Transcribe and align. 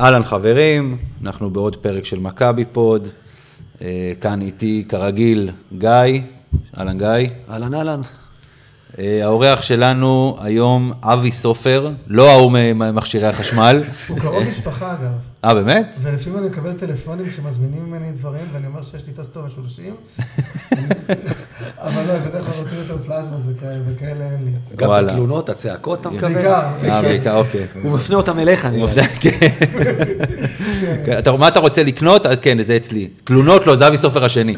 אהלן 0.00 0.24
חברים, 0.24 0.96
אנחנו 1.22 1.50
בעוד 1.50 1.76
פרק 1.76 2.04
של 2.04 2.18
מכבי 2.18 2.64
פוד. 2.64 3.08
אה, 3.82 4.12
כאן 4.20 4.42
איתי 4.42 4.84
כרגיל 4.88 5.50
גיא, 5.78 5.90
אהלן 6.78 6.98
גיא. 6.98 7.30
אהלן 7.50 7.74
אהלן. 7.74 8.00
אה, 8.98 9.20
האורח 9.24 9.62
שלנו 9.62 10.38
היום 10.40 10.92
אבי 11.02 11.32
סופר, 11.32 11.90
לא 12.06 12.30
ההוא 12.30 12.52
ממכשירי 12.52 13.26
החשמל. 13.26 13.82
הוא 14.08 14.18
קרוב 14.18 14.42
משפחה 14.48 14.92
אגב. 14.92 15.12
אה, 15.46 15.54
באמת? 15.54 15.94
ולפעמים 16.02 16.38
אני 16.38 16.46
מקבל 16.46 16.72
טלפונים 16.72 17.26
שמזמינים 17.36 17.84
ממני 17.84 18.10
דברים, 18.12 18.42
ואני 18.52 18.66
אומר 18.66 18.82
שיש 18.82 19.06
לי 19.06 19.12
טוסטר 19.12 19.40
משולשים. 19.46 19.94
אבל 21.78 22.02
לא, 22.08 22.18
בדרך 22.18 22.44
כלל 22.46 22.62
רוצים 22.62 22.78
יותר 22.78 22.96
פלזמות 23.06 23.40
וכאלה, 23.46 23.74
וכאלה 23.94 24.24
אין 24.30 24.44
לי. 24.44 24.50
גם 24.76 24.88
וואלה. 24.88 25.12
התלונות, 25.12 25.48
הצעקות, 25.48 26.00
אתה 26.00 26.10
מקבל? 26.10 26.34
בעיקר. 26.34 26.62
אה, 26.84 27.02
בעיקר, 27.02 27.36
אוקיי. 27.36 27.66
הוא 27.82 27.92
מפנה 27.94 28.16
אותם 28.16 28.38
אליך, 28.38 28.64
אני 28.66 28.76
יודע. 28.80 29.02
כן, 31.04 31.18
אתה- 31.18 31.32
מה 31.32 31.48
אתה 31.48 31.60
רוצה 31.60 31.82
לקנות? 31.82 32.26
אז 32.26 32.38
כן, 32.38 32.62
זה 32.62 32.76
אצלי. 32.76 33.08
תלונות 33.24 33.66
לא, 33.66 33.76
זה 33.76 33.88
אבי 33.88 33.96
סופר 33.96 34.24
השני. 34.24 34.52
אם 34.52 34.56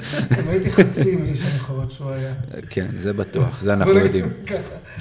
הייתי 0.49 0.71
חצי 0.73 1.17
מאיש 1.17 1.41
המכורות 1.53 1.93
שהוא 1.93 2.11
היה. 2.11 2.33
כן, 2.71 2.87
זה 3.01 3.13
בטוח, 3.13 3.59
זה 3.63 3.73
אנחנו 3.73 3.93
יודעים. 3.99 4.29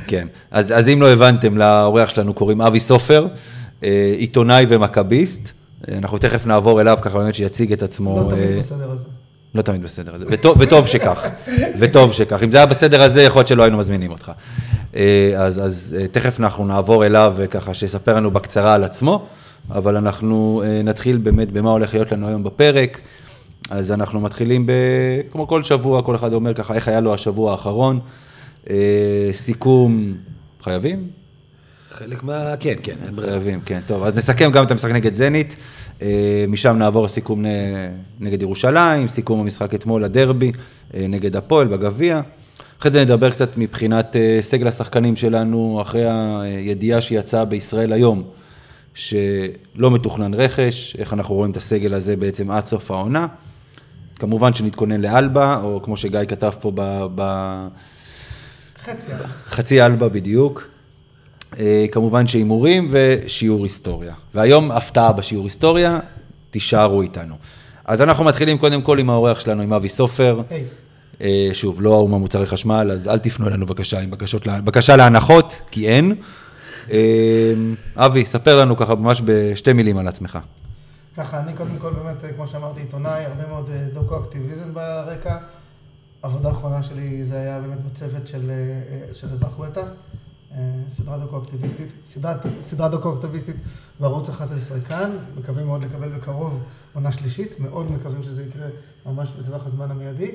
כן, 0.08 0.28
אז, 0.52 0.72
אז 0.78 0.90
אם 0.90 1.02
לא 1.02 1.10
הבנתם, 1.14 1.58
לאורח 1.58 2.10
שלנו 2.10 2.34
קוראים 2.34 2.62
אבי 2.62 2.80
סופר, 2.80 3.28
אה, 3.84 4.14
עיתונאי 4.18 4.66
ומכביסט. 4.70 5.52
אנחנו 5.92 6.18
תכף 6.18 6.46
נעבור 6.46 6.82
אליו 6.82 6.98
ככה 7.02 7.18
באמת 7.18 7.36
שיציג 7.36 7.74
את 7.74 7.84
עצמו. 7.84 8.24
לא 8.24 8.30
תמיד 8.30 8.52
אה, 8.52 8.60
בסדר 8.60 8.92
הזה. 8.92 9.06
לא 9.56 9.62
תמיד 9.62 9.84
בסדר 9.84 10.16
הזה, 10.16 10.26
וטוב, 10.30 10.58
וטוב 10.60 10.88
שכך, 10.88 11.28
וטוב 11.80 12.14
שכך. 12.14 12.44
אם 12.44 12.52
זה 12.52 12.58
היה 12.58 12.66
בסדר 12.66 13.02
הזה, 13.02 13.22
יכול 13.22 13.40
להיות 13.40 13.48
שלא 13.48 13.64
היינו 13.64 13.78
מזמינים 13.78 14.12
אותך. 14.12 14.32
אה, 14.96 15.34
אז, 15.38 15.66
אז 15.66 15.96
אה, 16.00 16.08
תכף 16.08 16.40
אנחנו 16.40 16.66
נעבור 16.66 17.06
אליו, 17.06 17.34
וככה 17.38 17.74
שיספר 17.74 18.16
לנו 18.16 18.32
בקצרה 18.32 18.74
על 18.74 18.84
עצמו, 18.84 19.26
אבל 19.72 19.96
אנחנו 19.96 20.64
נתחיל 20.84 21.18
באמת 21.18 21.52
במה 21.52 21.72
הולך 21.72 21.94
להיות 21.94 22.12
לנו 22.12 22.28
היום 22.28 22.44
בפרק. 22.44 23.00
אז 23.70 23.92
אנחנו 23.92 24.20
מתחילים 24.20 24.66
ב... 24.66 24.72
כמו 25.32 25.48
כל 25.48 25.64
שבוע, 25.64 26.02
כל 26.02 26.16
אחד 26.16 26.34
אומר 26.34 26.54
ככה, 26.54 26.74
איך 26.74 26.88
היה 26.88 27.02
לו 27.02 27.14
השבוע 27.14 27.52
האחרון. 27.52 28.00
סיכום, 29.32 30.14
חייבים? 30.64 31.08
חלק 31.92 32.24
מה... 32.24 32.54
כן, 32.60 32.74
כן, 32.84 32.96
אין 33.06 33.16
ברירה. 33.16 33.32
חייבים, 33.32 33.62
כן. 33.66 33.80
טוב, 33.88 34.04
אז 34.04 34.16
נסכם 34.16 34.52
גם 34.52 34.64
את 34.64 34.72
המשחק 34.72 34.92
נגד 34.92 35.14
זנית. 35.14 35.56
אה, 36.02 36.46
משם 36.48 36.78
נעבור 36.78 37.06
לסיכום 37.06 37.46
נגד 38.20 38.42
ירושלים, 38.42 39.08
סיכום 39.08 39.40
המשחק 39.40 39.74
אתמול, 39.74 40.04
הדרבי, 40.04 40.52
אה, 40.94 41.06
נגד 41.10 41.36
הפועל 41.36 41.68
בגביע. 41.68 42.22
אחרי 42.80 42.92
זה 42.92 43.02
נדבר 43.02 43.30
קצת 43.30 43.58
מבחינת 43.58 44.16
אה, 44.16 44.38
סגל 44.42 44.68
השחקנים 44.68 45.16
שלנו, 45.16 45.80
אחרי 45.82 46.06
הידיעה 46.42 47.02
שיצאה 47.02 47.46
בישראל 47.46 47.94
היום, 47.94 48.24
שלא 48.94 49.92
מתוכנן 49.92 50.34
רכש, 50.34 50.96
איך 51.00 51.14
אנחנו 51.14 51.36
רואים 51.36 51.52
את 51.52 51.58
הסגל 51.58 51.94
הזה 51.94 52.16
בעצם 52.16 52.52
עד 52.52 52.66
סוף 52.66 52.92
העונה. 52.92 53.28
כמובן 54.16 54.54
שנתכונן 54.54 55.02
לאלבה, 55.02 55.60
או 55.64 55.82
כמו 55.84 55.98
שגיא 55.98 56.20
כתב 56.28 56.52
פה 56.62 56.72
ב... 56.76 57.06
ב... 57.16 57.22
חצי. 58.86 59.12
חצי 59.50 59.82
אלבה 59.82 60.10
בדיוק. 60.10 60.77
אה, 61.60 61.86
כמובן 61.92 62.28
שהימורים 62.28 62.88
ושיעור 62.92 63.64
היסטוריה. 63.64 64.14
והיום 64.34 64.72
הפתעה 64.72 65.12
בשיעור 65.12 65.44
היסטוריה, 65.44 66.00
תישארו 66.52 67.02
איתנו. 67.02 67.36
אז 67.86 68.02
אנחנו 68.02 68.24
מתחילים 68.24 68.58
קודם 68.58 68.82
כל 68.82 69.00
עם 69.00 69.10
האורח 69.10 69.40
שלנו, 69.40 69.62
עם 69.62 69.74
אבי 69.74 69.90
סופר. 69.90 70.42
היי. 70.50 70.64
אה, 71.22 71.50
שוב, 71.54 71.82
לא 71.82 71.94
ההוא 71.94 72.10
מהמוצרי 72.10 72.46
חשמל, 72.46 72.90
אז 72.94 73.08
אל 73.08 73.18
תפנו 73.18 73.48
אלינו 73.48 73.66
בבקשה 73.66 74.00
עם 74.00 74.12
בקשות, 74.12 74.48
בקשה 74.48 74.96
להנחות, 74.96 75.60
כי 75.72 75.88
אין. 75.88 76.16
אה, 76.92 77.54
אבי, 77.96 78.26
ספר 78.26 78.56
לנו 78.56 78.78
ככה 78.78 78.96
ממש 78.96 79.22
בשתי 79.26 79.74
מילים 79.74 79.98
על 79.98 80.08
עצמך. 80.08 80.40
ככה, 81.18 81.40
אני 81.40 81.54
קודם 81.54 81.78
כל 81.82 81.90
באמת, 81.90 82.36
כמו 82.36 82.48
שאמרתי, 82.48 82.80
עיתונאי, 82.80 83.26
הרבה 83.26 83.48
מאוד 83.48 83.70
דוקו-אקטיביזם 83.94 84.74
ברקע. 84.74 85.38
העבודה 86.24 86.50
האחרונה 86.50 86.84
שלי 86.84 87.24
זה 87.24 87.40
היה 87.40 87.60
באמת 87.60 87.78
מצוות 87.92 88.28
של, 88.28 88.52
של 89.14 89.28
אזרח 89.32 89.50
גואטה, 89.58 89.82
סדרה 90.90 91.18
דוקו-אקטיביסטית, 91.18 91.88
סדרת, 92.06 92.46
סדרה 92.62 92.90
דוקו-אקטיביסטית 92.90 93.56
בערוץ 94.00 94.30
11 94.30 94.80
כאן, 94.82 95.18
מקווים 95.36 95.68
מאוד 95.68 95.84
לקבל 95.84 96.10
בקרוב 96.10 96.64
עונה 96.94 97.12
שלישית, 97.12 97.60
מאוד 97.60 97.92
מקווים 97.92 98.24
שזה 98.24 98.44
יקרה 98.44 98.68
ממש 99.06 99.32
בטווח 99.40 99.66
הזמן 99.66 99.92
המיידי. 99.92 100.32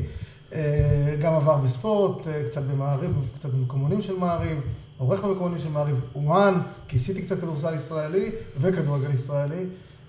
אה, 0.53 1.17
גם 1.21 1.34
עבר 1.34 1.56
בספורט, 1.56 2.27
אה, 2.27 2.43
קצת 2.47 2.62
במעריב, 2.62 3.31
קצת 3.39 3.50
במקומונים 3.50 4.03
של 4.03 4.17
מעריב, 4.17 4.59
עורך 4.99 5.21
במקומונים 5.21 5.59
של 5.59 5.69
מעריב, 5.69 6.00
אומן, 6.15 6.61
כיסיתי 6.89 7.23
קצת 7.23 7.41
כדורסל 7.41 7.75
ישראלי 7.75 8.31
וכדורגל 8.61 9.11
ישראלי. 9.11 9.67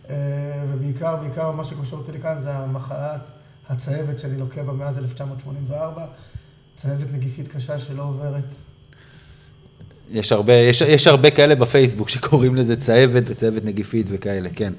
אה, 0.09 0.15
ובעיקר, 0.69 1.15
בעיקר 1.15 1.51
מה 1.51 1.63
שקושר 1.63 1.95
אותי 1.95 2.11
לכאן 2.11 2.39
זה 2.39 2.57
המחלת 2.57 3.21
הצהבת 3.69 4.19
שאני 4.19 4.37
לוקה 4.37 4.63
בה 4.63 4.73
מאז 4.73 4.97
1984. 4.97 6.05
צהבת 6.75 7.11
נגיפית 7.13 7.47
קשה 7.47 7.79
שלא 7.79 8.03
עוברת. 8.03 8.55
יש 10.11 10.31
הרבה, 10.31 10.53
יש, 10.53 10.81
יש 10.81 11.07
הרבה 11.07 11.29
כאלה 11.29 11.55
בפייסבוק 11.55 12.09
שקוראים 12.09 12.55
לזה 12.55 12.75
צהבת 12.75 13.23
וצהבת 13.25 13.65
נגיפית 13.65 14.07
וכאלה, 14.09 14.49
כן. 14.55 14.73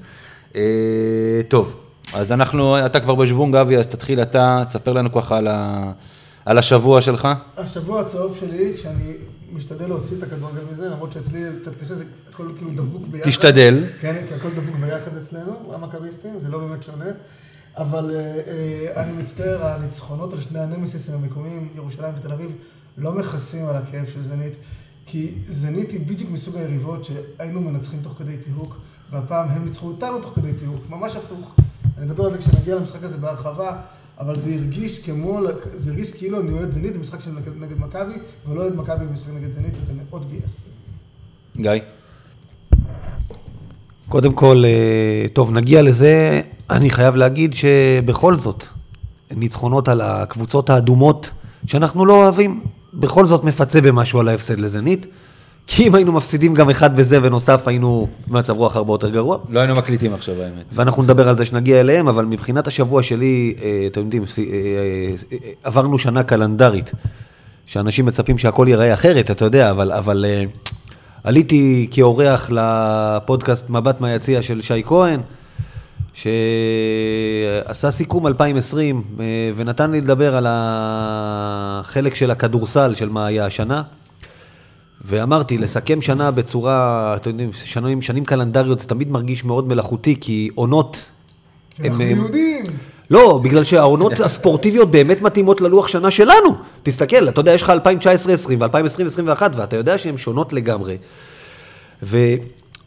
אה, 0.55 1.41
טוב, 1.47 1.75
אז 2.13 2.31
אנחנו, 2.31 2.85
אתה 2.85 2.99
כבר 2.99 3.15
בשוונג 3.15 3.55
אבי, 3.55 3.77
אז 3.77 3.87
תתחיל 3.87 4.21
אתה, 4.21 4.63
תספר 4.67 4.93
לנו 4.93 5.11
ככה 5.11 5.37
על, 5.37 5.47
ה, 5.47 5.91
על 6.45 6.57
השבוע 6.57 7.01
שלך. 7.01 7.27
השבוע 7.57 8.01
הצהוב 8.01 8.37
שלי, 8.39 8.73
כשאני 8.75 9.13
משתדל 9.53 9.87
להוציא 9.87 10.17
את 10.17 10.23
הכדורגל 10.23 10.61
מזה, 10.71 10.89
למרות 10.89 11.11
שאצלי 11.11 11.43
זה 11.43 11.59
קצת 11.61 11.81
קשה, 11.81 11.93
זה 11.93 12.03
הכל 12.29 12.47
כאילו 12.57 12.71
דבוק 12.71 13.07
ביחד. 13.07 13.29
תשתדל. 13.29 13.83
כן, 14.01 14.23
כי 14.27 14.33
הכל 14.33 14.49
דבוק 14.49 14.75
ביחד 14.75 15.17
אצלנו, 15.21 15.73
המכביסטים, 15.73 16.39
זה 16.39 16.49
לא 16.49 16.57
באמת 16.57 16.83
שונה. 16.83 17.05
אבל 17.77 18.11
אה, 18.15 18.41
אה, 18.95 19.03
אני 19.03 19.11
מצטער, 19.11 19.65
הניצחונות 19.65 20.33
על 20.33 20.41
שני 20.41 20.59
הנמסיסים 20.59 21.15
המקומיים, 21.15 21.69
ירושלים 21.75 22.13
ותל 22.19 22.31
אביב, 22.31 22.51
לא 22.97 23.11
מכסים 23.11 23.65
על 23.65 23.75
הכאב 23.75 24.05
של 24.13 24.21
זנית. 24.21 24.53
כי 25.05 25.31
זנית 25.49 25.91
היא 25.91 25.99
בדיוק 25.99 26.31
מסוג 26.31 26.55
היריבות 26.57 27.05
שהיינו 27.05 27.61
מנצחים 27.61 27.99
תוך 28.03 28.13
כדי 28.17 28.37
פיהוק, 28.37 28.77
והפעם 29.11 29.49
הם 29.49 29.65
ניצחו 29.65 29.87
אותנו 29.87 30.19
תוך 30.19 30.31
כדי 30.35 30.53
פיהוק, 30.53 30.89
ממש 30.89 31.15
הפוך. 31.15 31.55
אני 31.97 32.05
אדבר 32.05 32.25
על 32.25 32.31
זה 32.31 32.37
כשנגיע 32.37 32.75
למשחק 32.75 33.03
הזה 33.03 33.17
בהרחבה, 33.17 33.77
אבל 34.19 34.39
זה 34.39 34.53
הרגיש 34.53 34.99
כמו, 34.99 35.39
זה 35.75 35.91
הרגיש 35.91 36.11
כאילו 36.11 36.41
אני 36.41 36.53
אוהד 36.53 36.71
זנית 36.71 36.95
במשחק 36.97 37.19
של 37.19 37.31
נגד, 37.31 37.57
נגד 37.59 37.79
מכבי, 37.79 38.13
ולא 38.47 38.61
אוהד 38.61 38.75
מכבי 38.75 39.05
במשחק 39.05 39.29
נגד 39.29 39.51
זנית, 39.51 39.73
וזה 39.81 39.93
מאוד 40.09 40.31
ביאס. 40.31 40.69
גיא. 41.57 41.71
קודם 44.09 44.31
כל, 44.31 44.63
אה, 44.65 45.27
טוב, 45.33 45.53
נגיע 45.53 45.81
לזה. 45.81 46.41
אני 46.69 46.89
חייב 46.89 47.15
להגיד 47.15 47.53
שבכל 47.53 48.35
זאת, 48.35 48.63
ניצחונות 49.31 49.87
על 49.87 50.01
הקבוצות 50.01 50.69
האדומות 50.69 51.31
שאנחנו 51.65 52.05
לא 52.05 52.23
אוהבים, 52.23 52.63
בכל 52.95 53.25
זאת 53.25 53.43
מפצה 53.43 53.81
במשהו 53.81 54.19
על 54.19 54.27
ההפסד 54.27 54.59
לזנית. 54.59 55.05
כי 55.67 55.87
אם 55.87 55.95
היינו 55.95 56.11
מפסידים 56.11 56.53
גם 56.53 56.69
אחד 56.69 56.95
בזה 56.95 57.19
ונוסף, 57.21 57.67
היינו 57.67 58.07
במצב 58.27 58.57
רוח 58.57 58.75
הרבה 58.75 58.93
יותר 58.93 59.09
גרוע. 59.09 59.37
לא 59.49 59.59
היינו 59.59 59.75
מקליטים 59.75 60.13
עכשיו 60.13 60.41
האמת. 60.41 60.65
ואנחנו 60.71 61.03
נדבר 61.03 61.29
על 61.29 61.35
זה 61.35 61.45
שנגיע 61.45 61.79
אליהם, 61.79 62.07
אבל 62.07 62.25
מבחינת 62.25 62.67
השבוע 62.67 63.03
שלי, 63.03 63.55
אה, 63.61 63.87
אתם 63.91 64.01
יודעים, 64.01 64.23
אה, 64.23 64.43
אה, 65.31 65.37
עברנו 65.63 65.99
שנה 65.99 66.23
קלנדרית, 66.23 66.91
שאנשים 67.65 68.05
מצפים 68.05 68.37
שהכל 68.37 68.65
ייראה 68.69 68.93
אחרת, 68.93 69.31
אתה 69.31 69.45
יודע, 69.45 69.71
אבל, 69.71 69.91
אבל 69.91 70.25
עליתי 71.23 71.87
כאורח 71.91 72.49
לפודקאסט 72.53 73.69
מבט 73.69 74.01
מהיציע 74.01 74.41
של 74.41 74.61
שי 74.61 74.83
כהן, 74.85 75.19
שעשה 76.15 77.91
סיכום 77.91 78.27
2020, 78.27 79.01
אה, 79.19 79.23
ונתן 79.55 79.91
לי 79.91 80.01
לדבר 80.01 80.35
על 80.35 80.45
החלק 80.49 82.15
של 82.15 82.31
הכדורסל, 82.31 82.95
של 82.95 83.09
מה 83.09 83.25
היה 83.25 83.45
השנה. 83.45 83.83
ואמרתי, 85.05 85.57
לסכם 85.57 86.01
שנה 86.01 86.31
בצורה, 86.31 87.13
אתם 87.15 87.29
יודעים, 87.29 87.49
שנים, 87.53 88.01
שנים 88.01 88.25
קלנדריות 88.25 88.79
זה 88.79 88.87
תמיד 88.87 89.11
מרגיש 89.11 89.45
מאוד 89.45 89.67
מלאכותי, 89.67 90.15
כי 90.21 90.49
עונות... 90.55 91.11
אנחנו 91.79 92.03
הם- 92.03 92.09
יהודים! 92.17 92.65
לא, 93.09 93.39
בגלל 93.43 93.63
שהעונות 93.63 94.19
הספורטיביות 94.25 94.91
באמת 94.91 95.21
מתאימות 95.21 95.61
ללוח 95.61 95.87
שנה 95.87 96.11
שלנו. 96.11 96.55
תסתכל, 96.83 97.29
אתה 97.29 97.41
יודע, 97.41 97.53
יש 97.53 97.61
לך 97.61 97.69
2019-2020 97.69 97.73
ו-2020-2021, 98.59 99.41
ואתה 99.55 99.75
יודע 99.75 99.97
שהן 99.97 100.17
שונות 100.17 100.53
לגמרי. 100.53 100.95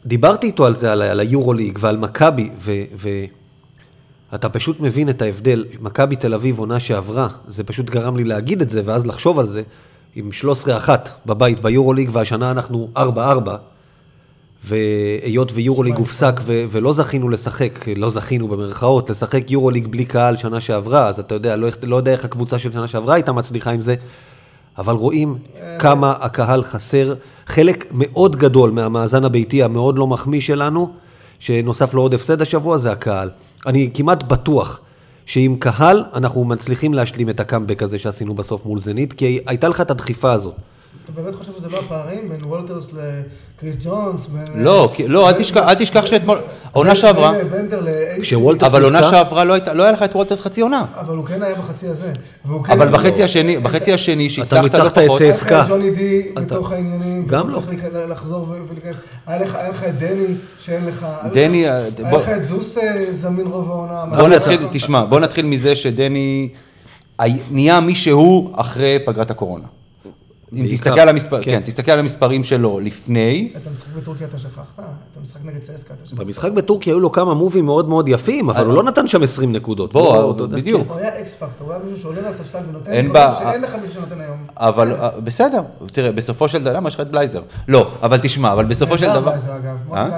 ודיברתי 0.05 0.47
איתו 0.47 0.65
על 0.65 0.75
זה, 0.75 0.91
על, 0.91 1.01
על 1.01 1.19
היורוליג 1.19 1.77
ועל 1.81 1.97
מכבי, 1.97 2.49
ואתה 4.31 4.49
פשוט 4.49 4.79
מבין 4.79 5.09
את 5.09 5.21
ההבדל. 5.21 5.65
מכבי 5.81 6.15
תל 6.15 6.33
אביב 6.33 6.59
עונה 6.59 6.79
שעברה, 6.79 7.27
זה 7.47 7.63
פשוט 7.63 7.89
גרם 7.89 8.17
לי 8.17 8.23
להגיד 8.23 8.61
את 8.61 8.69
זה, 8.69 8.81
ואז 8.85 9.07
לחשוב 9.07 9.39
על 9.39 9.47
זה, 9.47 9.61
עם 10.15 10.29
13-1 10.87 10.89
בבית 11.25 11.59
ביורוליג, 11.59 12.09
והשנה 12.13 12.51
אנחנו 12.51 12.89
4-4. 12.97 12.99
והיות 14.63 15.51
ויורוליג 15.55 15.97
הופסק 15.97 16.39
ו- 16.45 16.65
ולא 16.71 16.93
זכינו 16.93 17.29
לשחק, 17.29 17.85
לא 17.95 18.09
זכינו 18.09 18.47
במרכאות, 18.47 19.09
לשחק 19.09 19.51
יורוליג 19.51 19.87
בלי 19.87 20.05
קהל 20.05 20.35
שנה 20.35 20.61
שעברה, 20.61 21.07
אז 21.07 21.19
אתה 21.19 21.35
יודע, 21.35 21.55
לא, 21.55 21.69
לא 21.83 21.95
יודע 21.95 22.11
איך 22.11 22.25
הקבוצה 22.25 22.59
של 22.59 22.71
שנה 22.71 22.87
שעברה 22.87 23.13
הייתה 23.13 23.31
מצליחה 23.31 23.71
עם 23.71 23.81
זה, 23.81 23.95
אבל 24.77 24.93
רואים 24.93 25.37
כמה 25.79 26.11
הקהל 26.19 26.63
חסר. 26.63 27.13
חלק 27.49 27.87
מאוד 27.91 28.35
גדול 28.35 28.71
מהמאזן 28.71 29.25
הביתי 29.25 29.63
המאוד 29.63 29.97
לא 29.97 30.07
מחמיא 30.07 30.41
שלנו, 30.41 30.91
שנוסף 31.39 31.93
לו 31.93 32.01
עוד 32.01 32.13
הפסד 32.13 32.41
השבוע, 32.41 32.77
זה 32.77 32.91
הקהל. 32.91 33.29
אני 33.65 33.89
כמעט 33.93 34.23
בטוח 34.23 34.79
שעם 35.25 35.55
קהל 35.55 36.03
אנחנו 36.13 36.43
מצליחים 36.43 36.93
להשלים 36.93 37.29
את 37.29 37.39
הקאמבק 37.39 37.83
הזה 37.83 37.99
שעשינו 37.99 38.33
בסוף 38.33 38.65
מול 38.65 38.79
זנית, 38.79 39.13
כי 39.13 39.39
הייתה 39.45 39.69
לך 39.69 39.81
את 39.81 39.91
הדחיפה 39.91 40.31
הזאת. 40.31 40.55
אתה 41.13 41.21
באמת 41.21 41.35
חושב 41.35 41.51
שזה 41.57 41.69
לא 41.69 41.79
הפערים 41.79 42.29
בין 42.29 42.39
וולטרס 42.43 42.87
לקריס 42.93 43.75
ג'ונס? 43.83 44.25
בין- 44.27 44.63
לא, 44.63 44.91
לא, 45.07 45.29
אל 45.29 45.33
תשכח- 45.75 46.05
שאתמול- 46.05 46.37
בין- 46.37 46.47
עונה 46.71 46.89
בין- 46.89 46.95
שעברה- 47.01 47.31
אבל 48.61 48.83
עונה? 48.83 49.03
שעברה 49.03 49.43
לא 49.43 49.53
הייתה- 49.53 49.73
לא 49.73 49.83
היה 49.83 49.91
לך 49.91 50.03
את 50.03 50.15
וולטרס 50.15 50.41
חצי 50.41 50.61
עונה. 50.61 50.85
אבל 50.99 51.15
הוא 51.17 51.25
כן 51.25 51.43
היה 51.43 51.55
בחצי 51.55 51.87
הזה. 51.87 52.13
כן- 52.65 52.71
אבל 52.71 52.89
בחצי 52.91 53.23
השני, 53.23 53.57
בחצי 53.57 53.93
השני 53.93 54.29
שהצלחת 54.29 54.63
ניצחת 54.63 54.97
לא 54.97 55.03
את 55.03 55.07
פחות, 55.07 55.19
זה. 55.19 55.25
היה 55.25 55.61
לך 55.63 55.69
ג'וני 55.69 55.91
די 55.91 56.21
אתה- 56.33 56.41
בתוך 56.41 56.71
העניינים, 56.71 57.25
גם 57.27 57.49
לא. 57.49 57.53
צריך 57.53 57.69
לחזור 58.09 58.47
ולהיכנס. 58.69 58.95
היה 59.27 59.41
לך 59.69 59.83
את 59.89 59.99
דני, 59.99 60.25
שאין 60.59 60.85
לך. 60.85 61.05
דני, 61.33 61.69
אה, 61.69 61.77
היה 62.05 62.17
לך 62.17 62.29
את 62.29 62.45
זוס 62.45 62.77
אה, 62.77 62.83
זמין 63.11 63.47
רוב 63.47 63.71
העונה. 63.71 64.05
בוא 64.17 64.27
נתחיל, 64.27 64.67
תשמע, 64.71 65.05
בוא 65.05 65.19
נתחיל 65.19 65.45
מזה 65.45 65.75
שדני 65.75 66.49
הי- 67.19 67.37
נהיה 67.51 67.79
מי 67.79 67.95
שהוא 67.95 68.51
אחרי 68.55 68.99
פגרת 69.05 69.31
הקורונה. 69.31 69.65
אם 70.53 70.57
בעיקר, 70.61 70.75
תסתכל 70.75 70.99
על 70.99 71.09
המספר, 71.09 71.41
כן. 71.43 71.51
כן, 71.51 71.59
תסתכל 71.65 71.91
על 71.91 71.99
המספרים 71.99 72.43
שלו 72.43 72.79
לפני, 72.79 73.51
את 73.57 73.67
המשחק 73.67 73.87
בטורקיה 73.97 74.27
אתה 74.27 74.39
שכחת? 74.39 74.59
את 74.79 74.83
המשחק 75.19 75.39
נגד 75.43 75.59
צסקה 75.59 75.73
אתה 75.93 76.05
שכחת? 76.09 76.19
במשחק 76.19 76.51
בטורקיה 76.51 76.93
היו 76.93 76.99
לו 76.99 77.11
כמה 77.11 77.33
מובים 77.33 77.65
מאוד 77.65 77.89
מאוד 77.89 78.09
יפים, 78.09 78.49
אבל 78.49 78.65
הוא 78.65 78.73
לא 78.73 78.83
נתן 78.83 79.07
שם 79.07 79.23
20 79.23 79.51
נקודות. 79.51 79.93
בוא, 79.93 80.15
לא, 80.39 80.45
בדיוק. 80.47 80.87
הוא 80.89 80.97
היה 80.97 81.19
אקס 81.19 81.33
פקטור, 81.35 81.67
הוא 81.67 81.73
היה 81.73 81.83
מישהו 81.83 82.01
שעולה 82.01 82.29
מהספסל 82.29 82.59
ונותן 82.69 82.91
אין 82.91 83.13
בה- 83.13 83.35
שאין 83.39 83.61
לך 83.61 83.75
מישהו 83.81 83.93
שנותן 83.93 84.21
היום. 84.21 84.37
אבל 84.57 84.93
אה, 84.93 85.09
בסדר, 85.23 85.61
תראה, 85.85 86.11
בסופו 86.11 86.47
של 86.49 86.61
דבר, 86.63 86.73
למה 86.73 86.87
יש 86.87 86.95
לך 86.95 87.01
את 87.01 87.11
בלייזר? 87.11 87.41
לא, 87.67 87.91
אבל 88.03 88.17
תשמע, 88.17 88.51
אבל 88.53 88.65
בסופו 88.65 88.97
של 88.97 89.07
נהדר 89.07 89.19
דבר... 89.19 89.29
בלייזר 89.29 89.55
אגב, 89.55 89.77
אה? 89.93 90.09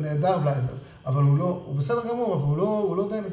נהדר 0.00 0.38
בלייזר, 0.38 0.66
אבל 1.06 1.22
הוא 1.22 1.38
לא, 1.38 1.60
הוא 1.66 1.76
בסדר 1.76 2.00
גמור, 2.10 2.34
אבל 2.34 2.44
הוא 2.44 2.56
לא- 2.56 2.84
הוא 2.88 2.96
לא 2.96 3.08
דני. 3.10 3.28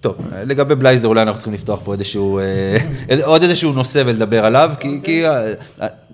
טוב, 0.00 0.16
לגבי 0.44 0.74
בלייזר 0.74 1.08
אולי 1.08 1.22
אנחנו 1.22 1.38
צריכים 1.38 1.54
לפתוח 1.54 1.80
פה 1.84 1.92
איזשהו, 1.92 2.38
אה, 2.38 3.24
עוד 3.24 3.42
איזשהו 3.42 3.72
נושא 3.72 4.02
ולדבר 4.06 4.46
עליו, 4.46 4.70
כי, 4.80 5.00
כי 5.02 5.26
אה, 5.28 5.52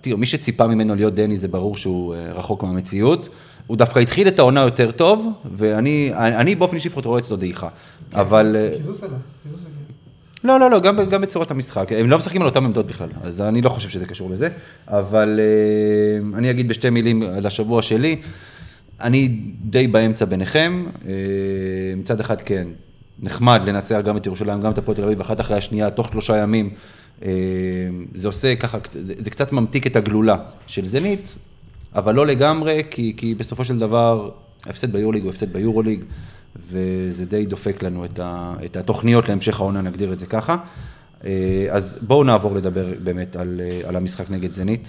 תראו, 0.01 0.19
מי 0.19 0.27
שציפה 0.27 0.67
ממנו 0.67 0.95
להיות 0.95 1.15
דני 1.15 1.39
זה 1.39 1.49
ברור 1.49 1.77
שהוא 1.77 2.15
אה, 2.15 2.33
רחוק 2.33 2.63
מהמציאות. 2.63 3.29
הוא 3.67 3.77
דווקא 3.77 3.99
התחיל 3.99 4.29
את 4.29 4.39
העונה 4.39 4.61
יותר 4.61 4.91
טוב, 4.91 5.29
ואני 5.57 6.13
אני 6.15 6.55
באופן 6.55 6.77
אישי 6.77 6.89
לפחות 6.89 7.07
רואה 7.07 7.21
אצלו 7.21 7.37
דעיכה. 7.37 7.69
אבל... 8.15 8.57
אה, 8.59 8.77
קיזוס 8.77 9.05
אלה, 9.05 9.13
קיזוס 9.43 9.61
אלה. 9.61 9.73
לא, 10.45 10.61
לא, 10.61 10.71
לא, 10.71 10.81
גם, 10.81 10.97
גם 11.11 11.21
בצורת 11.21 11.51
המשחק. 11.51 11.93
הם 11.93 12.11
לא 12.11 12.19
משחקים 12.19 12.43
על 12.43 12.49
אותם 12.49 12.65
עמדות 12.65 12.87
בכלל, 12.87 13.09
אז 13.23 13.41
אני 13.41 13.63
לא 13.63 13.69
חושב 13.69 13.89
שזה 13.89 14.07
קשור 14.07 14.31
לזה. 14.31 14.49
אבל 14.89 15.41
אני 16.35 16.51
אגיד 16.51 16.69
בשתי 16.69 16.91
מילים 16.91 17.23
על 17.23 17.47
השבוע 17.47 17.83
שלי. 17.83 18.17
אני 19.01 19.29
די 19.65 19.87
באמצע 19.87 20.25
ביניכם. 20.25 20.87
מצד 21.97 22.21
אחד 22.21 22.41
כן, 22.41 22.69
נחמד 23.23 23.61
לנצח 23.67 24.01
גם 24.05 24.17
את 24.17 24.27
ירושלים, 24.27 24.61
גם 24.61 24.73
את 24.73 24.79
הפועל 24.79 24.97
תל 24.97 25.05
אביב, 25.05 25.21
אחת 25.21 25.41
אחרי 25.41 25.57
השנייה, 25.57 25.91
תוך 25.91 26.09
שלושה 26.09 26.37
ימים. 26.37 26.71
אה, 27.25 27.31
זה 28.15 28.27
עושה 28.27 28.57
ככה, 28.57 28.79
זה, 28.91 29.15
זה 29.19 29.31
קצת 29.31 29.53
ממתיק 29.53 29.87
את 29.87 29.97
הגלולה 29.97 30.37
של 30.67 30.87
זנית, 30.87 31.39
אבל 31.95 32.15
לא 32.15 32.27
לגמרי, 32.27 32.83
כי, 32.91 33.15
כי 33.17 33.35
בסופו 33.35 33.65
של 33.65 33.79
דבר, 33.79 34.31
ההפסד 34.67 34.93
ביורוליג 34.93 35.23
הוא 35.23 35.31
הפסד 35.31 35.53
ביורוליג, 35.53 36.05
וזה 36.71 37.27
די 37.27 37.47
דופק 37.47 37.83
לנו 37.83 38.05
את, 38.05 38.19
ה, 38.19 38.55
את 38.65 38.77
התוכניות 38.77 39.29
להמשך 39.29 39.61
העונה, 39.61 39.83
נגדיר 39.83 40.13
את 40.13 40.19
זה 40.19 40.27
ככה. 40.27 40.57
אה, 41.25 41.67
אז 41.71 41.99
בואו 42.03 42.25
נעבור 42.25 42.55
לדבר 42.55 42.87
באמת 43.03 43.37
על, 43.37 43.61
אה, 43.65 43.89
על 43.89 43.97
המשחק 43.97 44.31
נגד 44.31 44.53
זנית. 44.53 44.89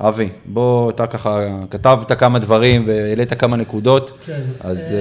אבי, 0.00 0.28
בוא, 0.46 0.90
אתה 0.90 1.06
ככה 1.06 1.40
כתבת 1.70 2.12
כמה 2.12 2.38
דברים 2.38 2.84
והעלית 2.86 3.32
כמה 3.32 3.56
נקודות, 3.56 4.18
כן. 4.26 4.40
אז 4.60 4.94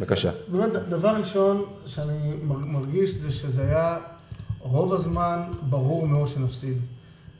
בבקשה. 0.00 0.30
באמת, 0.52 0.72
דבר 0.72 1.08
ראשון 1.08 1.62
שאני 1.86 2.32
מר- 2.42 2.56
מרגיש 2.56 3.10
זה 3.14 3.30
שזה 3.32 3.62
היה 3.62 3.98
רוב 4.60 4.92
הזמן 4.94 5.40
ברור 5.70 6.08
מאוד 6.08 6.28
שנפסיד. 6.28 6.76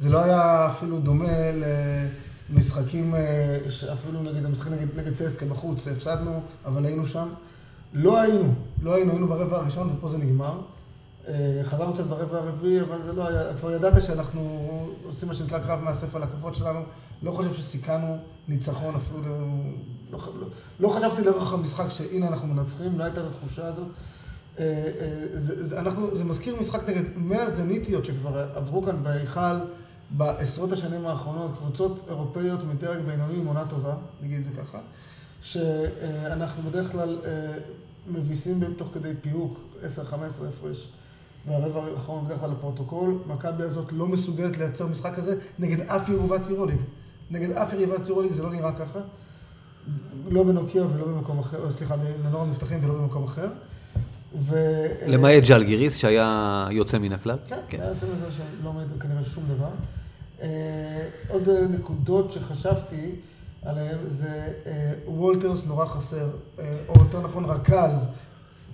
זה 0.00 0.08
לא 0.08 0.24
היה 0.24 0.66
אפילו 0.68 0.98
דומה 0.98 1.28
למשחקים, 2.50 3.14
אה, 3.14 3.58
אפילו 3.92 4.22
נגיד 4.22 4.44
המשחק 4.44 4.70
נגד, 4.70 4.86
נגד 4.98 5.12
צסקה 5.14 5.46
בחוץ, 5.46 5.88
הפסדנו, 5.88 6.40
אבל 6.64 6.84
היינו 6.86 7.06
שם. 7.06 7.28
לא 7.92 8.20
היינו, 8.20 8.54
לא 8.82 8.94
היינו, 8.94 9.10
היינו 9.12 9.28
ברבע 9.28 9.56
הראשון 9.56 9.90
ופה 9.96 10.08
זה 10.08 10.18
נגמר. 10.18 10.60
אה, 11.28 11.34
חזרנו 11.64 11.94
קצת 11.94 12.04
ברבע 12.04 12.38
הרביעי, 12.38 12.80
אבל 12.80 13.02
זה 13.04 13.12
לא 13.12 13.28
היה, 13.28 13.54
כבר 13.60 13.72
ידעת 13.72 14.02
שאנחנו 14.02 14.60
עושים 15.04 15.28
מה 15.28 15.34
שנקרא 15.34 15.58
קרב 15.58 15.80
מאסף 15.80 16.14
על 16.14 16.22
שלנו. 16.54 16.80
לא 17.22 17.30
חושב 17.30 17.54
שסיכנו 17.54 18.18
ניצחון 18.48 18.94
אפילו, 18.96 19.36
לא, 20.12 20.18
לא, 20.40 20.46
לא, 20.80 20.88
חשבתי 20.88 21.22
לאורך 21.22 21.52
המשחק 21.52 21.88
שהנה 21.88 22.28
אנחנו 22.28 22.48
מנצחים, 22.48 22.98
לא 22.98 23.04
הייתה 23.04 23.20
את 23.20 23.26
התחושה 23.26 23.66
הזאת. 23.66 23.86
אה, 24.58 24.64
אה, 25.00 25.26
זה, 25.34 26.24
מזכיר 26.24 26.56
משחק 26.60 26.88
נגד 26.88 27.02
100 27.16 27.50
זניטיות 27.50 28.04
שכבר 28.04 28.48
עברו 28.54 28.82
כאן 28.82 29.02
בהיכל 29.02 29.56
בעשרות 30.10 30.72
השנים 30.72 31.06
האחרונות, 31.06 31.50
קבוצות 31.56 32.04
אירופאיות 32.08 32.64
מדרג 32.64 32.98
בינוני 33.06 33.34
עם 33.34 33.46
עונה 33.46 33.64
טובה, 33.68 33.94
נגיד 34.22 34.38
את 34.38 34.44
זה 34.44 34.50
ככה, 34.62 34.78
שאנחנו 35.42 36.70
בדרך 36.70 36.92
כלל 36.92 37.18
אה, 37.24 37.30
מביסים 38.08 38.60
בהם 38.60 38.74
תוך 38.74 38.88
כדי 38.94 39.12
פיוק, 39.20 39.58
10-15 39.82 39.84
הפרש, 40.48 40.88
והרבע 41.46 41.82
האחרון 41.82 42.24
בדרך 42.24 42.40
כלל 42.40 42.50
לפרוטוקול. 42.50 43.18
מכבי 43.26 43.62
הזאת 43.62 43.92
לא 43.92 44.06
מסוגלת 44.06 44.58
לייצר 44.58 44.86
משחק 44.86 45.14
כזה 45.14 45.38
נגד 45.58 45.80
אף 45.80 46.08
יריבת 46.08 46.48
יורוליג. 46.48 46.78
נגד 47.30 47.50
אף 47.50 47.72
יריבת 47.72 48.08
יורוליג 48.08 48.32
זה 48.32 48.42
לא 48.42 48.50
נראה 48.50 48.72
ככה. 48.72 48.98
לא 50.28 50.42
בנוקיה 50.42 50.82
ולא 50.86 51.04
במקום 51.04 51.38
אחר, 51.38 51.58
או, 51.58 51.70
סליחה, 51.70 51.96
בנוער 51.96 52.42
המבטחים 52.42 52.78
ולא 52.82 52.94
במקום 52.94 53.24
אחר. 53.24 53.48
ו... 54.38 54.56
למעט 55.06 55.42
ג'לגיריס 55.48 55.96
שהיה 55.96 56.68
יוצא 56.70 56.98
מן 56.98 57.12
הכלל. 57.12 57.36
כן, 57.48 57.80
היה 57.80 57.88
יוצא 57.88 58.06
מזה 58.06 58.26
שלא 58.30 58.68
עומד 58.68 58.84
כנראה 59.00 59.24
שום 59.24 59.44
דבר. 59.48 59.68
אה, 60.42 61.08
עוד 61.28 61.48
אה, 61.48 61.66
נקודות 61.70 62.32
שחשבתי 62.32 63.10
עליהן 63.62 63.98
זה 64.06 64.52
אה, 64.66 64.92
וולטרס 65.06 65.66
נורא 65.66 65.86
חסר, 65.86 66.28
אה, 66.58 66.76
או 66.88 66.94
יותר 66.98 67.20
נכון 67.20 67.44
רכז, 67.44 68.06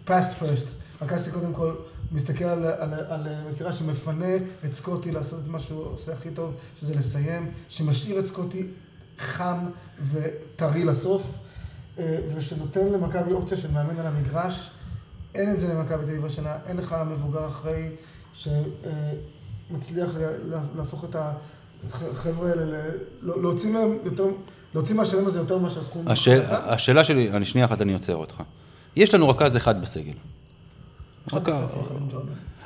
past 0.06 0.40
first, 0.40 0.66
רכז 1.02 1.24
שקודם 1.24 1.52
כל 1.52 1.72
מסתכל 2.12 2.44
על, 2.44 2.64
על, 2.64 2.94
על 3.08 3.26
מסירה 3.48 3.72
שמפנה 3.72 4.36
את 4.64 4.74
סקוטי 4.74 5.10
לעשות 5.10 5.40
את 5.44 5.48
מה 5.48 5.60
שהוא 5.60 5.84
עושה 5.84 6.12
הכי 6.12 6.30
טוב, 6.30 6.54
שזה 6.80 6.94
לסיים, 6.94 7.50
שמשאיר 7.68 8.18
את 8.18 8.26
סקוטי 8.26 8.66
חם 9.18 9.58
וטרי 10.12 10.84
לסוף, 10.84 11.38
אה, 11.98 12.18
ושנותן 12.36 12.86
למכבי 12.86 13.32
אופציה 13.32 13.56
של 13.58 13.70
מאמן 13.70 13.98
על 13.98 14.06
המגרש. 14.06 14.70
אין 15.34 15.50
את 15.54 15.60
זה 15.60 15.68
למכבי 15.68 16.04
תל 16.04 16.10
אביב 16.10 16.24
השנה, 16.24 16.56
אין 16.66 16.76
לך 16.76 16.96
מבוגר 17.10 17.46
אחראי 17.46 17.88
שמצליח 18.34 20.10
להפוך 20.76 21.04
את 21.04 21.16
החבר'ה 21.92 22.50
האלה, 22.50 22.64
ל- 22.64 22.90
לא- 23.22 23.42
להוציא 23.42 23.70
מהם 23.70 23.98
יותר, 24.04 24.24
להוציא 24.74 24.94
מהשלם 24.94 25.26
הזה 25.26 25.38
יותר 25.38 25.58
ממה 25.58 25.70
שהסכום. 25.70 26.08
השאל. 26.08 26.42
השאלה 26.48 27.04
שלי, 27.04 27.30
אני 27.30 27.44
שנייה 27.44 27.66
אחת 27.66 27.80
אני 27.80 27.92
עוצר 27.92 28.16
אותך. 28.16 28.42
יש 28.96 29.14
לנו 29.14 29.28
רכז 29.28 29.56
אחד 29.56 29.82
בסגל. 29.82 30.12
רכז-. 31.32 31.76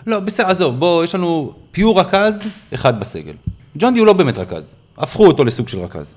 לא, 0.06 0.20
בסדר, 0.20 0.46
עזוב, 0.46 0.78
בוא, 0.78 1.04
יש 1.04 1.14
לנו 1.14 1.52
פיור 1.72 2.00
רכז, 2.00 2.42
אחד 2.74 3.00
בסגל. 3.00 3.34
ג'ון 3.78 3.94
די 3.94 4.00
הוא 4.00 4.06
לא 4.06 4.12
באמת 4.12 4.38
רכז, 4.38 4.74
הפכו 4.98 5.26
אותו 5.26 5.44
לסוג 5.44 5.68
של 5.68 5.78
רכז. 5.78 6.14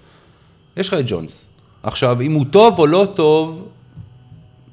יש 0.78 0.88
לך 0.88 0.94
את 0.94 1.06
ג'ונס. 1.08 1.50
עכשיו, 1.84 2.22
אם 2.22 2.34
הוא 2.34 2.46
טוב 2.52 2.80
או 2.80 2.88
לא 2.88 3.08
טוב, 3.16 3.68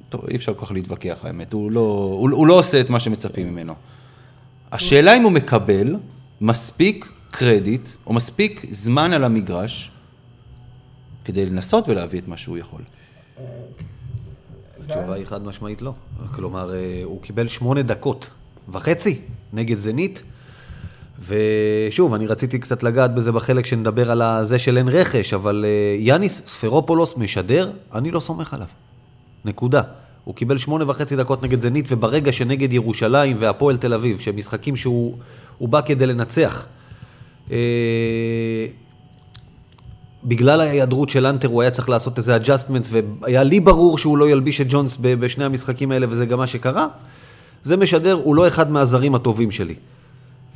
טוב, 0.08 0.24
אי 0.28 0.36
אפשר 0.36 0.54
כל 0.54 0.66
כך 0.66 0.72
להתווכח, 0.72 1.18
האמת, 1.22 1.52
הוא 1.52 1.70
לא, 1.70 1.80
הוא, 2.20 2.30
הוא 2.30 2.46
לא 2.46 2.58
עושה 2.58 2.80
את 2.80 2.90
מה 2.90 3.00
שמצפים 3.00 3.48
ממנו. 3.48 3.74
השאלה 4.72 5.16
אם 5.16 5.22
הוא 5.22 5.32
מקבל 5.32 5.96
מספיק 6.40 7.12
קרדיט, 7.30 7.88
או 8.06 8.12
מספיק 8.12 8.66
זמן 8.70 9.12
על 9.12 9.24
המגרש, 9.24 9.90
כדי 11.24 11.46
לנסות 11.46 11.88
ולהביא 11.88 12.20
את 12.20 12.28
מה 12.28 12.36
שהוא 12.36 12.58
יכול. 12.58 12.82
התשובה 14.84 15.14
היא 15.14 15.24
חד 15.24 15.44
משמעית 15.44 15.82
לא. 15.82 15.92
כלומר, 16.34 16.74
אה, 16.74 17.00
הוא 17.04 17.22
קיבל 17.22 17.48
שמונה 17.48 17.82
דקות 17.82 18.30
וחצי 18.68 19.20
נגד 19.52 19.78
זנית. 19.78 20.22
ושוב, 21.18 22.14
אני 22.14 22.26
רציתי 22.26 22.58
קצת 22.58 22.82
לגעת 22.82 23.14
בזה 23.14 23.32
בחלק 23.32 23.66
שנדבר 23.66 24.10
על 24.10 24.44
זה 24.44 24.58
של 24.58 24.78
אין 24.78 24.88
רכש, 24.88 25.34
אבל 25.34 25.64
אה, 25.68 25.96
יאניס 25.98 26.42
ספרופולוס 26.46 27.16
משדר, 27.16 27.70
אני 27.94 28.10
לא 28.10 28.20
סומך 28.20 28.54
עליו. 28.54 28.66
נקודה. 29.44 29.82
הוא 30.24 30.34
קיבל 30.34 30.58
שמונה 30.58 30.90
וחצי 30.90 31.16
דקות 31.16 31.42
נגד 31.42 31.60
זנית, 31.60 31.84
וברגע 31.88 32.32
שנגד 32.32 32.72
ירושלים 32.72 33.36
והפועל 33.40 33.76
תל 33.76 33.94
אביב, 33.94 34.20
שהם 34.20 34.36
משחקים 34.36 34.76
שהוא 34.76 35.16
הוא 35.58 35.68
בא 35.68 35.80
כדי 35.80 36.06
לנצח, 36.06 36.66
אה, 37.50 37.56
בגלל 40.24 40.60
ההיעדרות 40.60 41.08
של 41.08 41.26
אנטר 41.26 41.48
הוא 41.48 41.62
היה 41.62 41.70
צריך 41.70 41.88
לעשות 41.88 42.18
איזה 42.18 42.36
אג'סטמנט, 42.36 42.88
והיה 42.90 43.42
לי 43.42 43.60
ברור 43.60 43.98
שהוא 43.98 44.18
לא 44.18 44.30
ילביש 44.30 44.60
את 44.60 44.66
ג'ונס 44.68 44.98
בשני 45.00 45.44
המשחקים 45.44 45.92
האלה, 45.92 46.06
וזה 46.10 46.26
גם 46.26 46.38
מה 46.38 46.46
שקרה. 46.46 46.86
זה 47.62 47.76
משדר, 47.76 48.20
הוא 48.24 48.36
לא 48.36 48.48
אחד 48.48 48.70
מהזרים 48.70 49.14
הטובים 49.14 49.50
שלי. 49.50 49.74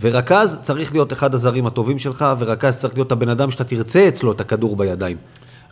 ורכז 0.01 0.59
צריך 0.63 0.93
להיות 0.93 1.13
אחד 1.13 1.35
הזרים 1.35 1.67
הטובים 1.67 1.99
שלך, 1.99 2.25
ורכז 2.39 2.79
צריך 2.79 2.95
להיות 2.95 3.13
הבן 3.13 3.29
אדם 3.29 3.51
שאתה 3.51 3.65
תרצה 3.65 4.09
אצלו 4.09 4.33
את 4.33 4.41
הכדור 4.41 4.77
בידיים. 4.77 5.17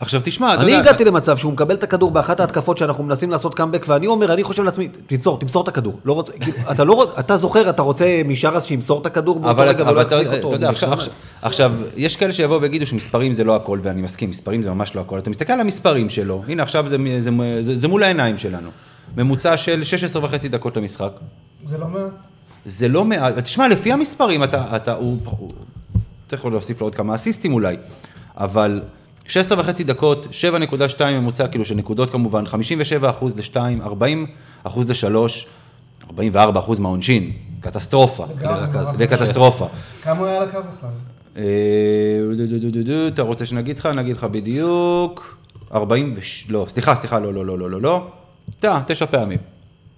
עכשיו 0.00 0.20
תשמע, 0.24 0.54
אתה 0.54 0.62
אני 0.62 0.70
יודע... 0.70 0.82
הגעתי 0.82 1.04
למצב 1.04 1.36
שהוא 1.36 1.52
מקבל 1.52 1.74
את 1.74 1.82
הכדור 1.82 2.10
באחת 2.10 2.40
ההתקפות 2.40 2.78
שאנחנו 2.78 3.04
מנסים 3.04 3.30
לעשות 3.30 3.54
קאמבק, 3.54 3.84
ואני 3.88 4.06
אומר, 4.06 4.32
אני 4.32 4.42
חושב 4.42 4.62
לעצמי, 4.62 4.88
תמסור, 5.06 5.38
תמסור 5.38 5.62
את 5.62 5.68
הכדור. 5.68 6.00
לא 6.04 6.12
רוצה, 6.12 6.32
כאילו, 6.32 6.58
אתה 6.70 6.84
לא 6.84 6.92
רוצה, 6.92 7.12
אתה 7.20 7.36
זוכר, 7.36 7.70
אתה 7.70 7.82
רוצה 7.82 8.22
משרס 8.24 8.64
שימסור 8.64 9.00
את 9.00 9.06
הכדור 9.06 9.38
באותו 9.38 9.50
אבל, 9.50 9.68
רגע 9.68 9.84
אבל 9.84 9.92
ולא 9.92 10.02
אתה, 10.02 10.14
יחזיק 10.14 10.28
אתה 10.28 10.36
אותו. 10.36 10.52
יודע, 10.52 10.70
עכשיו, 10.70 10.92
עכשיו, 10.92 11.12
עכשיו, 11.42 11.72
יש 11.96 12.16
כאלה 12.16 12.32
שיבואו 12.32 12.62
ויגידו 12.62 12.86
שמספרים 12.86 13.32
זה 13.32 13.44
לא 13.44 13.56
הכל, 13.56 13.78
ואני 13.82 14.02
מסכים, 14.02 14.30
מספרים 14.30 14.62
זה 14.62 14.70
ממש 14.70 14.94
לא 14.94 15.00
הכל. 15.00 15.18
אתה 15.18 15.30
מסתכל 15.30 15.52
על 15.52 15.60
המספרים 15.60 16.10
שלו, 16.10 16.42
הנה 16.48 16.62
עכשיו 16.62 16.88
זה, 16.88 16.96
זה, 17.20 17.30
זה, 17.62 17.76
זה 17.76 17.88
מול 17.88 18.02
העיניים 18.02 18.38
שלנו. 18.38 18.70
ממוצע 19.16 19.56
של 19.56 19.84
16 19.84 20.24
וחצי 20.24 20.48
דקות 20.48 20.76
למשחק. 20.76 21.12
זה 21.66 21.78
לא 21.78 21.86
מעט. 21.86 22.37
זה 22.68 22.88
לא 22.88 23.04
מעט, 23.04 23.38
תשמע, 23.38 23.68
לפי 23.68 23.92
המספרים, 23.92 24.44
אתה, 24.44 24.76
אתה, 24.76 24.94
הוא, 24.94 25.18
הוא, 25.24 25.50
אתה 26.26 26.34
יכול 26.34 26.52
להוסיף 26.52 26.80
לו 26.80 26.86
עוד 26.86 26.94
כמה 26.94 27.14
אסיסטים 27.14 27.52
אולי, 27.52 27.76
אבל 28.36 28.82
16 29.26 29.60
וחצי 29.60 29.84
דקות, 29.84 30.26
7.2 30.98 31.04
ממוצע, 31.04 31.48
כאילו 31.48 31.64
של 31.64 31.74
נקודות 31.74 32.10
כמובן, 32.10 32.46
57 32.46 33.10
אחוז 33.10 33.36
ל-2, 33.36 33.56
40 33.82 34.26
אחוז 34.64 34.90
ל-3, 34.90 35.16
44 36.10 36.60
אחוז 36.60 36.78
מהעונשין, 36.78 37.32
קטסטרופה, 37.60 38.26
זה 38.96 39.06
קטסטרופה. 39.06 39.68
כמה 40.02 40.18
הוא 40.18 40.26
היה 40.26 40.42
על 40.42 40.48
הקו 40.48 40.58
בכלל? 40.76 40.90
אה, 41.36 43.08
אתה 43.08 43.22
רוצה 43.22 43.46
שנגיד 43.46 43.78
לך? 43.78 43.86
נגיד 43.86 44.16
לך 44.16 44.24
בדיוק, 44.24 45.38
40 45.74 46.14
וש... 46.16 46.46
לא, 46.48 46.66
סליחה, 46.68 46.94
סליחה, 46.94 47.18
לא, 47.18 47.34
לא, 47.34 47.46
לא, 47.46 47.58
לא, 47.58 47.70
לא, 47.70 48.08
לא, 48.62 48.70
תשע 48.86 49.06
פעמים, 49.06 49.38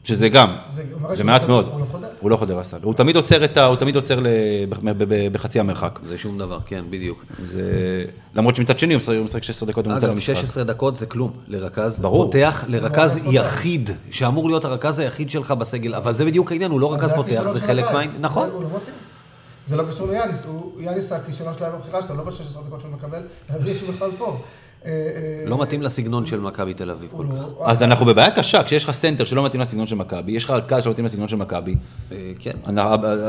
שזה 0.04 0.28
גם, 0.28 0.56
זה 0.74 0.82
זה 1.12 1.24
מעט 1.24 1.44
מאוד. 1.44 1.66
הוא 1.72 1.80
לא 1.80 1.84
חודר? 1.90 2.08
הוא 2.20 2.30
לא 2.30 2.36
חודר 2.36 2.58
לסל, 2.58 2.76
הוא 2.82 2.94
תמיד 2.94 3.16
עוצר 3.16 3.44
את 3.44 3.56
ה... 3.56 3.64
הוא 3.66 3.76
תמיד 3.76 3.96
עוצר 3.96 4.20
ל- 4.20 4.26
ב- 4.68 4.90
ב- 4.90 5.04
ב- 5.14 5.32
בחצי 5.32 5.60
המרחק. 5.60 5.98
זה 6.02 6.18
שום 6.18 6.38
דבר, 6.38 6.58
כן, 6.66 6.84
בדיוק. 6.90 7.24
זה... 7.44 8.04
למרות 8.34 8.56
שמצד 8.56 8.78
שני 8.78 8.94
הוא 8.94 8.98
משחק- 9.00 9.14
הוא 9.16 9.24
משחק 9.24 9.42
16 9.42 9.68
דקות 9.68 9.86
ממוצע 9.86 10.06
אגב, 10.06 10.14
למשחק. 10.14 10.34
16 10.34 10.64
דקות 10.64 10.96
זה 10.96 11.06
כלום 11.06 11.32
לרכז. 11.48 12.00
ברור. 12.00 12.24
פותח 12.24 12.64
לרכז 12.68 13.18
לא 13.24 13.30
יחיד, 13.32 13.90
שאמור 14.10 14.48
להיות 14.48 14.64
הרכז 14.64 14.98
היחיד 14.98 15.30
שלך 15.30 15.50
בסגל, 15.50 15.94
אבל 15.94 16.12
זה 16.12 16.24
בדיוק 16.24 16.52
העניין, 16.52 16.70
הוא 16.70 16.80
לא 16.80 16.92
רכז 16.94 17.10
פותח, 17.16 17.48
זה 17.52 17.60
חלק. 17.60 17.84
מהעניין. 17.84 18.16
נכון. 18.20 18.48
לא. 18.48 18.78
זה 19.66 19.76
לא 19.76 19.82
קשור 19.90 20.08
ליאניס, 20.08 20.44
הוא- 20.44 20.72
יאניס 20.80 21.12
הכישלון 21.12 21.54
שלו 21.58 21.66
היה 21.66 21.76
בבחירה 21.76 22.02
שלו, 22.02 22.14
לא 22.16 22.22
ב-16 22.24 22.32
דקות 22.66 22.80
שהוא 22.80 22.92
מקבל, 22.92 23.20
אלא 23.50 23.58
בלי 23.58 23.74
שהוא 23.74 23.94
בכלל 23.94 24.10
פה. 24.18 24.36
אה, 24.86 24.90
אה, 24.90 25.48
לא 25.48 25.58
מתאים 25.58 25.82
לסגנון 25.82 26.26
של 26.26 26.40
מכבי 26.40 26.74
תל 26.74 26.90
אביב 26.90 27.10
כל 27.16 27.24
לא- 27.30 27.40
כך. 27.40 27.46
אז 27.60 27.82
אנחנו 27.82 28.06
בבעיה 28.06 28.30
קשה, 28.30 28.62
כשיש 28.62 28.84
לך 28.84 28.90
סנטר 28.90 29.24
שלא 29.24 29.44
מתאים 29.44 29.60
לסגנון 29.60 29.86
של 29.86 29.96
מכבי, 29.96 30.32
יש 30.32 30.44
לך 30.44 30.50
רכז 30.50 30.82
שלא 30.82 30.92
מתאים 30.92 31.06
לסגנון 31.06 31.28
של 31.28 31.36
מכבי, 31.36 31.74
אה, 32.12 32.32
כן. 32.38 32.50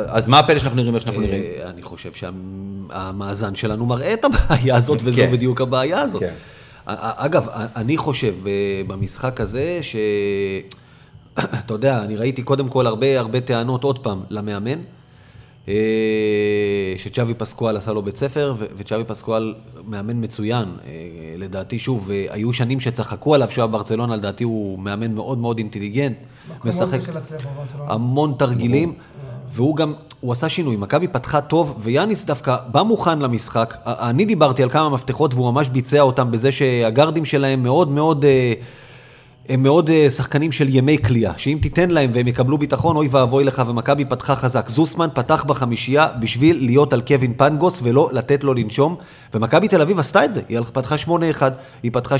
אז 0.08 0.28
מה 0.28 0.40
הפלא 0.40 0.60
שאנחנו 0.60 0.78
נראים 0.78 0.96
איך 0.96 1.04
שאנחנו 1.04 1.22
נראים? 1.22 1.44
אה, 1.44 1.70
אני 1.70 1.82
חושב 1.82 2.12
שהמאזן 2.14 3.56
שלנו 3.56 3.86
מראה 3.86 4.14
את 4.14 4.26
הבעיה 4.26 4.76
הזאת, 4.76 5.00
וזו 5.06 5.22
כן. 5.22 5.32
בדיוק 5.32 5.62
הבעיה 5.62 6.02
הזאת. 6.02 6.20
כן. 6.20 6.34
אגב, 6.86 7.48
אני 7.76 7.98
חושב 7.98 8.36
אה, 8.48 8.52
במשחק 8.88 9.42
הזה, 9.42 9.80
ש... 9.82 9.96
אתה 11.40 11.74
יודע, 11.74 12.04
אני 12.04 12.16
ראיתי 12.16 12.42
קודם 12.44 12.68
כל 12.68 12.88
הרבה 12.88 13.20
הרבה 13.20 13.42
טענות 13.42 13.84
עוד 13.84 14.00
פעם 14.00 14.22
למאמן, 14.30 14.72
אה, 14.72 14.84
שצ'אבי 16.98 17.34
פסקואל 17.34 17.78
עשה 17.78 17.94
לו 17.94 18.02
בית 18.02 18.18
ספר, 18.18 18.54
וצ'אבי 18.78 19.04
פסקואל 19.04 19.54
מאמן 19.88 20.24
מצוין. 20.24 20.66
אה, 20.86 20.92
לדעתי, 21.38 21.80
שוב, 21.80 22.12
אה, 22.12 22.26
היו 22.30 22.54
שנים 22.54 22.80
שצחקו 22.80 23.36
עליו 23.36 23.52
שהוא 23.52 23.62
היה 23.62 23.68
ברצלונה, 23.68 24.16
לדעתי 24.16 24.44
הוא 24.44 24.80
מאמן 24.80 25.14
מאוד 25.14 25.38
מאוד 25.38 25.58
אינטליגנט. 25.58 26.16
מאוד 26.48 26.68
משחק. 26.68 27.00
המון 27.88 28.34
תרגילים, 28.38 28.94
והוא 29.52 29.76
גם, 29.76 29.94
הוא 30.20 30.32
עשה 30.32 30.50
שינוי. 30.50 30.76
מכבי 30.76 31.08
פתחה 31.08 31.42
טוב, 31.42 31.76
ויאניס 31.80 32.26
דווקא 32.26 32.58
בא 32.72 32.82
מוכן 32.82 33.20
למשחק. 33.20 33.78
אני 33.86 34.26
דיברתי 34.26 34.64
על 34.64 34.70
כמה 34.70 34.90
מפתחות, 34.90 35.34
והוא 35.34 35.52
ממש 35.52 35.70
ביצע 35.70 36.02
אותם 36.02 36.32
בזה 36.32 36.52
שהגרדים 36.52 37.26
שלהם 37.26 37.64
מאוד 37.64 37.92
מאוד... 37.92 38.26
הם 39.52 39.64
מאוד 39.64 39.90
אה, 39.90 40.10
שחקנים 40.10 40.52
של 40.52 40.76
ימי 40.76 40.98
קליעה, 40.98 41.32
שאם 41.38 41.58
תיתן 41.62 41.90
להם 41.90 42.10
והם 42.14 42.28
יקבלו 42.28 42.58
ביטחון, 42.58 42.96
אוי 42.96 43.08
ואבוי 43.12 43.44
לך, 43.44 43.64
ומכבי 43.68 44.06
פתחה 44.06 44.36
חזק. 44.36 44.70
זוסמן 44.70 45.08
פתח 45.14 45.44
בחמישייה 45.48 46.08
בשביל 46.20 46.66
להיות 46.66 46.94
על 46.94 47.02
קווין 47.02 47.34
פנגוס 47.38 47.80
ולא 47.84 48.10
לתת 48.12 48.44
לו 48.44 48.54
לנשום, 48.54 48.96
ומכבי 49.34 49.68
תל 49.68 49.82
אביב 49.82 50.00
עשתה 50.00 50.26
את 50.26 50.34
זה, 50.34 50.42
היא 50.50 50.60
פתחה 50.74 50.96
8-1, 51.08 51.10
היא 51.84 51.92
פתחה 51.92 52.16
16-9, 52.16 52.20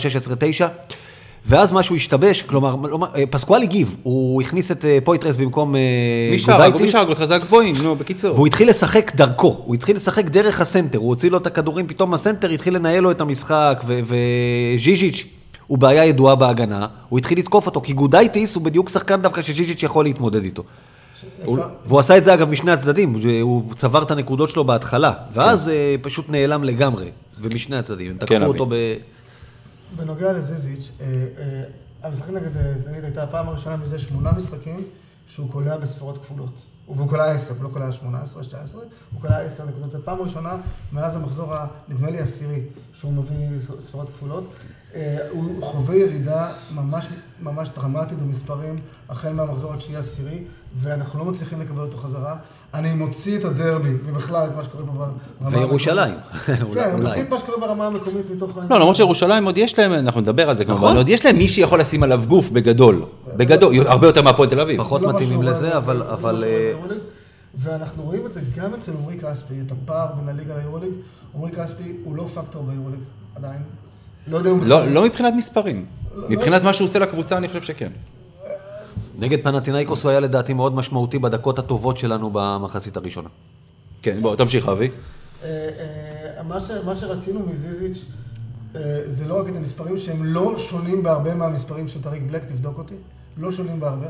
ואז 1.46 1.74
משהו 1.74 1.96
השתבש, 1.96 2.42
כלומר, 2.42 2.76
אה, 3.16 3.24
פסקואל 3.30 3.62
הגיב, 3.62 3.96
הוא 4.04 4.42
הכניס 4.42 4.72
את 4.72 4.86
אה, 4.86 4.98
פויטרס 5.04 5.36
במקום 5.36 5.76
אה, 5.76 5.82
מי 6.32 6.40
שהרג 6.40 6.66
מי 6.66 6.72
גודייטיס. 6.72 6.94
שהרג 6.94 7.10
אותך 7.10 7.26
זה 7.26 7.36
הגבוהים, 7.36 7.76
נו, 7.84 7.96
בקיצור. 7.96 8.36
והוא 8.36 8.48
התחיל 8.48 8.70
לשחק 8.70 9.16
דרכו, 9.16 9.62
הוא 9.66 9.76
התחיל 9.76 9.96
לשחק 9.96 10.26
דרך 10.26 10.62
הסנטר, 10.62 10.98
הוא 10.98 11.08
הוציא 11.08 11.32
לו 11.32 11.38
את 11.38 11.48
הכדורים, 11.48 11.88
פתאום 11.88 12.14
הסנטר 12.14 12.50
התחיל 12.50 12.76
לנהל 12.76 13.04
לו 13.04 13.12
את 13.12 13.22
המשחק, 13.22 13.84
ו- 13.88 14.00
וז'יז'יץ' 14.04 15.41
הוא 15.72 15.78
בעיה 15.78 16.06
ידועה 16.06 16.36
בהגנה, 16.36 16.88
הוא 17.10 17.20
התחיל 17.20 17.40
לתקוף 17.40 17.66
אותו, 17.66 17.82
כי 17.82 17.94
גודייטיס 17.94 18.56
הוא 18.56 18.64
בדיוק 18.64 18.90
שחקן 18.90 19.22
דווקא 19.22 19.42
שז'יז'יץ' 19.42 19.84
יכול 19.84 20.06
להתמודד 20.06 20.44
איתו. 20.44 20.64
הוא- 21.46 21.60
והוא 21.86 22.00
עשה 22.00 22.18
את 22.18 22.24
זה 22.24 22.34
אגב 22.34 22.50
משני 22.50 22.72
הצדדים, 22.72 23.16
הוא 23.42 23.74
צבר 23.76 24.04
את 24.04 24.12
הנקודות 24.12 24.50
שלו 24.50 24.64
בהתחלה, 24.64 25.14
ואז 25.34 25.70
אה, 25.70 25.96
פשוט 26.02 26.30
נעלם 26.30 26.64
לגמרי, 26.64 27.12
ומשני 27.42 27.76
הצדדים, 27.76 28.12
הם 28.12 28.18
תקפו 28.18 28.36
אבי. 28.36 28.46
אותו 28.46 28.66
ב... 28.70 28.74
בנוגע 29.96 30.34
לזיזיץ', 30.34 30.92
אה, 31.02 31.06
אה, 31.06 31.64
המשחק 32.10 32.30
נגד 32.30 32.50
זנית 32.78 33.04
הייתה 33.04 33.24
הפעם 33.24 33.48
הראשונה 33.50 33.78
מזה 33.78 34.00
שמונה 34.00 34.32
משחקים 34.38 34.78
שהוא 35.28 35.50
קולע 35.52 35.78
בספרות 35.78 36.18
כפולות. 36.18 36.50
והוא 36.96 37.10
קולע 37.10 37.32
עשר, 37.32 37.54
הוא 37.54 37.64
לא 37.64 37.70
קולע 37.70 37.92
שמונה 37.92 38.22
עשרה, 38.22 38.44
שתיים 38.44 38.64
עשרה, 38.64 38.82
הוא 39.14 39.22
קולע 39.22 39.38
עשר 39.40 39.66
נקודות. 39.66 39.92
זו 39.92 39.98
פעם 40.06 40.22
ראשונה 40.22 40.56
מאז 40.94 41.16
המחזור, 41.16 41.54
ה- 41.54 41.68
נדמה 41.90 42.10
לי, 42.10 42.20
העשירי, 42.20 42.62
שהוא 42.94 43.14
מביא 43.14 43.36
ספרות 43.80 44.10
כפולות. 44.10 44.44
אה, 44.96 45.18
הוא 45.30 45.64
חווה 45.64 45.96
ירידה 45.96 46.52
ממש, 46.72 47.08
ממש 47.40 47.70
דרמטית 47.76 48.18
במספרים, 48.20 48.76
החל 49.10 49.34
מהמחזור 49.34 49.74
התשיעי 49.74 49.96
העשירי, 49.98 50.44
ואנחנו 50.80 51.20
לא 51.20 51.26
מצליחים 51.26 51.62
לקבל 51.62 51.82
אותו 51.82 51.98
חזרה. 51.98 52.36
אני 52.74 52.94
מוציא 52.94 53.38
את 53.38 53.46
הדרבי, 53.46 53.90
ובכלל 54.06 54.48
את 54.48 54.56
מה 54.56 54.64
שקורה 54.64 54.84
פה 54.86 54.92
ברמה... 54.92 55.58
וירושלים. 55.58 56.14
המקומית. 56.48 56.62
אולי- 56.62 56.74
כן, 56.84 56.92
אני. 56.96 57.06
מוציא 57.06 57.22
את 57.22 57.30
מה 57.30 57.40
שקורה 57.40 57.58
ברמה 57.68 57.86
המקומית 57.88 58.26
מתוך... 58.36 58.58
לא, 58.70 58.80
למרות 58.80 58.96
שירושלים 58.96 59.46
עוד 59.46 59.58
יש 59.58 59.80
להם, 59.80 59.94
אנחנו 59.94 60.22
נדבר 60.22 60.50
על 60.50 60.58
זה 60.58 60.64
נכון. 60.64 60.76
כמובן, 60.78 60.98
עוד 60.98 61.10
יש 61.10 61.26
להם 61.26 61.38
מי 61.38 61.48
שיכול 61.48 61.80
לשים 61.80 62.04
עליו 62.04 62.24
גוף 62.28 62.50
בגדול, 62.50 63.06
בגדול, 63.38 63.74
הרבה 63.88 64.08
יותר 64.08 64.22
מהפועל 64.22 64.50
תל 64.50 64.60
אביב. 64.60 64.78
פחות 64.84 65.02
לא 65.02 65.10
מתאימים 65.14 65.44
לזה, 65.44 65.78
אבל- 65.78 65.98
לא 66.38 66.44
אה. 66.44 66.74
ואנחנו 67.56 68.04
רואים 68.04 68.26
את 68.26 68.34
זה 68.34 68.42
גם 68.56 68.74
אצל 68.74 68.92
עמרי 69.02 69.18
כספי, 69.20 69.54
את 69.68 69.72
הפער 69.72 70.08
בין 70.20 70.30
הליגה 70.30 70.58
ליורוליג. 70.58 70.92
עמרי 71.36 71.52
כספי 71.52 71.96
הוא 72.04 72.16
לא 72.16 72.28
פקטור 72.34 72.64
ביורוליג 72.64 73.00
עדיין. 73.36 73.60
לא 74.28 74.38
יודע. 74.38 74.50
לא 74.66 74.88
לא 74.88 75.06
מבחינת 75.06 75.34
מספרים, 75.38 75.86
מבחינת 76.30 76.64
מה 76.64 76.74
שהוא 76.74 76.88
עושה 76.88 77.00
לקבוצה 77.00 77.38
אני 77.38 77.48
חושב 77.48 77.62
שכן. 77.62 77.92
נגד 79.22 79.44
פנאתינייקוס 79.44 80.04
הוא 80.04 80.10
היה 80.10 80.20
לדעתי 80.20 80.54
מאוד 80.54 80.76
משמעותי 80.76 81.20
בדקות 81.20 81.60
הטובות 81.60 81.98
שלנו 81.98 82.30
במחצית 82.34 82.98
הראשונה. 82.98 83.30
כן, 84.02 84.22
בוא, 84.22 84.36
תמשיך 84.36 84.68
אבי. 84.68 84.90
אה, 85.44 85.70
אה, 86.38 86.44
מה 86.86 86.96
שרצינו 86.96 87.40
מז'יז'יץ' 87.52 88.06
אה, 88.76 89.02
זה 89.06 89.28
לא 89.28 89.40
רק 89.40 89.50
את 89.50 89.56
המספרים 89.56 89.98
שהם 89.98 90.24
לא 90.24 90.58
שונים 90.58 91.04
בהרבה 91.04 91.36
מהמספרים 91.36 91.88
של 91.88 92.02
טאריק 92.02 92.24
בלק, 92.28 92.46
תבדוק 92.46 92.78
אותי, 92.78 92.96
לא 93.38 93.52
שונים 93.52 93.80
בהרבה, 93.80 94.08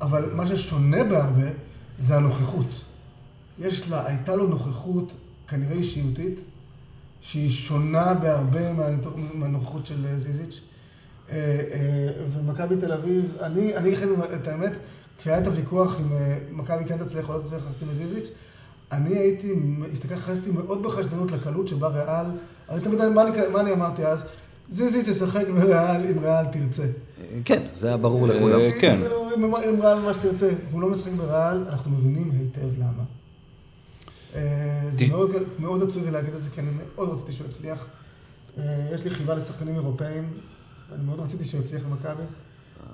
אבל 0.00 0.30
מה 0.32 0.46
ששונה 0.46 1.04
בהרבה 1.04 1.46
זה 1.98 2.16
הנוכחות. 2.16 2.84
יש 3.58 3.88
לה, 3.88 4.06
הייתה 4.06 4.36
לו 4.36 4.46
נוכחות 4.46 5.12
כנראה 5.48 5.72
אישיותית, 5.72 6.40
שהיא 7.20 7.50
שונה 7.50 8.14
בהרבה 8.14 8.60
מהנוכחות 9.34 9.86
של 9.86 10.06
זיזיץ'. 10.16 10.60
אה, 11.32 11.36
אה, 11.72 12.08
ומכבי 12.32 12.76
תל 12.76 12.92
אביב, 12.92 13.36
אני, 13.40 13.76
אני 13.76 13.88
אגיד 13.88 13.98
לכם 13.98 14.08
את 14.34 14.48
האמת, 14.48 14.72
כשהיה 15.18 15.38
את 15.38 15.46
הוויכוח 15.46 15.96
אם 16.00 16.12
אה, 16.12 16.38
מכבי 16.50 16.84
כן 16.84 16.98
תצליח 16.98 17.28
או 17.28 17.34
לא 17.34 17.38
תצליח 17.38 17.62
להחתים 17.66 17.88
את 17.90 17.96
זיזיץ', 17.96 18.28
אני 18.92 19.18
הייתי, 19.18 19.54
הסתכל, 19.92 20.16
חסתי 20.16 20.50
מאוד 20.50 20.82
בחשדנות 20.82 21.32
לקלות 21.32 21.68
שבה 21.68 21.88
ריאל, 21.88 22.26
אני 22.68 22.80
תמיד, 22.80 23.04
מה 23.08 23.22
אני, 23.22 23.30
מה 23.52 23.60
אני 23.60 23.72
אמרתי 23.72 24.06
אז? 24.06 24.24
זיזיץ' 24.70 25.08
ישחק 25.08 25.44
בריאל 25.54 26.00
אם 26.10 26.18
ריאל 26.18 26.44
תרצה. 26.44 26.84
כן, 27.44 27.62
זה 27.74 27.86
היה 27.88 27.96
ברור 27.96 28.28
לכולם. 28.28 28.60
כן. 28.80 28.98
כאילו, 29.00 29.28
אם, 29.36 29.44
אם 29.44 29.82
ריאל 29.82 29.98
מה 29.98 30.14
שתרצה, 30.14 30.50
הוא 30.72 30.80
לא 30.80 30.90
משחק 30.90 31.12
בריאל, 31.12 31.64
אנחנו 31.68 31.90
מבינים 31.90 32.30
היטב 32.30 32.68
למה. 32.78 33.02
זה 34.90 35.06
מאוד, 35.08 35.30
מאוד 35.58 35.82
עצוב 35.82 36.04
לי 36.04 36.10
להגיד 36.10 36.34
את 36.34 36.42
זה, 36.42 36.50
כי 36.50 36.60
אני 36.60 36.70
מאוד 36.94 37.08
רציתי 37.08 37.32
שהוא 37.32 37.46
יצליח. 37.48 37.86
יש 38.94 39.04
לי 39.04 39.10
חיבה 39.10 39.34
לשחקנים 39.34 39.74
אירופאים, 39.74 40.28
ואני 40.90 41.04
מאוד 41.04 41.20
רציתי 41.20 41.44
שהוא 41.44 41.60
יצליח 41.60 41.82
במכבי. 41.82 42.22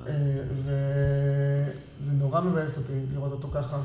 אה, 0.06 0.12
וזה 2.02 2.12
נורא 2.12 2.40
מבאס 2.40 2.76
אותי 2.76 2.92
לראות 3.14 3.32
אותו 3.32 3.48
ככה. 3.54 3.76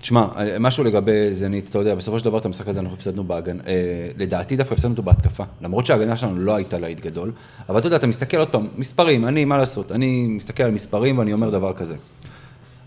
תשמע, 0.00 0.26
משהו 0.60 0.84
לגבי 0.84 1.34
זנית, 1.34 1.68
אתה 1.70 1.78
יודע, 1.78 1.94
בסופו 1.94 2.18
של 2.18 2.24
דבר 2.24 2.38
את 2.38 2.46
המשחק 2.46 2.68
הזה 2.68 2.80
אנחנו 2.80 2.96
הפסדנו 2.96 3.24
בהגנה, 3.24 3.62
אה, 3.66 4.10
לדעתי 4.16 4.56
דווקא 4.56 4.74
הפסדנו 4.74 4.90
אותו 4.90 5.02
בהתקפה, 5.02 5.44
למרות 5.60 5.86
שההגנה 5.86 6.16
שלנו 6.16 6.40
לא 6.40 6.56
הייתה 6.56 6.78
להיט 6.78 7.00
גדול, 7.00 7.32
אבל 7.68 7.78
אתה 7.78 7.86
יודע, 7.86 7.96
אתה 7.96 8.06
מסתכל 8.06 8.36
עוד 8.36 8.48
פעם, 8.48 8.68
מספרים, 8.76 9.24
אני, 9.24 9.44
מה 9.44 9.56
לעשות, 9.56 9.92
אני 9.92 10.26
מסתכל 10.28 10.62
על 10.62 10.70
מספרים 10.70 11.18
ואני 11.18 11.32
אומר 11.32 11.50
דבר 11.50 11.72
כזה. 11.72 11.96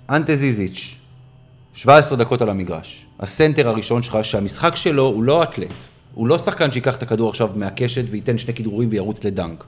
אנטה 0.10 0.36
זיזיץ', 0.36 0.98
17 1.74 2.18
דקות 2.18 2.42
על 2.42 2.50
המגרש, 2.50 3.06
הסנטר 3.20 3.70
הראשון 3.70 4.04
שלך, 4.04 4.18
שהמשחק 4.24 4.76
שלו 4.76 5.06
הוא 5.06 5.24
לא 5.24 5.44
אתלט, 5.44 5.74
הוא 6.14 6.28
לא 6.28 6.38
שחקן 6.38 6.72
שיקח 6.72 6.96
את 6.96 7.04
הכדור 7.04 7.30
עכשיו 7.30 7.50
מהקשת 7.56 8.04
וייתן 8.10 8.38
שני 8.38 8.54
כדרורים 8.54 8.90
וירוץ 8.92 9.24
לדנק. 9.24 9.64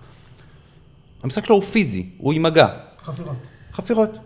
המשחק 1.24 1.46
שלו 1.46 1.56
הוא 1.56 1.64
פיזי, 1.64 2.10
הוא 2.18 2.34
עם 2.34 2.44
מגע. 2.44 2.68
חפירות. 3.06 3.36
חפירות. 3.74 4.18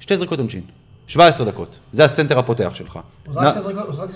שתי 0.00 0.16
זריקות 0.16 0.38
עונשין. 0.38 0.62
17 1.06 1.46
דקות. 1.46 1.78
זה 1.92 2.04
הסנטר 2.04 2.38
הפותח 2.38 2.70
שלך. 2.74 2.98
הוא 3.26 3.34
זרק 3.34 3.54
שש 3.54 3.62
זריקות, 3.62 3.86
הוא 3.86 3.94
זרק 3.94 4.10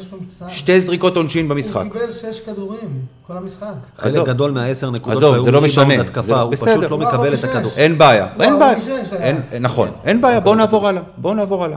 שש. 0.51 0.59
שתי 0.59 0.81
זריקות 0.81 1.17
עונשין 1.17 1.49
במשחק. 1.49 1.77
הוא 1.77 1.93
קיבל 1.93 2.13
שש 2.13 2.41
כדורים, 2.41 3.01
כל 3.27 3.37
המשחק. 3.37 3.75
חלק. 3.97 4.27
גדול 4.27 4.51
מהעשר 4.51 4.91
נקודות 4.91 5.19
עזוב, 5.19 5.35
שהיו 5.35 5.45
זה 5.45 5.51
לא 5.51 5.61
משנה. 5.61 6.01
התקפה, 6.01 6.41
הוא. 6.41 6.53
פשוט 6.53 6.91
לא 6.91 6.99
מקבל 6.99 7.35
את 7.35 7.45
הכדור. 7.45 7.73
אין 7.77 7.99
בעיה, 7.99 8.27
אין 8.41 8.59
בעיה. 8.59 9.59
נכון, 9.61 9.91
אין 10.05 10.21
בעיה, 10.21 10.41
בואו 10.41 10.55
נעבור 10.55 10.89
הלאה. 10.89 11.03
בואו 11.17 11.35
נעבור 11.35 11.65
הלאה. 11.65 11.77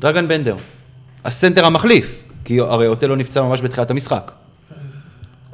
דרגן 0.00 0.28
בנדר, 0.28 0.54
הסנטר 1.24 1.66
המחליף, 1.66 2.24
כי 2.44 2.60
הרי 2.60 2.86
אוטלו 2.86 3.16
נפצע 3.16 3.42
ממש 3.42 3.62
בתחילת 3.62 3.90
המשחק. 3.90 4.30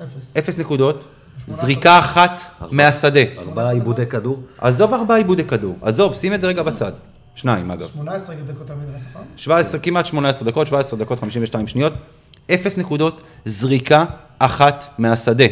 אפס. 0.05 0.37
אפס 0.38 0.59
נקודות, 0.59 1.05
זריקה 1.47 1.99
אחת 1.99 2.41
מהשדה. 2.71 3.21
ארבעה 3.38 3.71
עיבודי 3.71 4.07
כדור. 4.07 4.43
עזוב 4.59 4.95
ארבעה 4.95 5.17
עיבודי 5.17 5.45
כדור, 5.45 5.76
עזוב, 5.83 6.15
שים 6.15 6.35
את 6.35 6.41
זה 6.41 6.47
רגע 6.47 6.62
בצד. 6.62 6.93
שניים 7.35 7.71
אגב. 7.71 7.87
18 7.87 8.35
דקות 8.35 8.71
המגרש, 8.71 9.03
נכון? 9.11 9.23
17, 9.37 9.81
כמעט 9.81 10.07
18 10.07 10.49
דקות, 10.50 10.67
17 10.67 10.99
דקות 10.99 11.21
52 11.21 11.67
שניות, 11.67 11.93
אפס 12.55 12.79
נקודות, 12.79 13.23
זריקה 13.45 14.05
אחת 14.38 14.95
מהשדה. 14.99 15.45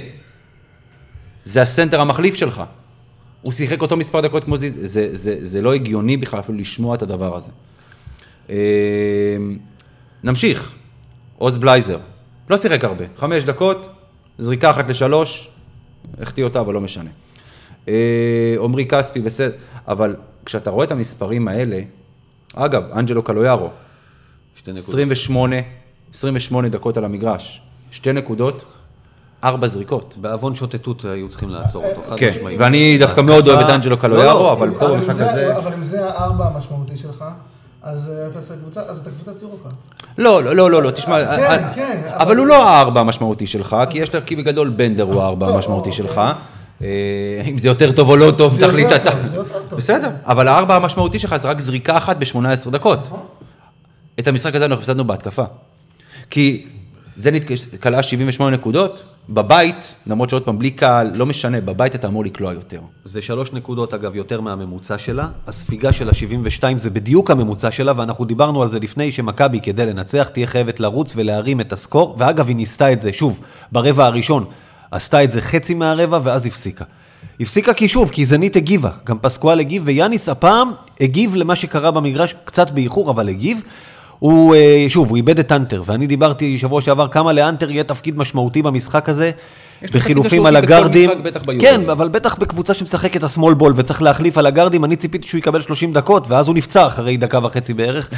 זה 1.45 1.63
הסנטר 1.63 2.01
המחליף 2.01 2.35
שלך. 2.35 2.63
הוא 3.43 3.53
שיחק 3.53 3.83
אותו 3.83 3.97
מספר 3.97 4.21
דקות 4.21 4.45
כמו 4.45 4.57
זיז, 4.57 4.79
זה, 4.83 5.17
זה, 5.17 5.37
זה 5.41 5.63
לא 5.63 5.75
הגיוני 5.75 6.17
בכלל 6.17 6.41
אפילו 6.41 6.59
לשמוע 6.59 6.95
את 6.95 7.03
הדבר 7.03 7.37
הזה. 7.37 7.51
אה, 8.51 9.37
נמשיך, 10.25 10.73
עוז 11.39 11.59
בלייזר, 11.59 11.99
לא 12.51 12.57
שיחק 12.57 12.85
הרבה, 12.85 13.05
חמש 13.17 13.45
דקות, 13.45 13.94
זריקה 14.39 14.71
אחת 14.71 14.89
לשלוש, 14.89 15.49
החטיא 16.21 16.45
אותה, 16.45 16.61
אבל 16.61 16.75
לא 16.75 16.81
משנה. 16.81 17.11
אה, 17.89 18.55
עמרי 18.63 18.87
כספי, 18.87 19.21
בסדר, 19.21 19.53
אבל 19.89 20.17
כשאתה 20.45 20.71
רואה 20.71 20.85
את 20.85 20.93
המספרים 20.93 21.49
האלה, 21.49 21.81
אגב, 22.55 22.83
אנג'לו 22.93 23.23
קלויארו, 23.23 23.69
שתי 24.57 24.73
נקודות. 24.73 24.89
28, 24.89 25.57
28 26.15 26.69
דקות 26.69 26.97
על 26.97 27.05
המגרש, 27.05 27.61
שתי 27.91 28.13
נקודות, 28.13 28.65
ארבע 29.45 29.69
זריקות. 29.69 30.15
בעוון 30.21 30.55
שוטטות 30.55 31.05
היו 31.05 31.29
צריכים 31.29 31.49
לעצור 31.51 31.85
אותו, 31.87 32.03
חד 32.11 32.17
כן, 32.19 32.31
משמעית. 32.37 32.61
ואני 32.61 32.99
דווקא 32.99 33.21
מאוד 33.21 33.49
אוהב 33.49 33.59
את 33.61 33.71
אנג'לו 33.71 33.91
לא, 33.91 33.97
קלויארו, 34.01 34.43
לא, 34.43 34.53
אבל 34.53 34.71
פה 34.79 34.87
אבל 34.87 34.95
אם 34.95 35.01
במשחק 35.01 35.15
זה- 35.15 35.31
הזה... 35.31 35.57
אבל 35.57 35.73
אם 35.73 35.83
זה 35.83 36.09
הארבע 36.11 36.47
המשמעותי 36.47 36.97
שלך, 36.97 37.25
אז 37.85 38.11
אה, 38.11 38.27
אתה 38.27 38.39
עושה 38.39 38.55
קבוצה, 38.57 38.81
אז 38.81 38.99
אתה 38.99 39.11
קבוצת 39.11 39.43
יורוקה. 39.43 39.69
לא, 40.19 40.45
לא, 40.45 40.57
לא, 40.57 40.71
לא, 40.71 40.83
לא, 40.83 40.91
תשמע, 40.91 41.37
כן, 41.37 41.43
אה, 41.43 41.75
כן, 41.75 42.03
אבל 42.09 42.37
הוא 42.37 42.47
לא 42.47 42.69
הארבע 42.69 43.01
המשמעותי 43.01 43.47
שלך, 43.47 43.77
כי 43.91 43.99
יש 43.99 44.15
לך, 44.15 44.25
כי 44.25 44.37
בגדול 44.37 44.69
בנדר 44.69 45.03
הוא 45.03 45.23
הארבע 45.23 45.49
המשמעותי. 45.49 45.93
שלך. 45.93 46.21
אה, 46.83 46.89
אם 47.51 47.59
זה 47.59 47.69
יותר 47.69 47.93
טוב 47.93 48.09
או 48.09 48.17
לא 48.17 48.31
טוב, 48.31 48.59
תחליט 48.61 48.93
אתה. 48.93 49.11
בסדר, 49.77 50.11
אבל 50.27 50.49
הארבע 50.49 50.77
המשמעותי 50.77 51.19
שלך 51.19 51.37
זה 51.37 51.49
רק 51.49 51.61
זריקה 51.61 51.97
אחת 51.97 52.17
ב-18 52.17 52.71
דקות. 52.71 52.99
נכון. 53.07 53.21
את 54.21 54.29
המשחק 54.29 54.55
הזה 54.55 54.65
אנחנו 54.65 54.81
הפסדנו 54.81 55.05
בהתקפה. 55.05 55.45
כי 56.31 56.67
זנית 57.17 57.45
כלה 57.83 58.03
78 58.03 58.57
נקודות, 58.57 59.03
בבית, 59.29 59.95
למרות 60.07 60.31
שעוד 60.31 60.43
פעם, 60.43 60.59
בלי 60.59 60.71
קהל, 60.71 61.11
לא 61.15 61.27
משנה, 61.27 61.61
בבית 61.61 61.95
אתה 61.95 62.07
אמור 62.07 62.25
לקלוע 62.25 62.53
יותר. 62.53 62.81
זה 63.05 63.23
שלוש 63.23 63.53
נקודות, 63.53 63.95
אגב, 63.95 64.17
יותר 64.17 64.41
מהממוצע 64.41 64.99
שלה. 64.99 65.29
הספיגה 65.47 65.93
של 65.93 66.09
ה-72 66.09 66.65
זה 66.77 66.91
בדיוק 66.91 67.31
הממוצע 67.31 67.71
שלה, 67.71 67.93
ואנחנו 67.97 68.25
דיברנו 68.25 68.63
על 68.63 68.69
זה 68.69 68.79
לפני 68.79 69.13
שמכבי, 69.13 69.61
כדי 69.61 69.87
לנצח, 69.87 70.29
תהיה 70.33 70.47
חייבת 70.47 70.81
לרוץ 70.81 71.13
ולהרים 71.17 71.61
את 71.61 71.73
הסקור. 71.73 72.17
ואגב, 72.19 72.49
היא 72.49 72.57
ניסתה 72.57 72.93
את 72.93 73.01
זה, 73.01 73.13
שוב, 73.13 73.41
ברבע 73.73 74.07
הראשון. 74.07 74.45
עשתה 74.91 75.25
את 75.25 75.31
זה 75.31 75.41
חצי 75.41 75.75
מהרבע, 75.75 76.21
ואז 76.23 76.47
הפסיקה. 76.47 76.85
הפסיקה 77.41 77.75
כי 77.75 77.89
שוב, 77.89 78.11
כי 78.11 78.27
זנית 78.27 78.57
הגיבה. 78.57 78.91
גם 79.07 79.19
פסקואל 79.19 79.61
הגיב, 79.61 79.83
ויאניס 79.87 80.29
הפעם 80.29 80.71
הגיב 81.01 81.37
למה 81.37 81.57
שקרה 81.57 81.91
במגרש, 81.91 82.35
קצת 82.45 82.71
באיחור, 82.71 83.11
אבל 83.11 83.29
הגיב. 83.29 83.63
הוא, 84.19 84.55
אה, 84.55 84.87
שוב, 84.89 85.09
הוא 85.09 85.17
איבד 85.17 85.39
את 85.39 85.53
אנטר, 85.53 85.83
ואני 85.87 86.07
דיברתי 86.07 86.59
שבוע 86.59 86.81
שעבר 86.81 87.09
כמה 87.09 87.33
לאנטר 87.33 87.71
יהיה 87.71 87.85
תפקיד 87.85 88.19
משמעותי 88.19 88.63
במשחק 88.63 89.09
הזה, 89.09 89.31
בחילופים 89.93 90.47
על 90.47 90.57
ביורו. 91.47 91.61
כן, 91.61 91.91
אבל 91.91 92.09
בטח 92.09 92.35
בקבוצה 92.35 92.75
שמשחקת 92.75 93.25
השמאל 93.25 93.55
בול 93.55 93.73
וצריך 93.77 94.03
להחליף 94.03 94.39
על 94.39 94.47
הגרדים, 94.47 94.85
אני 94.85 94.97
ציפיתי 94.97 95.29
שהוא 95.29 95.39
יקבל 95.39 95.61
30 95.63 95.93
דקות, 95.93 96.29
ואז 96.29 96.49
הוא 96.49 96.55
נפצע 96.55 96.87
אחרי 96.87 97.17
דקה 97.17 97.39
וחצי 97.43 97.75
בערך. 97.75 98.11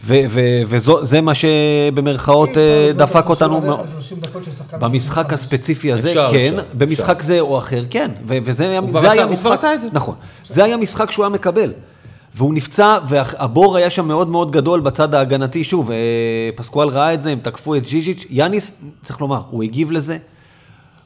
וזה 0.00 1.20
מה 1.20 1.32
שבמרכאות 1.34 2.58
אה, 2.58 2.90
דפק 2.96 3.28
אותנו 3.28 3.60
מאוד. 3.60 3.80
על 3.80 3.86
30 3.92 4.18
דקות 4.20 4.44
של 4.44 4.52
שחקן 4.52 4.78
במשחק 4.80 5.28
35. 5.28 5.32
הספציפי 5.32 5.92
הזה, 5.92 6.14
כן, 6.30 6.54
במשחק 6.74 7.22
זה 7.22 7.40
או 7.40 7.58
אחר, 7.58 7.84
כן, 7.90 8.10
וזה 8.26 8.70
היה, 8.70 8.78
הוא 8.78 9.36
כבר 9.36 9.52
עשה 9.52 9.74
את 9.74 9.80
זה. 9.80 9.88
נכון, 9.92 10.14
זה 10.46 10.64
היה 10.64 10.76
משחק 10.76 11.10
שהוא 11.10 11.24
היה 11.24 11.30
מקבל, 11.30 11.72
והוא 12.36 12.54
נפצע, 12.54 12.98
והבור 13.08 13.76
היה 13.76 13.90
שם 13.90 14.08
מאוד 14.08 14.28
מאוד 14.28 14.50
גדול 14.50 14.80
בצד 14.80 15.14
ההגנתי, 15.14 15.64
שוב, 15.64 15.90
אה, 15.90 15.96
פסקואל 16.54 16.88
ראה 16.88 17.14
את 17.14 17.22
זה, 17.22 17.30
הם 17.30 17.38
תקפו 17.42 17.74
את 17.74 17.86
ז'יז'יץ', 17.86 18.26
יאניס, 18.30 18.72
צריך 19.04 19.20
לומר, 19.20 19.40
הוא 19.50 19.62
הגיב 19.62 19.90
לזה, 19.90 20.16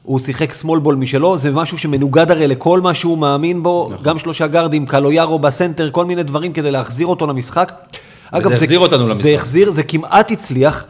הוא 0.03 0.19
שיחק 0.19 0.53
סמול 0.53 0.79
בול 0.79 0.95
משלו, 0.95 1.37
זה 1.37 1.51
משהו 1.51 1.77
שמנוגד 1.77 2.31
הרי 2.31 2.47
לכל 2.47 2.81
מה 2.81 2.93
שהוא 2.93 3.17
מאמין 3.17 3.63
בו, 3.63 3.89
נכון. 3.91 4.05
גם 4.05 4.19
שלושה 4.19 4.47
גרדים, 4.47 4.85
קלויארו 4.85 5.39
בסנטר, 5.39 5.89
כל 5.91 6.05
מיני 6.05 6.23
דברים 6.23 6.53
כדי 6.53 6.71
להחזיר 6.71 7.07
אותו 7.07 7.27
למשחק. 7.27 7.73
אגב, 8.31 8.51
החזיר 8.51 8.79
אותנו 8.79 9.07
למשחק. 9.07 9.23
זה 9.23 9.35
החזיר, 9.35 9.71
זה 9.71 9.83
כמעט 9.83 10.31
הצליח. 10.31 10.85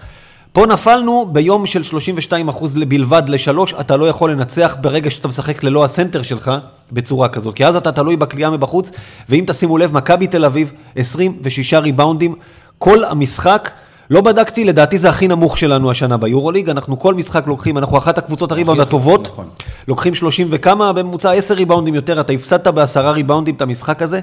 פה 0.53 0.65
נפלנו 0.65 1.25
ביום 1.31 1.65
של 1.65 1.83
32 1.83 2.49
אחוז 2.49 2.73
בלבד 2.73 3.23
לשלוש, 3.27 3.73
אתה 3.79 3.97
לא 3.97 4.05
יכול 4.05 4.31
לנצח 4.31 4.77
ברגע 4.81 5.11
שאתה 5.11 5.27
משחק 5.27 5.63
ללא 5.63 5.85
הסנטר 5.85 6.23
שלך 6.23 6.51
בצורה 6.91 7.29
כזאת, 7.29 7.55
כי 7.55 7.65
אז 7.65 7.75
אתה 7.75 7.91
תלוי 7.91 8.15
בקליעה 8.17 8.51
מבחוץ, 8.51 8.91
ואם 9.29 9.43
תשימו 9.47 9.77
לב, 9.77 9.93
מכבי 9.93 10.27
תל 10.27 10.45
אביב, 10.45 10.71
26 10.95 11.73
ריבאונדים, 11.73 12.35
כל 12.77 13.03
המשחק, 13.03 13.71
לא 14.09 14.21
בדקתי, 14.21 14.63
לדעתי 14.63 14.97
זה 14.97 15.09
הכי 15.09 15.27
נמוך 15.27 15.57
שלנו 15.57 15.91
השנה 15.91 16.17
ביורוליג, 16.17 16.69
אנחנו 16.69 16.99
כל 16.99 17.13
משחק 17.13 17.47
לוקחים, 17.47 17.77
אנחנו 17.77 17.97
אחת 17.97 18.17
הקבוצות 18.17 18.51
הריבאונד 18.51 18.79
הטובות, 18.79 19.27
נכון. 19.27 19.45
לוקחים 19.87 20.15
30 20.15 20.47
וכמה, 20.51 20.93
בממוצע 20.93 21.31
10 21.31 21.53
ריבאונדים 21.53 21.95
יותר, 21.95 22.21
אתה 22.21 22.33
הפסדת 22.33 22.67
בעשרה 22.67 23.11
ריבאונדים 23.11 23.55
את 23.55 23.61
המשחק 23.61 24.01
הזה, 24.01 24.19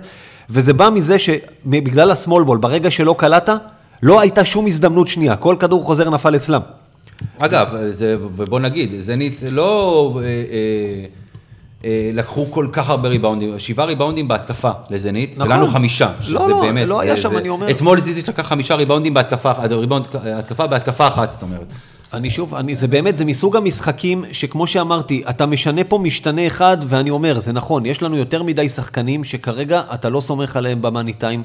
וזה 0.51 0.73
בא 0.73 0.91
מזה 0.91 1.17
שבגלל 1.19 2.11
הסמול 2.11 2.43
בול, 2.43 2.59
ברגע 2.59 2.91
שלא 2.91 3.15
קלעת, 3.19 3.49
לא 4.03 4.21
הייתה 4.21 4.45
שום 4.45 4.67
הזדמנות 4.67 5.09
שנייה, 5.09 5.37
כל 5.37 5.57
כדור 5.61 5.83
חוזר 5.85 6.11
נפל 6.11 6.37
אצלם. 6.37 6.61
אגב, 7.39 7.69
זה, 7.91 8.17
ובוא 8.37 8.61
נגיד, 8.61 8.91
זנית 8.99 9.39
לא 9.51 10.13
אה, 10.21 10.25
אה, 10.25 11.05
אה, 11.85 12.11
לקחו 12.15 12.47
כל 12.51 12.69
כך 12.73 12.91
הרבה 12.91 13.09
ריבאונדים, 13.09 13.59
שבעה 13.59 13.87
ריבאונדים 13.87 14.29
בהתקפה 14.29 14.71
לזנית, 14.91 15.39
נכון. 15.39 15.53
ולנו 15.53 15.69
חמישה, 15.69 16.13
שזה 16.21 16.35
לא, 16.35 16.49
לא, 16.51 16.61
באמת, 16.61 16.87
לא 16.87 17.01
היה 17.01 17.17
זה- 17.17 17.23
שם, 17.23 17.31
זה- 17.31 17.39
אני 17.39 17.49
אומר. 17.49 17.71
אתמול 17.71 18.01
זיזיץ' 18.01 18.29
לקח 18.29 18.47
חמישה 18.49 18.75
ריבאונדים 18.75 19.15
בהתקפה, 19.15 19.53
ריבאונד, 19.53 20.07
התקפה 20.15 20.67
בהתקפה 20.67 21.09
אחת, 21.09 21.33
זאת 21.33 21.43
אומרת. 21.43 21.67
אני 22.13 22.31
שוב, 22.31 22.55
אני, 22.55 22.75
זה 22.75 22.87
באמת, 22.87 23.19
זה 23.19 23.25
מסוג 23.25 23.57
המשחקים 23.57 24.25
שכמו 24.33 24.67
שאמרתי, 24.67 25.23
אתה 25.31 25.47
משנה 25.47 25.85
פה 25.85 25.99
משתנה 25.99 26.47
אחד, 26.47 26.77
ואני 26.87 27.11
אומר, 27.11 27.41
זה 27.41 27.53
נכון, 27.53 27.87
יש 27.87 28.03
לנו 28.03 28.17
יותר 28.17 28.43
מדי 28.43 28.69
שחקנים 28.69 29.25
שכרגע 29.25 29.83
אתה 29.95 30.09
לא 30.09 30.21
סומך 30.21 30.57
עליהם 30.57 30.83
במאני 30.83 31.13
טיים. 31.13 31.43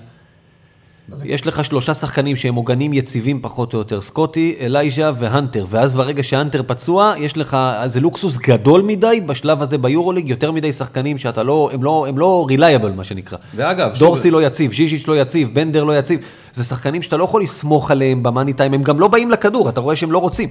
יש 1.25 1.47
לך 1.47 1.65
שלושה 1.65 1.93
שחקנים 1.93 2.35
שהם 2.35 2.55
עוגנים 2.55 2.93
יציבים 2.93 3.39
פחות 3.41 3.73
או 3.73 3.79
יותר, 3.79 4.01
סקוטי, 4.01 4.55
אלייז'ה 4.61 5.11
והנטר, 5.19 5.65
ואז 5.69 5.95
ברגע 5.95 6.23
שהנטר 6.23 6.61
פצוע, 6.67 7.13
יש 7.17 7.37
לך, 7.37 7.57
זה 7.85 7.99
לוקסוס 7.99 8.37
גדול 8.37 8.81
מדי 8.81 9.21
בשלב 9.25 9.61
הזה 9.61 9.77
ביורוליג, 9.77 10.29
יותר 10.29 10.51
מדי 10.51 10.73
שחקנים 10.73 11.17
שאתה 11.17 11.43
לא, 11.43 11.69
הם 11.73 11.83
לא, 11.83 12.05
הם 12.09 12.17
לא 12.17 12.45
reliable 12.49 12.91
מה 12.91 13.03
שנקרא. 13.03 13.37
ואגב, 13.55 13.91
דורסי 13.99 14.23
שוב- 14.23 14.31
לא 14.33 14.43
יציב, 14.45 14.73
ז'יז'יץ' 14.73 15.07
לא 15.07 15.21
יציב, 15.21 15.49
בנדר 15.53 15.83
לא 15.83 15.97
יציב, 15.99 16.19
זה 16.53 16.63
שחקנים 16.63 17.01
שאתה 17.01 17.17
לא 17.17 17.23
יכול 17.23 17.41
לסמוך 17.43 17.91
עליהם 17.91 18.23
במאני 18.23 18.53
טיים, 18.53 18.73
הם 18.73 18.83
גם 18.83 18.99
לא 18.99 19.07
באים 19.07 19.31
לכדור, 19.31 19.69
אתה 19.69 19.81
רואה 19.81 19.95
שהם 19.95 20.11
לא 20.11 20.17
רוצים. 20.17 20.49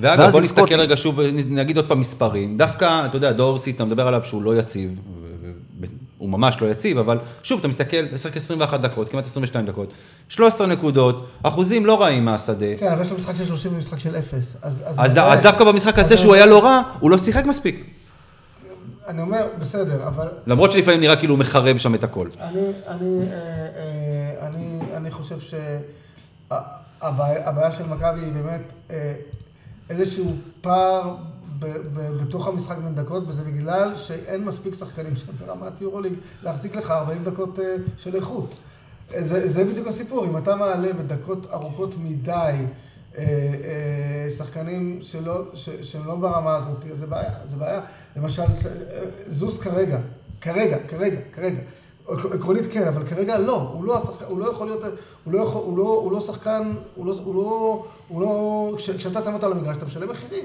ואגב, 0.00 0.30
בוא 0.30 0.40
נסתכל. 0.40 0.80
רגע 0.80 0.96
שוב, 0.96 1.20
נגיד 1.48 1.76
עוד 1.76 1.86
פעם 1.88 2.00
מספרים. 2.00 2.56
דווקא, 2.58 3.06
אתה 3.06 3.16
יודע, 3.16 3.32
דורסי, 3.32 3.70
אתה 3.70 3.84
מדבר 3.84 4.08
עליו 4.08 4.20
שהוא 4.24 4.42
לא 4.42 4.56
יציב, 4.58 4.90
הוא 6.18 6.28
ממש 6.28 6.56
לא 6.60 6.66
יציב, 6.70 6.98
אבל 6.98 7.18
שוב, 7.42 7.58
אתה 7.58 7.68
מסתכל, 7.68 7.96
משחק 8.14 8.36
21 8.36 8.80
דקות, 8.80 9.08
כמעט 9.08 9.26
22 9.26 9.66
דקות, 9.66 9.92
13 10.28 10.66
נקודות, 10.66 11.26
אחוזים 11.42 11.86
לא 11.86 12.02
רעים 12.02 12.24
מהשדה. 12.24 12.66
כן, 12.78 12.92
אבל 12.92 13.02
יש 13.02 13.10
לו 13.10 13.16
משחק 13.18 13.34
של 13.36 13.44
30 13.46 13.74
ומשחק 13.74 13.98
של 13.98 14.16
0. 14.16 14.34
אז, 14.62 14.82
אז, 14.86 14.96
אז, 14.98 15.12
זה- 15.12 15.22
אז 15.24 15.40
דווקא 15.40 15.64
במשחק 15.64 15.98
הזה 15.98 16.16
שהוא 16.16 16.30
זה- 16.30 16.36
היה 16.36 16.46
לא 16.46 16.64
רע, 16.64 16.82
הוא 17.00 17.10
לא 17.10 17.18
שיחק 17.18 17.44
מספיק. 17.46 17.86
אני 19.08 19.22
אומר, 19.22 19.46
בסדר, 19.58 20.06
אבל 20.08 20.28
למרות 20.46 20.72
שלפעמים 20.72 21.00
נראה 21.00 21.16
כאילו 21.16 21.32
הוא 21.34 21.38
מחרב 21.38 21.76
שם 21.78 21.94
את 21.94 22.04
הכל. 22.04 22.28
אני, 22.40 22.60
אני, 22.88 23.18
אה, 23.32 23.36
אה, 23.36 24.46
אני, 24.46 24.78
אני 24.96 25.10
חושב 25.10 25.36
שהבעיה 27.00 27.72
של 27.72 27.86
מכבי 27.86 28.20
היא 28.20 28.32
באמת 28.32 28.60
אה, 28.90 29.14
איזשהו 29.90 30.32
פער 30.60 31.14
בתוך 32.20 32.48
המשחק 32.48 32.76
בין 32.76 32.94
דקות, 32.94 33.24
וזה 33.26 33.42
בגלל 33.42 33.96
שאין 33.96 34.44
מספיק 34.44 34.74
שחקנים 34.74 35.16
שהם 35.16 35.34
ברמת 35.46 35.80
יורוליג 35.80 36.12
להחזיק 36.42 36.76
לך 36.76 36.90
40 36.90 37.24
דקות 37.24 37.58
אה, 37.58 37.64
של 37.98 38.14
איכות. 38.16 38.50
זה, 39.08 39.48
זה 39.48 39.64
בדיוק 39.64 39.86
הסיפור, 39.88 40.24
אם 40.26 40.36
אתה 40.36 40.56
מעלה 40.56 40.92
בדקות 40.92 41.46
ארוכות 41.52 41.94
מדי 41.98 42.30
אה, 42.32 43.22
אה, 43.24 44.30
שחקנים 44.30 44.98
שלא, 45.02 45.42
ש, 45.54 45.70
שהם 45.82 46.06
לא 46.06 46.14
ברמה 46.14 46.56
הזאת, 46.56 46.84
זה 46.92 47.06
בעיה, 47.06 47.30
זה 47.46 47.56
בעיה. 47.56 47.80
למשל, 48.16 48.42
זוס 49.28 49.58
כרגע, 49.58 49.98
כרגע, 50.40 50.76
כרגע, 50.88 51.16
כרגע. 51.32 51.58
עק- 52.08 52.32
עקרונית 52.34 52.64
כן, 52.72 52.86
אבל 52.88 53.06
כרגע 53.06 53.38
לא, 53.38 53.56
הוא 53.72 53.84
לא, 53.84 54.02
השחק, 54.02 54.26
הוא 54.28 54.38
לא 54.38 54.50
יכול 54.50 54.66
להיות, 54.66 54.82
הוא 55.24 55.32
לא, 55.32 55.38
יכול, 55.42 55.62
הוא 55.64 55.78
לא, 55.78 56.00
הוא 56.02 56.12
לא 56.12 56.20
שחקן, 56.20 56.72
הוא 56.94 57.06
לא, 57.06 57.14
הוא 57.24 57.34
לא, 57.34 57.84
הוא 58.08 58.20
לא, 58.20 58.72
כש, 58.76 58.90
כשאתה 58.90 59.20
שם 59.20 59.34
אותו 59.34 59.46
על 59.46 59.52
המגרש 59.52 59.76
אתה 59.76 59.86
משלם 59.86 60.10
מחירים, 60.10 60.44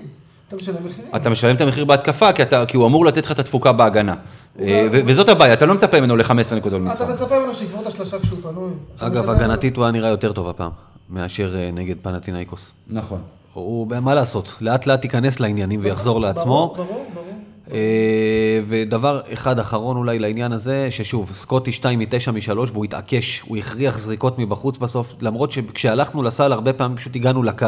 אתה 0.53 0.61
משלם 0.61 0.75
מחירים. 0.75 1.11
אתה 1.15 1.29
משלם 1.29 1.55
את 1.55 1.61
המחיר 1.61 1.85
בהתקפה, 1.85 2.33
כי, 2.33 2.41
אתה, 2.43 2.65
כי 2.65 2.77
הוא 2.77 2.87
אמור 2.87 3.05
לתת 3.05 3.25
לך 3.25 3.31
את 3.31 3.39
התפוקה 3.39 3.71
בהגנה. 3.71 4.15
אה, 4.59 4.87
ו- 4.91 4.99
וזאת 5.05 5.29
הבעיה, 5.29 5.53
אתה 5.53 5.65
לא 5.65 5.73
מצפה 5.73 5.99
ממנו 5.99 6.15
ל-15 6.15 6.55
נקודות 6.55 6.81
במשחק. 6.81 7.01
אתה 7.01 7.13
מצפה 7.13 7.39
ממנו 7.39 7.53
שיגמור 7.53 7.81
את 7.81 7.87
השלושה 7.87 8.19
כשהוא 8.19 8.39
פנוי. 8.41 8.71
אגב, 8.99 9.29
הגנתית 9.29 9.77
הוא 9.77 9.85
היה 9.85 9.91
נראה 9.91 10.09
יותר 10.09 10.31
טוב 10.31 10.47
הפעם, 10.49 10.71
מאשר 11.09 11.55
אה, 11.59 11.69
נגד 11.73 11.95
פנטינאיקוס. 12.01 12.71
נכון. 12.89 13.21
הוא, 13.53 13.87
מה 14.01 14.15
לעשות, 14.15 14.53
לאט 14.61 14.87
לאט 14.87 15.03
ייכנס 15.03 15.39
לעניינים 15.39 15.79
ויחזור 15.83 16.13
ברור, 16.13 16.27
לעצמו. 16.27 16.73
ברור, 16.77 17.05
ברור. 17.13 17.25
אה, 17.73 18.59
ודבר 18.67 19.21
אחד 19.33 19.59
אחרון 19.59 19.97
אולי 19.97 20.19
לעניין 20.19 20.51
הזה, 20.51 20.87
ששוב, 20.89 21.31
סקוטי 21.33 21.71
2 21.71 21.99
מ-9 21.99 22.31
מ-3 22.31 22.59
והוא 22.73 22.85
התעקש, 22.85 23.41
הוא 23.47 23.57
הכריח 23.57 23.97
זריקות 23.99 24.39
מבחוץ 24.39 24.77
בסוף, 24.77 25.13
למרות 25.21 25.51
שכשהלכנו 25.51 26.23
לסל 26.23 26.51
הרבה 26.51 26.73
פעמים 26.73 26.97
פשוט 26.97 27.15
הגענו 27.15 27.43
לקו, 27.43 27.67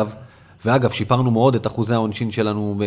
ואגב, 0.65 0.91
שיפרנו 0.91 1.31
מאוד 1.31 1.55
את 1.55 1.67
אחוזי 1.67 1.93
העונשין 1.93 2.31
שלנו 2.31 2.75
ב... 2.79 2.83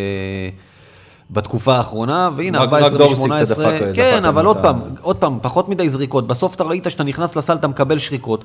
בתקופה 1.30 1.76
האחרונה, 1.76 2.30
והנה, 2.36 2.58
רק- 2.58 2.64
14 2.64 2.88
רק 2.88 2.92
דורסי 2.98 3.22
ו-18, 3.22 3.44
קצת 3.44 3.58
דפק- 3.58 3.80
כן, 3.94 4.16
דפק 4.18 4.24
אבל 4.28 4.46
עוד 4.46 4.56
פעם, 4.56 4.80
עוד 5.00 5.16
פעם, 5.16 5.38
פחות 5.42 5.68
מדי 5.68 5.88
זריקות, 5.88 6.26
בסוף 6.26 6.54
אתה 6.54 6.64
ראית 6.64 6.86
שאתה 6.88 7.04
נכנס 7.04 7.36
לסל, 7.36 7.54
אתה 7.54 7.68
מקבל 7.68 7.98
שריקות. 7.98 8.44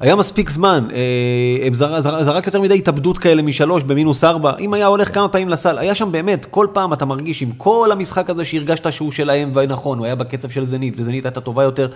היה 0.00 0.16
מספיק 0.16 0.50
זמן, 0.50 0.88
אה, 0.92 1.66
הם 1.66 1.74
זר, 1.74 2.00
זר, 2.00 2.22
זרק 2.24 2.46
יותר 2.46 2.60
מדי 2.60 2.78
התאבדות 2.78 3.18
כאלה 3.18 3.42
משלוש 3.42 3.82
במינוס 3.82 4.24
ארבע, 4.24 4.52
אם 4.60 4.74
היה 4.74 4.86
הולך 4.86 5.14
כמה 5.14 5.28
פעמים 5.28 5.48
לסל, 5.48 5.78
היה 5.78 5.94
שם 5.94 6.12
באמת, 6.12 6.46
כל 6.50 6.66
פעם 6.72 6.92
אתה 6.92 7.04
מרגיש 7.04 7.42
עם 7.42 7.52
כל 7.52 7.88
המשחק 7.92 8.30
הזה 8.30 8.44
שהרגשת 8.44 8.92
שהוא 8.92 9.12
שלהם, 9.12 9.50
ונכון, 9.54 9.98
הוא 9.98 10.06
היה 10.06 10.14
בקצב 10.14 10.50
של 10.50 10.64
זנית, 10.64 10.94
וזנית 10.96 11.24
הייתה 11.24 11.40
טובה 11.40 11.62
יותר, 11.64 11.88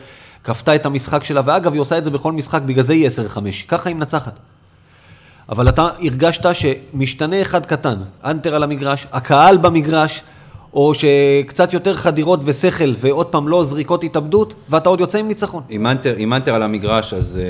כפתה 0.45 0.75
את 0.75 0.87
המשחק 0.87 1.25
שלה, 1.25 1.41
ואגב, 1.45 1.73
היא 1.73 1.81
עושה 1.81 1.99
את 1.99 2.05
זה 2.05 2.11
בכל 2.11 2.33
משחק, 2.33 2.63
בגלל 2.63 2.83
זה 2.85 2.93
היא 2.93 3.09
10-5, 3.09 3.39
ככה 3.69 3.89
היא 3.89 3.97
מנצחת. 3.97 4.39
אבל 5.49 5.69
אתה 5.69 5.89
הרגשת 6.03 6.47
שמשתנה 6.55 7.43
אחד 7.43 7.67
קטן, 7.67 7.97
אנטר 8.25 8.55
על 8.55 8.63
המגרש, 8.63 9.07
הקהל 9.13 9.57
במגרש, 9.57 10.23
או 10.75 10.93
שקצת 10.95 11.73
יותר 11.73 11.95
חדירות 11.95 12.41
ושכל, 12.45 12.93
ועוד 12.97 13.27
פעם 13.27 13.49
לא 13.49 13.65
זריקות 13.65 14.05
התאבדות, 14.05 14.55
ואתה 14.69 14.89
עוד 14.89 15.01
יוצא 15.01 15.19
עם 15.19 15.29
ניצחון. 15.29 15.63
עם 15.69 15.87
אנטר, 15.87 16.15
עם 16.19 16.33
אנטר 16.33 16.55
על 16.55 16.63
המגרש, 16.63 17.15
אז, 17.15 17.41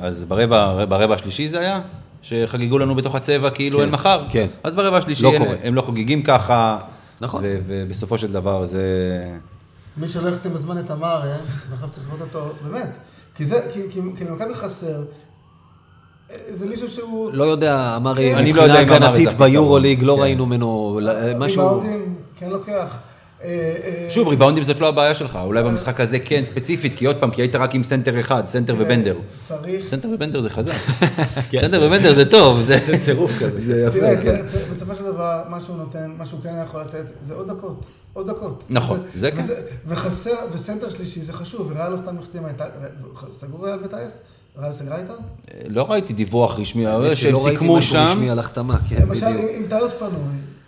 אה, 0.00 0.06
אז 0.06 0.24
ברבע, 0.24 0.84
ברבע 0.88 1.14
השלישי 1.14 1.48
זה 1.48 1.60
היה? 1.60 1.80
שחגגו 2.22 2.78
לנו 2.78 2.94
בתוך 2.94 3.14
הצבע 3.14 3.50
כאילו 3.50 3.78
כן, 3.78 3.84
אין 3.84 3.92
מחר? 3.92 4.24
כן. 4.30 4.46
אז 4.62 4.74
ברבע 4.74 4.96
השלישי 4.98 5.22
לא 5.22 5.32
אין, 5.32 5.44
קורה. 5.44 5.56
הם 5.62 5.74
לא 5.74 5.82
חוגגים 5.82 6.22
ככה. 6.22 6.78
נכון. 7.20 7.42
ו- 7.44 7.58
ובסופו 7.66 8.18
של 8.18 8.32
דבר 8.32 8.66
זה... 8.66 8.82
מי 9.96 10.08
שלא 10.08 10.28
החתים 10.28 10.54
בזמן 10.54 10.78
את 10.78 10.86
תמר, 10.86 11.22
אה? 11.24 11.36
ועכשיו 11.70 11.88
צריך 11.92 12.06
לראות 12.06 12.20
אותו, 12.20 12.52
באמת. 12.62 12.98
כי 13.34 13.44
זה, 13.44 13.60
כי, 13.72 13.80
כי, 13.90 14.00
כי 14.18 14.24
למכבי 14.24 14.54
חסר, 14.54 15.02
זה 16.50 16.66
מישהו 16.66 16.90
שהוא... 16.90 17.30
לא 17.32 17.44
יודע, 17.44 17.96
אמר, 17.96 18.12
אני 18.18 18.52
לא 18.52 18.62
יודע 18.62 18.82
מבחינה 18.82 19.08
הגנתית. 19.08 19.38
ביורוליג, 19.38 20.02
לא 20.02 20.14
כן. 20.14 20.22
ראינו 20.22 20.46
ממנו 20.46 21.00
משהו... 21.38 21.62
ריבאונדים, 21.62 22.14
כן 22.38 22.50
לוקח. 22.50 22.96
אה, 23.44 23.76
אה, 23.84 24.10
שוב, 24.10 24.28
ריבאונדים 24.28 24.64
זאת 24.64 24.80
לא 24.80 24.88
הבעיה 24.88 25.14
שלך, 25.14 25.38
אולי 25.44 25.62
במשחק 25.62 26.00
הזה 26.00 26.18
כן, 26.18 26.44
ספציפית, 26.44 26.94
כי 26.94 27.06
עוד 27.06 27.16
פעם, 27.16 27.30
כי 27.30 27.42
היית 27.42 27.56
רק 27.56 27.74
עם 27.74 27.84
סנטר 27.84 28.20
אחד, 28.20 28.48
סנטר 28.48 28.74
ובנדר. 28.78 29.16
צריך... 29.40 29.84
סנטר 29.84 30.08
ובנדר 30.08 30.40
זה 30.40 30.50
חזק. 30.50 30.72
סנטר 31.60 31.82
ובנדר 31.86 32.14
זה 32.14 32.30
טוב, 32.30 32.62
זה 32.62 32.78
צירוף 33.04 33.30
כזה. 33.40 33.60
זה 33.60 33.80
יפה. 33.80 33.98
תראה, 33.98 34.22
כן. 34.22 34.44
בסופו 34.70 34.94
של 34.94 35.04
דבר, 35.04 35.42
מה 35.48 35.60
שהוא 35.60 35.76
נותן, 35.76 36.12
מה 36.18 36.26
שהוא 36.26 36.40
כן 36.42 36.54
יכול 36.64 36.80
לתת, 36.80 37.04
זה 37.20 37.34
עוד 37.34 37.48
דקות. 37.48 37.86
עוד 38.12 38.30
דקות. 38.30 38.64
נכון, 38.70 39.00
זה 39.14 39.30
כן. 39.30 39.42
וחסר, 39.86 40.34
וסנטר 40.52 40.90
שלישי 40.90 41.20
זה 41.20 41.32
חשוב, 41.32 41.72
וריאל 41.72 41.92
לא 41.92 41.96
סתם 41.96 42.18
החתימה 42.18 42.48
סגור 43.30 43.66
ריאל 43.66 43.78
בטייס? 43.78 44.20
סגרה 44.72 44.96
איתה? 44.98 45.12
לא 45.68 45.90
ראיתי 45.90 46.12
דיווח 46.12 46.58
רשמי, 46.58 46.94
אבל 46.94 47.14
שלא 47.14 47.14
שהם 47.14 47.44
ראיתי 47.44 47.50
סיכמו 47.58 47.76
משהו 47.76 47.92
שם, 47.92 48.06
רשמי 48.10 48.30
על 48.30 48.38
החתמה, 48.38 48.78
כן, 48.88 48.96
למשל, 49.02 49.26
בדיוק. 49.26 49.40
אם 49.50 49.62
אם 49.62 49.68
טייס 49.68 49.92
פנוי, 49.98 50.10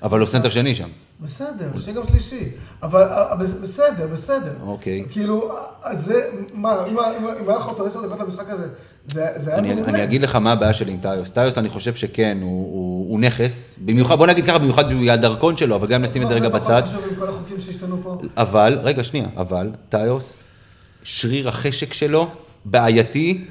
אבל 0.03 0.21
הוא 0.21 0.29
סנטר 0.29 0.51
שני 0.51 0.75
שם. 0.75 0.89
בסדר, 1.21 1.69
שיהיה 1.81 1.97
גם 1.97 2.03
שלישי. 2.09 2.49
אבל 2.83 3.03
אה, 3.03 3.35
בס- 3.37 3.53
בסדר, 3.63 4.07
בסדר. 4.13 4.53
אוקיי. 4.67 5.05
כאילו, 5.11 5.53
אז 5.83 6.05
זה, 6.05 6.21
מה, 6.55 6.77
אם 6.91 6.97
היה 7.49 7.57
לך 7.59 7.69
אותו 7.69 7.87
עשר 7.87 8.07
דקות 8.07 8.21
למשחק 8.21 8.49
הזה, 8.51 8.67
זה 9.07 9.27
זה 9.37 9.51
היה 9.51 9.59
אני, 9.59 9.75
מעולה. 9.75 9.89
אני 9.89 10.05
אגיד 10.05 10.23
לך 10.23 10.37
מה 10.37 10.53
הבעיה 10.53 10.75
שלי 10.75 10.93
עם 10.93 10.99
טיוס. 11.03 11.31
טיוס, 11.31 11.59
אני 11.59 11.69
חושב 11.69 11.95
שכן, 11.95 12.39
הוא, 12.43 12.51
הוא, 12.51 13.11
הוא 13.11 13.21
נכס. 13.21 13.77
במיוחד, 13.85 14.15
בוא 14.19 14.27
נגיד 14.27 14.47
ככה, 14.47 14.59
במיוחד 14.59 14.89
בגלל 14.89 15.11
הדרכון 15.11 15.57
שלו, 15.57 15.77
אבל 15.77 15.87
גם 15.87 16.03
נשים 16.03 16.23
את 16.23 16.29
זה 16.29 16.35
רגע 16.35 16.49
בצד. 16.49 16.83
עם 17.53 17.61
שהשתנו 17.61 17.97
פה. 18.03 18.19
אבל, 18.37 18.79
רגע, 18.83 19.05
שנייה, 19.05 19.27
אבל 19.37 19.71
טיוס, 19.89 20.45
שריר 21.05 21.49
החשק 21.49 21.93
שלו 21.93 22.29
בעייתי, 22.65 23.45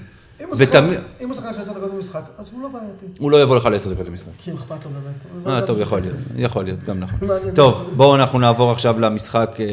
אם 0.44 0.50
הוא 0.50 1.36
שחקן- 1.36 1.54
של 1.54 1.62
עשר 1.62 1.74
דקות 1.74 1.94
במשחק, 1.94 2.22
אז 2.38 2.50
הוא 2.54 2.62
לא 2.62 2.68
בעייתי. 2.70 3.06
הוא 3.20 3.32
לא 3.32 3.42
יבוא 3.44 3.56
לך 3.56 3.66
לעשר 3.66 3.94
דקות 3.94 4.08
למשחק. 4.08 4.30
כי 4.38 4.52
אם 4.52 4.56
אכפת 4.56 4.86
לו 4.86 4.92
באמת. 4.92 5.48
אה, 5.48 5.58
יבוא 5.58 5.68
טוב, 5.68 5.80
יכול 5.80 6.00
להיות. 6.00 6.16
יכול 6.36 6.64
להיות, 6.66 6.84
גם 6.84 7.00
נכון. 7.00 7.20
טוב, 7.56 7.94
בואו 7.96 8.16
אנחנו 8.16 8.40
נעבור 8.40 8.72
עכשיו 8.72 9.00
למשחק, 9.00 9.56
אה, 9.60 9.66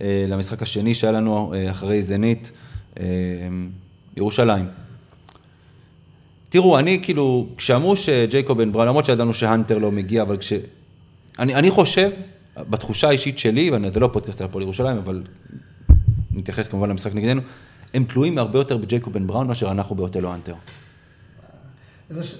אה, 0.00 0.24
למשחק 0.28 0.62
השני 0.62 0.94
שהיה 0.94 1.12
לנו 1.12 1.54
אה, 1.54 1.70
אחרי 1.70 2.02
זנית, 2.02 2.52
ירושלים. 4.16 4.66
תראו, 6.48 6.78
אני 6.78 6.98
כאילו, 7.02 7.46
כשאמרו 7.56 7.96
שג'ייקוב 7.96 8.58
בן 8.58 8.72
בראון, 8.72 8.88
למרות 8.88 9.04
שידענו 9.04 9.34
שהאנטר 9.34 9.78
לא 9.78 9.92
מגיע, 9.92 10.22
אבל 10.22 10.36
כש... 10.36 10.52
אני, 11.38 11.54
אני 11.54 11.70
חושב, 11.70 12.10
בתחושה 12.56 13.08
האישית 13.08 13.38
שלי, 13.38 13.70
וזה 13.74 14.00
לא 14.00 14.10
פודקאסט 14.12 14.40
על 14.40 14.46
הפועל 14.46 14.62
ירושלים, 14.62 14.96
אבל 14.96 15.22
נתייחס 16.32 16.68
כמובן 16.68 16.88
למשחק 16.90 17.14
נגדנו, 17.14 17.40
הם 17.94 18.04
תלויים 18.04 18.38
הרבה 18.38 18.58
יותר 18.58 18.76
בג'ייקוב 18.76 19.12
בן 19.14 19.26
בראון 19.26 19.46
מאשר 19.46 19.70
אנחנו 19.70 19.94
באוטלו 19.94 20.34
אנטר. 20.34 20.54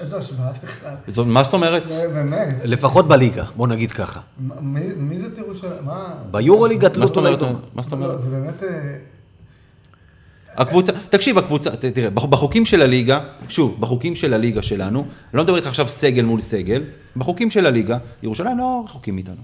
איזו 0.00 0.16
השוואה 0.18 0.52
בכלל. 0.64 0.94
זאת- 1.08 1.26
מה 1.26 1.42
זאת 1.44 1.52
אומרת? 1.54 1.86
זה 1.88 2.08
באמת. 2.14 2.56
לפחות 2.64 3.08
בליגה, 3.08 3.44
בוא 3.56 3.66
נגיד 3.68 3.92
ככה. 3.92 4.20
מי 4.60 4.80
מי 4.96 5.16
זה 5.18 5.34
תראו 5.34 5.54
של... 5.54 5.66
מה? 5.84 6.14
ביורוליג 6.30 6.80
מה 6.82 6.86
התלות 6.86 7.08
זאת 7.08 7.16
אומרת? 7.16 7.40
אולי 7.42 7.52
דומה. 7.52 7.64
מה 7.74 7.82
זאת 7.82 7.92
לא, 7.92 7.96
אומרת? 7.96 8.20
זה 8.20 8.40
באמת... 8.40 8.62
אה, 8.62 8.96
הקבוצה, 10.56 10.92
תקשיב, 11.10 11.38
הקבוצה, 11.38 11.70
תראה, 11.76 12.10
בח- 12.10 12.24
בחוקים 12.24 12.64
של 12.64 12.82
הליגה, 12.82 13.20
שוב, 13.48 13.76
בחוקים 13.80 14.14
של 14.16 14.34
הליגה 14.34 14.62
שלנו, 14.62 14.98
אני 15.00 15.08
לא 15.38 15.44
מדבר 15.44 15.56
איתך 15.56 15.66
עכשיו 15.66 15.88
סגל 15.88 16.24
מול 16.24 16.40
סגל, 16.40 16.82
בחוקים 17.16 17.50
של 17.50 17.66
הליגה, 17.66 17.98
ירושלים 18.22 18.58
לא 18.58 18.82
רחוקים 18.84 19.14
מאיתנו. 19.14 19.42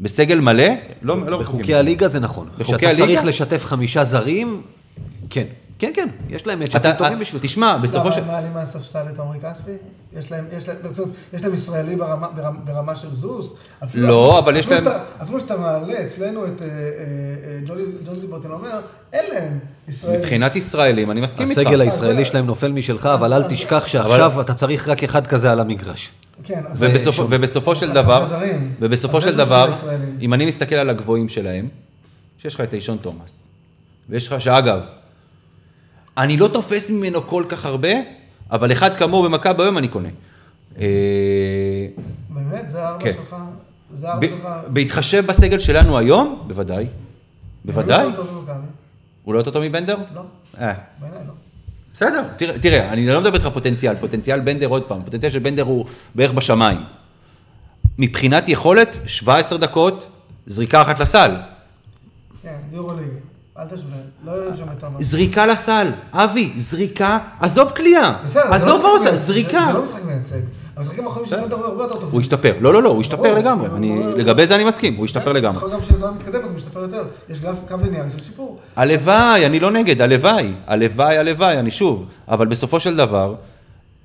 בסגל 0.00 0.40
מלא, 0.40 0.64
לא, 1.02 1.26
לא 1.26 1.36
רחוקים. 1.40 1.58
בחוקי 1.58 1.74
הליגה 1.74 2.08
זה 2.08 2.20
נכון. 2.20 2.48
בחוקי 2.58 2.76
כשאתה 2.86 2.88
הליגה? 2.88 3.06
צריך 3.06 3.24
לשתף 3.24 3.64
חמישה 3.64 4.04
זרים, 4.04 4.62
כן. 5.30 5.44
כן, 5.78 5.90
כן, 5.94 6.08
יש 6.28 6.46
להם 6.46 6.62
אתה, 6.62 6.78
מצ'אפים 6.78 6.92
טובים 6.98 7.18
בשבילך. 7.18 7.44
תשמע, 7.44 7.76
בסופו 7.76 7.98
למה 8.04 8.12
של... 8.12 8.20
הם 8.20 8.26
מעלים 8.26 8.52
מהספסל 8.54 9.02
את 9.14 9.18
עמרי 9.18 9.38
כספי? 9.42 9.70
יש 10.18 10.32
להם, 10.32 10.44
יש 10.58 10.68
להם, 10.68 10.76
ברצינות, 10.82 11.08
יש 11.32 11.42
להם 11.42 11.54
ישראלי 11.54 11.96
ברמה, 11.96 12.28
ברמה, 12.28 12.58
ברמה 12.64 12.96
של 12.96 13.14
זוס? 13.14 13.54
אפילו- 13.84 14.08
לא, 14.08 14.38
אבל 14.38 14.56
יש 14.56 14.68
להם- 14.68 14.84
אפילו 15.22 15.40
שאתה 15.40 15.56
מעלה 15.56 16.06
אצלנו 16.06 16.46
את 16.46 16.62
אה, 16.62 16.66
אה, 16.66 16.72
אה, 16.72 17.58
ג'ולי 17.66 17.82
ליברטון 18.20 18.50
אומר, 18.50 18.80
אין 19.12 19.24
להם 19.34 19.58
ישראלי. 19.88 20.18
מבחינת 20.18 20.56
ישראלים, 20.56 21.10
אני 21.10 21.20
מסכים 21.20 21.50
איתך. 21.50 21.58
הסגל 21.58 21.80
הישראלי 21.80 22.24
שלהם 22.24 22.46
נופל 22.46 22.72
משלך, 22.72 23.06
אבל 23.06 23.32
אל 23.32 23.42
תשכח 23.42 23.86
שעכשיו 23.86 24.40
אתה 24.40 24.54
צריך 24.54 24.88
רק 24.88 25.04
אחד 25.04 25.26
כזה 25.26 25.52
על 25.52 25.60
המגרש. 25.60 26.10
כן, 26.44 26.60
אז 26.70 26.82
ובסופו, 26.82 27.76
של 27.76 27.92
דבר. 27.92 28.26
ובסופו 28.80 29.20
של 29.20 29.36
דבר. 29.36 29.70
אם 30.20 30.34
אני 30.34 30.46
מסתכל 30.46 30.74
על 30.74 30.90
הגבוהים 30.90 31.28
שלהם, 31.28 31.68
שיש 32.38 32.54
לך 32.54 32.60
את 32.60 32.74
אישון 32.74 32.98
תומאס, 33.00 33.38
ויש 34.08 34.28
לך, 34.32 34.40
שאגב, 34.40 34.80
אני 36.20 36.36
לא 36.36 36.48
תופס 36.48 36.90
ממנו 36.90 37.26
כל 37.26 37.44
כך 37.48 37.66
הרבה, 37.66 37.88
אבל 38.50 38.72
אחד 38.72 38.96
כמוהו 38.96 39.22
במכבי 39.22 39.62
היום 39.62 39.78
אני 39.78 39.88
קונה. 39.88 40.08
אה, 40.80 40.86
באמת? 42.30 42.68
זה 42.68 42.82
הארבע 42.84 43.04
כן. 43.04 43.12
שלך? 43.12 43.36
זה 43.92 44.08
הארבע 44.08 44.26
ב- 44.26 44.30
שלך? 44.30 44.48
בהתחשב 44.68 45.26
בסגל 45.26 45.58
שלנו 45.58 45.98
היום, 45.98 46.44
בוודאי. 46.46 46.86
בוודאי. 47.64 48.04
הוא 48.04 48.12
לא. 48.46 48.52
הוא 49.24 49.34
לא 49.34 49.38
יותר 49.38 49.50
טוב 49.50 49.62
מבנדר? 49.64 49.96
לא, 50.14 50.22
אה. 50.60 50.72
לא. 51.02 51.32
בסדר, 51.94 52.22
תראה, 52.36 52.58
תראה, 52.58 52.92
אני 52.92 53.06
לא 53.06 53.20
מדבר 53.20 53.34
איתך 53.38 53.46
פוטנציאל, 53.46 53.96
פוטנציאל 54.00 54.40
בנדר 54.40 54.66
עוד 54.66 54.82
פעם, 54.82 55.02
פוטנציאל 55.02 55.32
של 55.32 55.38
בנדר 55.38 55.62
הוא 55.62 55.84
בערך 56.14 56.32
בשמיים. 56.32 56.80
מבחינת 57.98 58.48
יכולת, 58.48 58.88
17 59.06 59.58
דקות, 59.58 60.06
זריקה 60.46 60.82
אחת 60.82 61.00
לסל. 61.00 61.36
כן, 62.42 62.56
יורו 62.72 62.92
ליג. 62.94 63.29
אל 63.60 63.66
תשווה. 63.66 63.96
לא 64.24 64.32
יודעים 64.32 64.56
שם 64.56 64.64
את 64.72 64.80
תומאס. 64.80 65.04
זריקה 65.06 65.46
לסל, 65.46 65.90
אבי, 66.12 66.52
זריקה, 66.56 67.18
עזוב 67.40 67.70
קליעה, 67.70 68.16
עזוב 68.24 68.82
לא 68.82 68.94
עושה, 68.94 69.04
מייצג, 69.04 69.24
זריקה. 69.24 69.64
זה 69.66 69.72
לא 69.72 69.84
משחק 69.84 70.04
מייצג. 70.04 70.40
המשחקים 70.76 71.06
האחרונים 71.06 71.30
של 71.30 71.40
בנדר 71.40 71.56
הרבה 71.56 71.84
יותר 71.84 71.94
טובים. 71.94 72.10
הוא 72.10 72.20
השתפר, 72.20 72.52
לא, 72.60 72.72
לא, 72.72 72.82
לא, 72.82 72.88
הוא 72.88 73.00
השתפר 73.00 73.34
לגמרי. 73.34 73.68
לגבי 74.16 74.46
זה 74.46 74.54
אני 74.54 74.64
מסכים, 74.64 74.96
הוא 74.96 75.04
השתפר 75.04 75.32
לגמרי. 75.32 75.56
יכול 75.58 75.72
גם 75.72 75.80
כשתנועה 75.80 76.12
מתקדמת 76.12 76.44
הוא 76.44 76.50
משתפר 76.56 76.80
יותר. 76.80 77.04
יש 77.28 77.40
גרף 77.40 77.56
קו 77.68 77.76
ליניארי 77.82 78.10
של 78.10 78.22
שיפור. 78.22 78.58
הלוואי, 78.76 79.46
אני 79.46 79.60
לא 79.60 79.70
נגד, 79.70 80.02
הלוואי, 80.02 80.52
הלוואי, 80.66 81.18
הלוואי, 81.18 81.58
אני 81.58 81.70
שוב, 81.70 82.04
אבל 82.28 82.46
בסופו 82.46 82.80
של 82.80 82.96
דבר, 82.96 83.34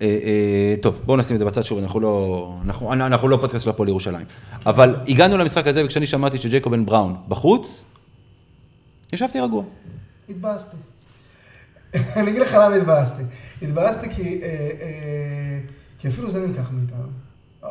אה, 0.01 0.07
אה, 0.07 0.75
טוב, 0.81 0.99
בואו 1.05 1.17
נשים 1.17 1.35
את 1.35 1.39
זה 1.39 1.45
בצד 1.45 1.61
שוב, 1.61 1.79
אנחנו 1.79 1.99
לא, 1.99 2.53
אנחנו, 2.65 2.93
אנחנו 2.93 3.27
לא 3.27 3.37
פודקאסט 3.37 3.63
של 3.63 3.69
הפועל 3.69 3.89
ירושלים. 3.89 4.25
אבל 4.65 4.95
הגענו 5.07 5.37
למשחק 5.37 5.67
הזה, 5.67 5.85
וכשאני 5.85 6.07
שמעתי 6.07 6.37
שג'ייקוב 6.37 6.75
בן 6.75 6.85
בראון 6.85 7.15
בחוץ, 7.27 7.85
ישבתי 9.15 9.39
רגוע. 9.39 9.63
התבאסתי. 10.29 10.77
אני 12.15 12.29
אגיד 12.29 12.41
לך 12.41 12.53
למה 12.53 12.75
התבאסתי. 12.75 13.23
התבאסתי 13.61 14.09
כי, 14.09 14.39
אה, 14.43 14.47
אה, 14.81 15.59
כי 15.99 16.07
אפילו 16.07 16.31
זה 16.31 16.47
נלקח 16.47 16.71
מאיתנו. 16.71 17.07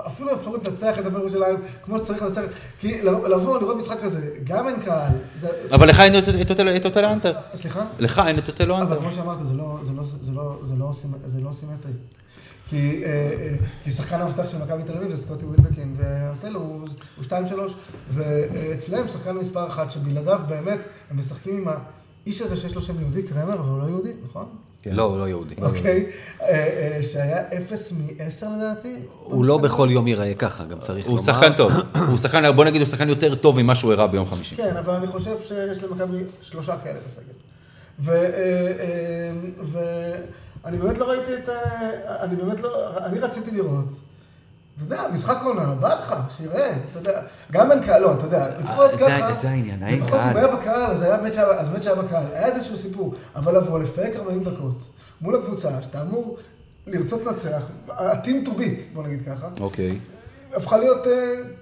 אפילו 0.07 0.31
האפשרות 0.31 0.69
לנצח 0.69 0.99
את 0.99 1.07
הפועל 1.07 1.21
ירושלים 1.23 1.57
כמו 1.83 1.99
שצריך 1.99 2.23
לנצח, 2.23 2.43
כי 2.81 3.03
לבוא, 3.03 3.59
לראות 3.61 3.77
משחק 3.77 3.97
כזה, 4.03 4.31
גם 4.45 4.69
אין 4.69 4.81
קהל. 4.85 5.13
זה... 5.41 5.49
אבל 5.73 5.89
לך 5.89 6.01
אין 6.01 6.19
את- 6.19 6.29
את 6.41 6.51
אותל- 6.51 6.69
את 6.77 6.85
אותל 6.85 7.05
אנטר. 7.05 7.33
סליחה? 7.55 7.85
לך 7.99 8.23
אין 8.27 8.39
את 8.39 8.49
אותל 8.49 8.73
אנטר. 8.73 8.83
אבל 8.93 9.01
כמו 9.01 9.13
שאמרת, 9.13 9.47
זה 9.47 9.55
לא, 9.55 9.79
זה 9.83 9.93
לא, 9.97 10.03
זה 10.21 10.33
לא, 10.33 10.59
זה 10.63 10.75
לא, 10.79 10.93
סימ- 11.03 11.27
זה 11.27 11.41
לא 11.41 11.53
סימטרי. 11.53 11.93
כי, 12.69 13.05
אה, 13.05 13.11
אה, 13.11 13.55
כי 13.85 13.91
שחקן 13.91 14.21
המפתח 14.21 14.49
של 14.49 14.59
מכבי 14.59 14.83
תל 14.83 14.97
אביב 14.97 15.11
זה 15.11 15.23
סקוטי 15.23 15.45
ווילבקין, 15.45 15.97
והוטל 15.97 16.55
הוא, 16.55 16.81
הוא 17.17 17.25
2-3, 17.25 17.31
ואצלם 18.15 19.09
שחקן 19.09 19.33
מספר 19.33 19.67
אחת, 19.67 19.91
שבלעדיו 19.91 20.41
באמת 20.49 20.79
הם 21.11 21.19
משחקים 21.19 21.57
עם 21.57 21.69
האיש 21.69 22.41
הזה 22.41 22.57
שיש 22.57 22.75
לו 22.75 22.83
שם 22.83 23.01
יהודי, 23.01 23.23
קרמר, 23.23 23.55
אבל 23.55 23.69
הוא 23.69 23.79
לא 23.79 23.85
יהודי, 23.89 24.13
נכון? 24.25 24.47
כן. 24.83 24.91
לא, 24.93 25.03
הוא 25.03 25.19
לא 25.19 25.29
יהודי. 25.29 25.55
אוקיי, 25.63 26.07
אה, 26.43 26.99
שהיה 27.03 27.43
0 27.59 27.93
מ-10 27.93 28.47
לדעתי. 28.57 28.95
הוא 29.25 29.45
לא 29.45 29.59
בכל 29.59 29.89
יום 29.91 30.07
ייראה 30.07 30.35
ככה, 30.35 30.65
גם 30.65 30.81
צריך 30.81 31.07
הוא 31.07 31.19
לומר. 31.19 31.33
שחקן 31.33 31.53
טוב, 31.57 31.73
הוא 32.09 32.19
שחקן, 32.19 32.57
בוא 32.57 32.65
נגיד, 32.65 32.81
הוא 32.81 32.89
שחקן 32.89 33.09
יותר 33.09 33.35
טוב 33.35 33.63
ממה 33.63 33.75
שהוא 33.75 33.93
הראה 33.93 34.07
ביום 34.07 34.27
חמישי. 34.27 34.57
כן, 34.57 34.77
אבל 34.77 34.95
אני 34.95 35.07
חושב 35.07 35.37
שיש 35.49 35.83
למכבי 35.83 36.23
שלושה 36.43 36.77
כאלה 36.85 36.99
בסגל. 37.07 37.35
אה, 40.65 40.71
אה, 40.71 40.77
ואני 40.77 40.79
באמת 40.79 40.99
לא 40.99 41.11
ראיתי 41.11 41.35
את... 41.35 41.49
ה- 41.49 41.55
אני 42.25 42.37
באמת 42.37 42.61
לא... 42.61 42.69
אני 42.99 43.19
רציתי 43.19 43.51
לראות. 43.51 43.85
אתה 44.77 44.85
יודע, 44.85 45.03
משחק 45.13 45.37
עונה, 45.45 45.75
בא 45.81 45.95
לך, 45.95 46.15
שיראה, 46.37 46.71
אתה 46.91 46.99
יודע, 46.99 47.21
גם 47.53 47.73
אין 47.73 47.83
קהל, 47.83 48.03
לא, 48.03 48.13
אתה 48.15 48.25
יודע, 48.25 48.49
לפחות 48.61 48.91
זה- 48.91 48.97
ככה, 48.99 49.35
זה 49.43 49.49
העניין, 49.49 49.83
אין 49.87 49.95
לפחות 49.99 50.11
קהל. 50.21 50.31
אם 50.31 50.37
היה 50.37 50.57
בקהל, 50.57 50.83
אז 50.83 51.03
היה 51.03 51.17
באמת 51.17 51.33
שהיה, 51.35 51.47
אז 51.47 51.69
באמת 51.69 51.83
שהיה 51.83 51.97
בקהל, 51.97 52.25
היה 52.33 52.47
איזשהו 52.47 52.77
סיפור, 52.77 53.15
אבל 53.37 53.57
לבוא 53.57 53.79
לפייק 53.81 54.17
40 54.17 54.41
דקות 54.43 54.79
מול 55.21 55.35
הקבוצה, 55.37 55.69
שאתה 55.83 56.03
אמור 56.03 56.37
לרצות 56.87 57.25
לנצח, 57.25 57.63
ה-team 57.91 58.47
to 58.47 58.51
beat, 58.51 58.81
בוא 58.95 59.05
נגיד 59.05 59.23
ככה, 59.27 59.49
אוקיי. 59.61 59.99
הפכה 60.55 60.77
להיות 60.79 61.07
אה, 61.07 61.13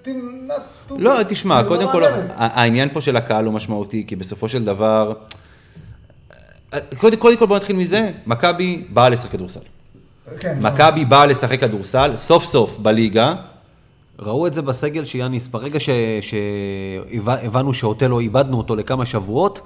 team 0.05 0.17
not 0.51 0.89
to 0.89 0.93
beat. 0.93 0.97
לא, 0.99 1.13
תשמע, 1.29 1.61
לא 1.61 1.67
קודם 1.67 1.91
כל, 1.91 2.01
העניין 2.37 2.89
פה 2.93 3.01
של 3.01 3.17
הקהל 3.17 3.45
הוא 3.45 3.53
משמעותי, 3.53 4.03
כי 4.07 4.15
בסופו 4.15 4.49
של 4.49 4.65
דבר, 4.65 5.13
קודם 6.97 7.17
קודם 7.17 7.37
כל 7.37 7.45
בוא 7.45 7.55
נתחיל 7.55 7.75
מזה, 7.75 8.11
מכבי 8.27 8.83
באה 8.89 9.09
לשחק 9.09 9.31
כדורסל. 9.31 9.59
כן, 10.39 10.59
לא. 10.61 10.69
מכבי 10.69 11.05
באה 11.05 11.25
לשחק 11.25 11.59
כדורסל, 11.59 12.13
סוף 12.17 12.43
סוף 12.43 12.79
בליגה, 12.79 13.33
ראו 14.19 14.47
את 14.47 14.53
זה 14.53 14.61
בסגל 14.61 15.05
שיאניס, 15.05 15.47
ברגע 15.47 15.79
שהבנו 16.21 17.73
שאוטלו, 17.73 18.19
איבדנו 18.19 18.57
אותו 18.57 18.75
לכמה 18.75 19.05
שבועות, 19.05 19.61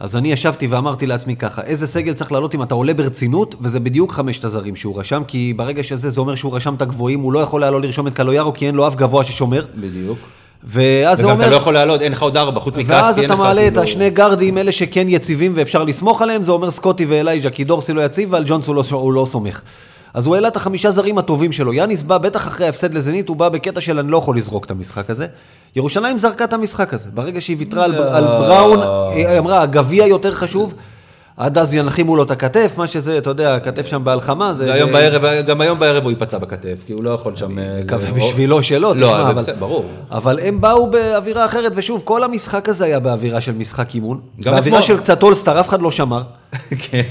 אז 0.00 0.16
אני 0.16 0.32
ישבתי 0.32 0.66
ואמרתי 0.66 1.06
לעצמי 1.06 1.36
ככה, 1.36 1.62
איזה 1.62 1.86
סגל 1.86 2.14
צריך 2.14 2.32
לעלות 2.32 2.54
אם 2.54 2.62
אתה 2.62 2.74
עולה 2.74 2.94
ברצינות, 2.94 3.54
וזה 3.60 3.80
בדיוק 3.80 4.12
חמשת 4.12 4.44
הזרים 4.44 4.76
שהוא 4.76 5.00
רשם, 5.00 5.22
כי 5.28 5.54
ברגע 5.56 5.82
שזה, 5.82 6.10
זה 6.10 6.20
אומר 6.20 6.34
שהוא 6.34 6.56
רשם 6.56 6.74
את 6.74 6.82
הגבוהים, 6.82 7.20
הוא 7.20 7.32
לא 7.32 7.38
יכול 7.38 7.62
היה 7.62 7.70
לא 7.70 7.80
לרשום 7.80 8.06
את 8.06 8.14
קלויארו, 8.14 8.52
כי 8.52 8.66
אין 8.66 8.74
לו 8.74 8.88
אף 8.88 8.94
גבוה 8.94 9.24
ששומר. 9.24 9.64
בדיוק. 9.74 10.18
ואז 10.64 11.18
זה 11.18 11.24
וגם 11.24 11.36
אתה 11.36 11.44
אומר... 11.44 11.50
לא 11.50 11.56
יכול 11.56 11.74
לעלות, 11.74 12.02
אין 12.02 12.12
לך 12.12 12.22
עוד 12.22 12.36
ארבע, 12.36 12.60
חוץ 12.60 12.76
מכספי, 12.76 12.92
אין 12.92 13.00
לך... 13.00 13.06
ואז 13.06 13.18
אתה 13.18 13.36
מעלה 13.36 13.68
את 13.68 13.76
השני 13.76 14.10
גארדים, 14.10 14.58
אלה 14.58 14.72
שכן 14.72 15.06
יציבים 15.08 15.52
ואפשר 15.56 15.84
לסמוך 15.84 16.22
עליהם, 16.22 16.42
זה 16.42 16.52
אומר 16.52 16.70
סקוטי 16.70 17.04
ואלייג'ה, 17.04 17.50
כי 17.50 17.64
דורסי 17.64 17.92
לא 17.92 18.00
יציב 18.00 18.32
ועל 18.32 18.44
ג'ונס 18.46 18.66
הוא 18.66 18.74
לא, 18.74 18.82
הוא 18.90 19.12
לא 19.12 19.26
סומך. 19.26 19.62
אז 20.14 20.26
הוא 20.26 20.34
העלה 20.34 20.48
את 20.48 20.56
החמישה 20.56 20.90
זרים 20.90 21.18
הטובים 21.18 21.52
שלו. 21.52 21.72
יאניס 21.72 22.02
בא, 22.02 22.18
בטח 22.18 22.46
אחרי 22.46 22.66
ההפסד 22.66 22.94
לזנית, 22.94 23.28
הוא 23.28 23.36
בא 23.36 23.48
בקטע 23.48 23.80
של 23.80 23.98
אני 23.98 24.10
לא 24.10 24.16
יכול 24.16 24.36
לזרוק 24.36 24.64
את 24.64 24.70
המשחק 24.70 25.10
הזה. 25.10 25.26
ירושלים 25.76 26.18
זרקה 26.18 26.44
את 26.44 26.52
המשחק 26.52 26.94
הזה. 26.94 27.08
ברגע 27.14 27.40
שהיא 27.40 27.56
ויתרה 27.58 27.84
על, 27.84 27.94
על 27.94 28.24
בראון, 28.24 28.78
היא 29.14 29.38
אמרה, 29.38 29.62
הגביע 29.62 30.06
יותר 30.06 30.32
חשוב. 30.32 30.74
עד 31.38 31.58
אז 31.58 31.74
ינחימו 31.74 32.16
לו 32.16 32.22
את 32.22 32.30
הכתף, 32.30 32.74
מה 32.76 32.86
שזה, 32.86 33.18
אתה 33.18 33.30
יודע, 33.30 33.54
הכתף 33.54 33.86
שם 33.86 34.04
בהלחמה, 34.04 34.54
זה... 34.54 34.66
והיום 34.68 34.92
בערב, 34.92 35.24
גם 35.46 35.60
היום 35.60 35.78
בערב 35.78 36.02
הוא 36.02 36.10
ייפצע 36.10 36.38
בכתף, 36.38 36.78
כי 36.86 36.92
הוא 36.92 37.04
לא 37.04 37.10
יכול 37.10 37.36
שם... 37.36 37.58
אה, 37.58 37.80
מקווה 37.84 38.12
בשבילו 38.12 38.62
שלא, 38.62 38.96
לא, 38.96 39.06
תשמע, 39.06 39.30
אבל 39.30 39.42
ברור. 39.58 39.84
אבל 40.10 40.40
הם 40.42 40.60
באו 40.60 40.90
באווירה 40.90 41.44
אחרת, 41.44 41.72
ושוב, 41.74 42.02
כל 42.04 42.24
המשחק 42.24 42.68
הזה 42.68 42.84
היה 42.84 43.00
באווירה 43.00 43.40
של 43.40 43.52
משחק 43.52 43.94
אימון. 43.94 44.20
באווירה. 44.38 44.82
של 44.82 44.96
קצת 44.96 45.22
אולסטאר, 45.22 45.60
אף 45.60 45.68
אחד 45.68 45.82
לא 45.82 45.90
שמר. 45.90 46.22
כן. 46.90 47.02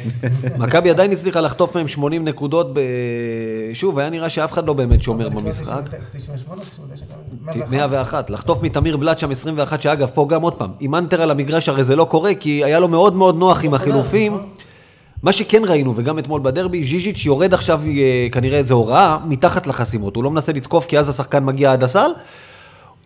מכבי 0.58 0.90
עדיין 0.90 1.12
הצליחה 1.12 1.42
לחטוף 1.42 1.76
מהם 1.76 1.88
80 1.88 2.26
נקודות, 2.26 2.74
ב... 2.74 2.80
שוב, 3.74 4.00
היה 4.00 4.10
נראה 4.10 4.30
שאף 4.30 4.52
אחד 4.54 4.68
לא 4.68 4.74
באמת 4.74 5.02
שומר 5.02 5.30
במשחק. 5.30 5.82
98, 6.12 6.62
99, 6.64 7.06
101. 7.46 7.72
101, 7.72 8.30
לחטוף 8.30 8.64
מתמיר 8.64 8.98
בלאט 8.98 9.20
שם 9.20 9.32
21, 9.32 9.82
שאגב, 9.82 10.10
פה 10.14 10.26
גם 10.30 10.42
עוד 10.42 10.54
פעם, 10.54 10.72
עם 10.80 10.96
אנטר 10.96 11.22
על 11.22 11.32
המגרש 11.32 11.70
הרי 11.70 11.84
זה 11.84 11.96
לא 11.96 12.06
קורה, 12.06 12.36
כי 12.36 12.64
היה 12.64 12.80
לו 12.80 12.88
מאוד 12.88 13.16
מאוד 13.16 13.38
נוח 13.38 13.64
עם 13.64 13.74
החילופים. 13.74 14.34
נכון. 14.34 14.48
מה 15.24 15.34
שכן 15.34 15.62
ראינו, 15.66 15.94
וגם 15.96 16.20
אתמול 16.20 16.42
בדרבי, 16.42 16.84
ז'יז'יץ' 16.84 17.26
יורד 17.26 17.54
עכשיו 17.54 17.82
אה, 17.86 18.28
כנראה 18.32 18.58
איזו 18.58 18.76
הוראה 18.76 19.18
מתחת 19.26 19.68
לחסימות. 19.68 20.16
הוא 20.16 20.24
לא 20.24 20.32
מנסה 20.32 20.52
לתקוף 20.54 20.86
כי 20.86 21.00
אז 21.00 21.10
השחקן 21.10 21.44
מגיע 21.44 21.72
עד 21.72 21.84
הסל. 21.84 22.12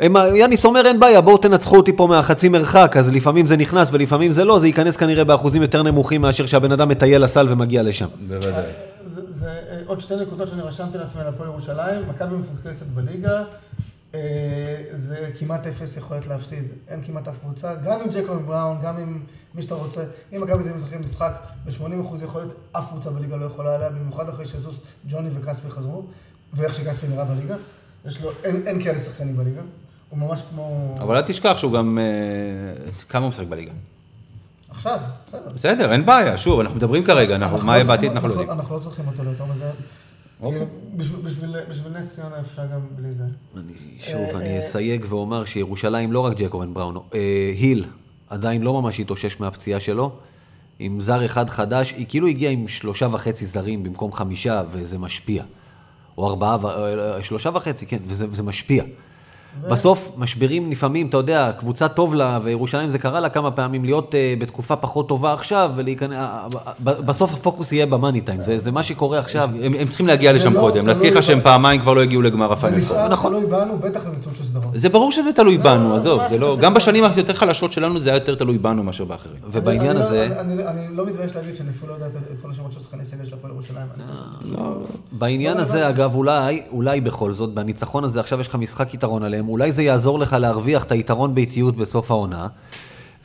הם- 0.02 0.36
יאניס 0.36 0.66
אומר, 0.66 0.86
אין 0.86 1.00
בעיה, 1.00 1.22
בואו 1.22 1.38
תנצחו 1.38 1.78
אותי 1.78 1.94
פה 1.96 2.08
מהחצי 2.08 2.50
מרחק, 2.50 2.96
אז 3.00 3.10
לפעמים 3.10 3.48
זה 3.48 3.58
נכנס 3.58 3.90
ולפעמים 3.92 4.32
זה 4.32 4.44
לא, 4.46 4.60
זה 4.60 4.68
ייכנס 4.68 4.98
כנראה 4.98 5.24
באחוזים 5.24 5.62
יותר 5.62 5.84
נמוכים 5.84 6.22
מאשר 6.22 6.46
שהבן 6.46 6.72
אדם 6.72 6.90
מטייל 6.90 7.24
לסל 7.24 7.48
ומגיע 7.50 7.84
לשם. 7.84 8.08
בוודאי. 8.28 8.64
זה, 9.14 9.22
זה 9.30 9.48
אה, 9.50 9.80
עוד 9.86 10.02
שתי 10.02 10.14
נקודות 10.22 10.48
שאני 10.50 10.62
רשמתי 10.62 10.98
לעצמי 10.98 11.22
על 11.22 11.28
הפועל 11.28 11.50
ירושלים, 11.50 12.02
מכבי 12.10 12.36
מפוקסת 12.36 12.86
בליגה, 12.86 13.44
אה, 14.16 14.20
זה 14.96 15.30
כמעט 15.40 15.68
אפס 15.68 15.98
יכולת 15.98 16.28
להפסיד, 16.28 16.64
אין 16.88 17.02
כמעט 17.06 17.28
אף 17.28 17.36
קבוצה, 17.44 17.76
גם 17.86 18.00
עם 18.02 18.10
ג'קוב 18.10 18.46
בראון, 18.48 18.78
גם 18.84 18.98
עם 18.98 19.20
מי 19.56 19.62
שאתה 19.62 19.76
רוצה, 19.76 20.02
אם 20.34 20.42
מכבי 20.42 20.48
תל 20.64 20.70
אביב 20.70 20.76
משחקים 20.76 21.02
משחק 21.02 21.32
ב-80% 21.66 22.24
יכולת, 22.24 22.48
אף 22.72 22.90
קבוצה 22.90 23.10
בליגה 23.10 23.36
לא 23.36 23.46
יכולה 23.46 23.76
עליה, 23.76 23.90
במיוחד 23.90 24.30
אחרי 24.30 24.46
שזוס, 24.46 24.80
ג'וני 25.10 25.30
וכספי 25.40 25.70
חזרו, 25.70 26.04
ואיך 26.54 26.74
שכספי 26.76 27.08
נראה 27.08 27.26
בליגה, 27.26 27.56
יש 28.06 28.22
לו, 28.22 28.30
אין, 28.44 28.62
אין 28.66 28.84
כאלה 28.84 29.00
שחקנים 29.00 29.38
בליגה, 29.38 29.62
הוא 30.12 30.20
ממש 30.20 30.42
כמו... 30.50 30.96
אבל 31.00 31.16
אל 31.16 31.22
תשכח 31.22 31.58
שהוא 31.58 31.72
גם... 31.74 31.98
אה, 31.98 32.04
כמה 33.10 33.24
הוא 33.26 33.30
משחק 33.30 33.46
בליגה? 33.48 33.72
עכשיו, 34.70 34.98
בסדר. 35.28 35.52
בסדר, 35.56 35.92
אין 35.92 36.06
בעיה, 36.06 36.38
שוב, 36.38 36.60
אנחנו 36.60 36.76
מדברים 36.78 37.04
כרגע, 37.04 37.36
אנחנו- 37.36 37.58
מה 37.58 37.74
יהיה 37.76 37.84
בעתיד 37.84 38.12
אנחנו 38.12 38.28
לא 38.28 38.34
יודעים. 38.34 38.50
אנחנו 38.50 38.76
לא 38.76 38.80
צריכים 38.80 39.08
אותו 39.08 39.24
ליותר 39.24 39.46
מזה. 39.46 39.72
אוקיי. 40.42 40.60
כאילו, 41.00 41.24
בשביל- 41.24 41.92
נס 41.94 42.16
ציונה 42.16 42.40
אפשר 42.40 42.62
גם 42.74 42.80
בלי 42.96 43.12
זה. 43.12 43.24
אני, 43.56 43.74
שוב, 44.00 44.36
אני 44.36 44.60
אסייג 44.60 45.06
ואומר 45.10 45.46
שירושלים 45.46 46.12
לא 46.12 46.20
רק 46.20 46.38
ג'קובן 46.38 46.74
בראון, 46.74 46.98
אה, 47.14 47.20
היל 47.60 47.86
עדיין 48.30 48.62
לא 48.62 48.82
ממש 48.82 49.00
התאושש 49.00 49.40
מהפציעה 49.40 49.80
שלו. 49.80 50.12
עם 50.80 51.02
זר 51.02 51.26
אחד 51.26 51.50
חדש, 51.50 51.92
היא 51.92 52.06
כאילו 52.10 52.28
הגיעה 52.28 52.52
עם 52.54 52.68
שלושה 52.68 53.08
וחצי 53.12 53.46
זרים 53.46 53.84
במקום 53.84 54.14
חמישה, 54.14 54.64
וזה 54.72 54.98
משפיע. 54.98 55.44
או 56.18 56.30
ארבעה, 56.30 56.58
אה, 57.18 57.24
שלושה 57.24 57.50
וחצי, 57.54 57.86
כן, 57.86 57.98
וזה 58.08 58.26
וזה 58.30 58.44
משפיע. 58.44 58.84
בסוף, 59.70 60.12
משברים 60.18 60.72
לפעמים, 60.72 61.08
אתה 61.08 61.18
יודע, 61.18 61.52
קבוצה 61.60 61.88
טוב 61.88 62.16
לה, 62.16 62.40
וירושלים 62.44 62.90
זה 62.90 63.00
קרה 63.00 63.20
לה 63.20 63.30
כמה 63.30 63.52
פעמים, 63.52 63.84
להיות 63.86 64.12
uh, 64.14 64.42
בתקופה 64.42 64.76
פחות 64.76 65.08
טובה 65.10 65.34
עכשיו, 65.34 65.72
ולהיכנס... 65.76 66.14
אה, 66.18 66.48
ב- 66.84 66.90
בסוף 67.06 67.34
הפוקוס 67.34 67.72
יהיה 67.72 67.86
במאני 67.86 68.22
טיים, 68.22 68.42
זה, 68.42 68.60
זה 68.60 68.72
מה 68.72 68.84
שקורה 68.84 69.20
עכשיו. 69.20 69.50
הם 69.64 69.74
הם 69.80 69.88
צריכים 69.88 70.08
להגיע 70.08 70.32
זה 70.32 70.38
לשם 70.38 70.54
לא 70.54 70.60
קודם, 70.60 70.88
להזכיר 70.88 71.18
לך 71.18 71.24
שהם 71.24 71.42
פעמיים 71.42 71.82
כבר 71.82 71.94
לא 71.94 72.02
הגיעו 72.02 72.22
לגמר 72.22 72.48
זה 72.48 72.54
הפיינל. 72.54 72.78
נשאר 72.78 73.08
נכון. 73.08 73.32
תלוי 73.34 73.46
בנו, 73.46 73.78
בטח 73.78 74.00
בניצול 74.04 74.34
של 74.34 74.46
סדרות. 74.46 74.66
זה 74.76 74.90
ברור 74.90 75.12
שזה 75.12 75.34
תלוי 75.34 75.58
לא, 75.58 75.64
בנו, 75.64 75.90
לא, 75.90 75.96
עזוב, 75.96 76.22
זה 76.30 76.38
לא... 76.38 76.56
זה- 76.56 76.62
גם 76.62 76.72
זה- 76.74 76.76
בשנים 76.80 77.04
היותר 77.04 77.34
חלשות 77.34 77.72
שלנו 77.72 78.00
זה 78.00 78.10
היה 78.10 78.18
יותר 78.18 78.36
תלוי 78.36 78.58
בנו 78.58 78.84
מאשר 78.84 79.06
באחרים. 79.06 79.36
ובעניין 79.52 79.92
אני- 79.98 80.06
הזה... 80.06 80.28
אני 80.40 80.58
לא- 80.58 80.64
אני 80.70 80.96
לא 80.98 81.06
מתבייש 81.06 81.36
להגיד 81.36 81.56
שאני 81.56 81.70
אפילו 81.70 81.90
לא 82.00 82.06
יודע 82.06 82.08
את 82.08 82.42
כל 82.42 82.52
השמות 82.52 82.72
של 82.72 82.80
שחקני 82.80 83.06
סגל 83.06 83.26
של 83.26 83.34
הפועל 83.34 83.54
ירושלים. 83.54 83.86
בעניין 85.12 85.58
הזה. 85.58 85.90
אגב, 85.90 86.16
אולי, 86.16 86.62
אולי 86.72 87.02
בכל 87.02 87.34
זאת, 87.34 87.54
בניצחון 87.54 88.04
הזה, 88.04 88.20
עכשיו 88.20 88.42
יש 88.42 88.48
לך 88.48 88.56
משחק 88.56 88.94
יתרון 88.94 89.24
עליהם, 89.24 89.41
אולי 89.48 89.72
זה 89.72 89.84
יעזור 89.84 90.20
לך 90.20 90.34
להרוויח 90.34 90.84
את 90.84 90.92
היתרון 90.92 91.36
באיטיות 91.36 91.76
בסוף 91.76 92.12
העונה. 92.12 92.48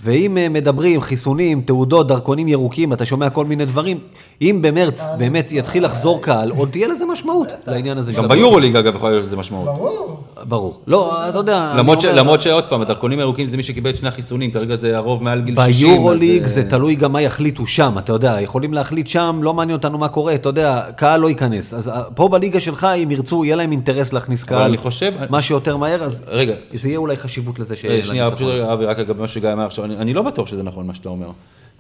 ואם 0.02 0.38
אה, 0.38 0.48
מדברים, 0.48 1.00
חיסונים, 1.00 1.60
תעודות, 1.60 2.08
דרכונים 2.08 2.48
ירוקים, 2.48 2.92
אתה 2.92 3.04
שומע 3.04 3.30
כל 3.30 3.44
מיני 3.44 3.64
דברים, 3.64 3.98
אם 4.42 4.58
במרץ 4.62 5.02
באמת 5.18 5.48
יתחיל 5.52 5.84
לחזור 5.84 6.22
קהל, 6.22 6.50
עוד 6.50 6.68
תהיה 6.68 6.88
לזה 6.88 7.04
משמעות 7.04 7.48
לעניין 7.66 7.98
הזה. 7.98 8.12
גם. 8.12 8.28
ביורוליג 8.28 8.76
אגב 8.76 8.96
יכול 8.96 9.10
להיות 9.10 9.24
לזה 9.26 9.36
משמעות. 9.36 9.64
ברור. 9.66 10.22
ברור. 10.42 10.80
לא, 10.86 11.28
אתה 11.28 11.38
יודע... 11.38 11.72
למרות 12.16 12.42
שעוד 12.42 12.64
פעם, 12.64 12.80
הדרכונים 12.80 13.18
הירוקים 13.18 13.46
זה 13.48 13.56
מי 13.56 13.62
שקיבל 13.62 13.90
את 13.90 13.96
שני 13.96 14.08
החיסונים, 14.08 14.50
כרגע 14.50 14.76
זה 14.76 14.96
הרוב 14.96 15.22
מעל 15.22 15.40
גיל 15.40 15.54
60. 15.66 15.88
ביורוליג 15.88 16.44
אז, 16.44 16.50
זה 16.50 16.60
אה, 16.60 16.66
תלוי 16.70 16.94
גם 16.94 17.12
מה 17.12 17.22
יחליטו 17.22 17.66
שם, 17.66 17.98
אתה 17.98 18.12
יודע, 18.12 18.36
יכולים 18.40 18.74
להחליט 18.74 19.06
שם, 19.06 19.40
לא 19.42 19.54
מעניין 19.54 19.76
אותנו 19.76 19.98
מה 19.98 20.08
קורה, 20.08 20.34
אתה 20.34 20.48
יודע, 20.48 20.82
קהל 20.96 21.20
לא 21.20 21.28
ייכנס. 21.28 21.74
אז 21.74 21.88
אה, 21.88 22.02
פה 22.14 22.28
בליגה 22.28 22.60
שלך, 22.60 22.86
אם 23.02 23.10
ירצו, 23.10 23.44
יהיה 23.44 23.56
להם 23.56 23.72
אינטרס 23.72 24.12
להכניס 24.12 24.44
קהל 24.44 24.62
אני 24.68 24.76
חושב- 24.76 25.12
מה 25.30 25.42
שיותר 25.42 25.76
מהר, 25.76 26.02
אז 26.04 26.22
רגע, 26.28 26.54
זה 26.74 26.88
יהיה 26.88 26.98
אולי 26.98 27.16
חשיבות 27.16 27.58
לזה 27.58 27.74
אה, 27.74 27.78
שיהיה 27.80 28.04
שנייה, 28.04 28.24
לניצחון. 28.26 28.48
פשוט 28.48 28.60
אבי, 28.72 28.84
רק 28.84 28.98
לגבי 28.98 29.20
מה 29.20 29.28
שגיא 29.28 29.52
אמר 29.52 29.66
עכשיו, 29.66 29.85
אני 29.86 29.96
אני 29.96 30.14
לא 30.14 30.22
בטוח 30.22 30.46
שזה 30.46 30.62
נכון 30.62 30.86
מה 30.86 30.94
שאתה 30.94 31.08
אומר. 31.08 31.28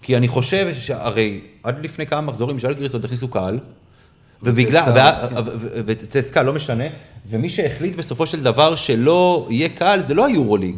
כי 0.02 0.16
אני 0.16 0.28
חושב 0.28 0.74
שהרי 0.80 1.40
עד 1.62 1.76
לפני 1.84 2.06
כמה 2.06 2.20
מחזורים, 2.20 2.58
ז'לגריס 2.58 2.94
עוד 2.94 3.04
הכניסו 3.04 3.28
קהל, 3.28 3.58
ובגלל, 4.42 4.82
וצסקה, 4.82 4.92
וה- 4.94 5.28
כן. 5.28 5.34
וצסקה, 5.86 6.42
לא 6.42 6.52
משנה, 6.52 6.84
ומי 7.30 7.48
שהחליט 7.48 7.96
בסופו 7.96 8.26
של 8.26 8.42
דבר 8.42 8.74
שלא 8.74 9.46
יהיה 9.50 9.68
קל, 9.68 10.00
זה 10.06 10.14
לא 10.14 10.26
היורוליג, 10.26 10.76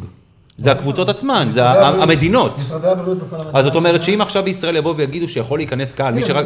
זה 0.57 0.71
הקבוצות 0.71 1.09
עצמן, 1.09 1.47
זה 1.51 1.69
המדינות. 1.71 2.55
משרדי 2.55 2.87
הבריאות 2.87 3.17
בכל 3.17 3.35
המדינה. 3.35 3.59
אז 3.59 3.65
זאת 3.65 3.75
אומרת 3.75 4.03
שאם 4.03 4.21
עכשיו 4.21 4.43
בישראל 4.43 4.75
יבואו 4.75 4.97
ויגידו 4.97 5.27
שיכול 5.27 5.59
להיכנס 5.59 5.95
קהל, 5.95 6.13
מי 6.13 6.19
הנה, 6.19 6.27
שרק. 6.27 6.45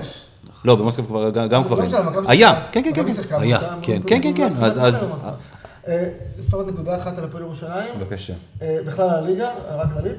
יש. 0.00 0.22
לא, 0.64 0.74
במוסקבה 0.74 1.06
כבר, 1.06 1.30
גם- 1.30 1.64
כבר 1.64 1.76
לא 1.76 1.82
היה, 2.28 2.48
שיחקה. 2.48 2.68
כן, 2.72 2.82
כן, 2.82 2.90
כן, 2.94 3.02
כן. 3.28 3.40
היה, 3.40 3.58
מכבי- 3.58 3.80
כן. 3.82 4.00
כן, 4.06 4.20
כן, 4.36 4.52
אה, 5.88 6.08
לפחות 6.40 6.66
נקודה 6.66 6.96
אחת 6.96 7.18
על 7.18 7.24
הפועל 7.24 7.42
ירושלים. 7.42 7.98
בבקשה. 8.00 8.34
אה, 8.62 8.78
בכלל 8.86 9.08
על 9.10 9.16
הליגה, 9.24 9.50
כללית. 9.94 10.16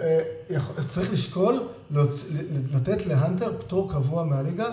אה, 0.00 0.20
יכול- 0.50 0.76
צריך 0.86 1.12
לשקול 1.12 1.62
לתת 2.74 3.06
להנטר 3.06 3.52
פטור 3.58 3.92
קבוע 3.92 4.24
מהליגה, 4.24 4.66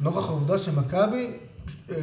נוכח 0.00 0.28
העובדה 0.28 0.58
שמכבי, 0.58 1.30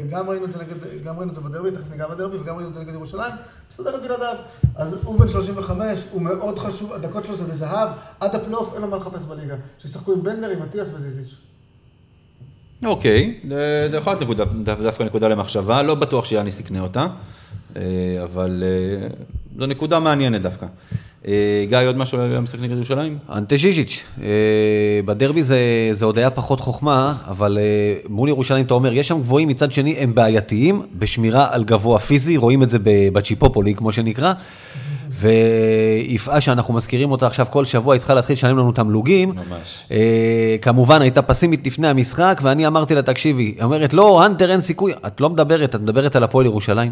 גם 0.10 0.30
ראינו 0.30 0.46
את 0.46 0.52
זה 0.54 0.60
נגד, 0.60 1.04
גם 1.04 1.18
ראינו 1.18 1.32
את 1.32 1.36
זה 1.36 1.42
בדרבי, 1.42 1.72
תכף 1.72 1.92
ניגע 1.92 2.08
בדרבי, 2.08 2.38
וגם 2.38 2.56
ראינו 2.56 2.70
את 2.70 2.74
זה 2.74 2.80
נגד 2.82 2.94
ירושלים, 2.94 3.34
מסתדר 3.72 3.98
בלעדיו. 4.04 4.36
אז 4.76 5.04
הוא 5.04 5.20
בן 5.20 5.28
35, 5.28 6.00
הוא 6.12 6.22
מאוד 6.22 6.60
חשוב, 6.60 6.94
הדקות 6.94 7.26
שלו 7.26 7.36
זה 7.36 7.44
בזהב, 7.44 7.90
עד 8.20 8.36
הפלייאוף 8.36 8.74
אין 8.74 8.82
לו 8.82 8.88
מה 8.88 8.98
לחפש 8.98 9.24
בליגה. 9.24 9.56
שישחקו 9.80 10.14
עם 10.14 10.24
בנדר, 10.24 10.50
עם 10.50 10.62
אטיאס 10.64 10.88
וזיזיץ'. 10.94 11.36
אוקיי, 12.86 13.40
זה 13.92 13.98
יכול 13.98 14.14
להיות 14.20 14.50
דווקא 14.66 15.04
נקודה 15.04 15.28
למחשבה, 15.28 15.84
לא 15.84 15.96
בטוח 15.96 16.26
שיאניס 16.26 16.60
יקנה 16.60 16.82
אותה, 16.82 17.08
אבל 18.24 18.64
אה, 18.66 19.08
זו 19.60 19.66
נקודה 19.66 20.00
מעניינת 20.00 20.42
דווקא. 20.42 20.66
אה, 21.28 21.66
גיא, 21.70 21.78
עוד 21.88 21.98
משהו 21.98 22.20
על 22.20 22.36
המשחק 22.36 22.60
נגד 22.60 22.76
ירושלים? 22.76 23.18
אנטה 23.34 23.56
ז'יז'יץ', 23.56 24.04
אה, 24.24 24.28
בדרבי 25.06 25.44
זה, 25.44 25.60
זה 25.92 26.06
עוד 26.06 26.18
היה 26.18 26.30
פחות 26.30 26.60
חוכמה, 26.60 27.16
אבל 27.28 27.58
אה, 27.58 27.94
מול 28.10 28.30
ירושלים 28.30 28.66
אתה 28.66 28.74
אומר, 28.74 28.94
יש 28.94 29.08
שם 29.08 29.20
גבוהים, 29.20 29.48
מצד 29.48 29.72
שני 29.72 29.96
הם 30.00 30.16
בעייתיים, 30.16 30.82
בשמירה 31.00 31.48
על 31.52 31.64
גבוה 31.64 32.00
פיזי, 32.00 32.38
רואים 32.38 32.64
את 32.64 32.70
זה 32.70 32.78
בצ'יפופולי, 32.84 33.76
כמו 33.76 33.92
שנקרא, 33.92 34.34
ויפעה 35.10 36.42
שאנחנו 36.42 36.74
מזכירים 36.74 37.12
אותה 37.12 37.28
עכשיו 37.28 37.46
כל 37.50 37.66
שבוע, 37.66 37.94
היא 37.94 38.00
צריכה 38.00 38.14
להתחיל 38.14 38.34
לשלם 38.34 38.58
לנו 38.58 38.72
תמלוגים. 38.72 39.30
ממש. 39.30 39.84
אה, 39.92 40.56
כמובן, 40.62 41.02
הייתה 41.02 41.22
פסימית 41.22 41.68
לפני 41.68 41.88
המשחק, 41.88 42.40
ואני 42.44 42.68
אמרתי 42.68 42.96
לה, 42.96 43.02
תקשיבי, 43.02 43.44
היא 43.44 43.64
אומרת, 43.64 43.94
לא, 43.94 44.26
אנטר 44.26 44.52
אין 44.52 44.62
סיכוי. 44.62 44.94
את 45.08 45.22
לא 45.22 45.30
מדברת, 45.30 45.76
את 45.76 45.82
מדברת 45.82 46.16
על 46.16 46.24
הפועל 46.24 46.46
ירושלים. 46.46 46.92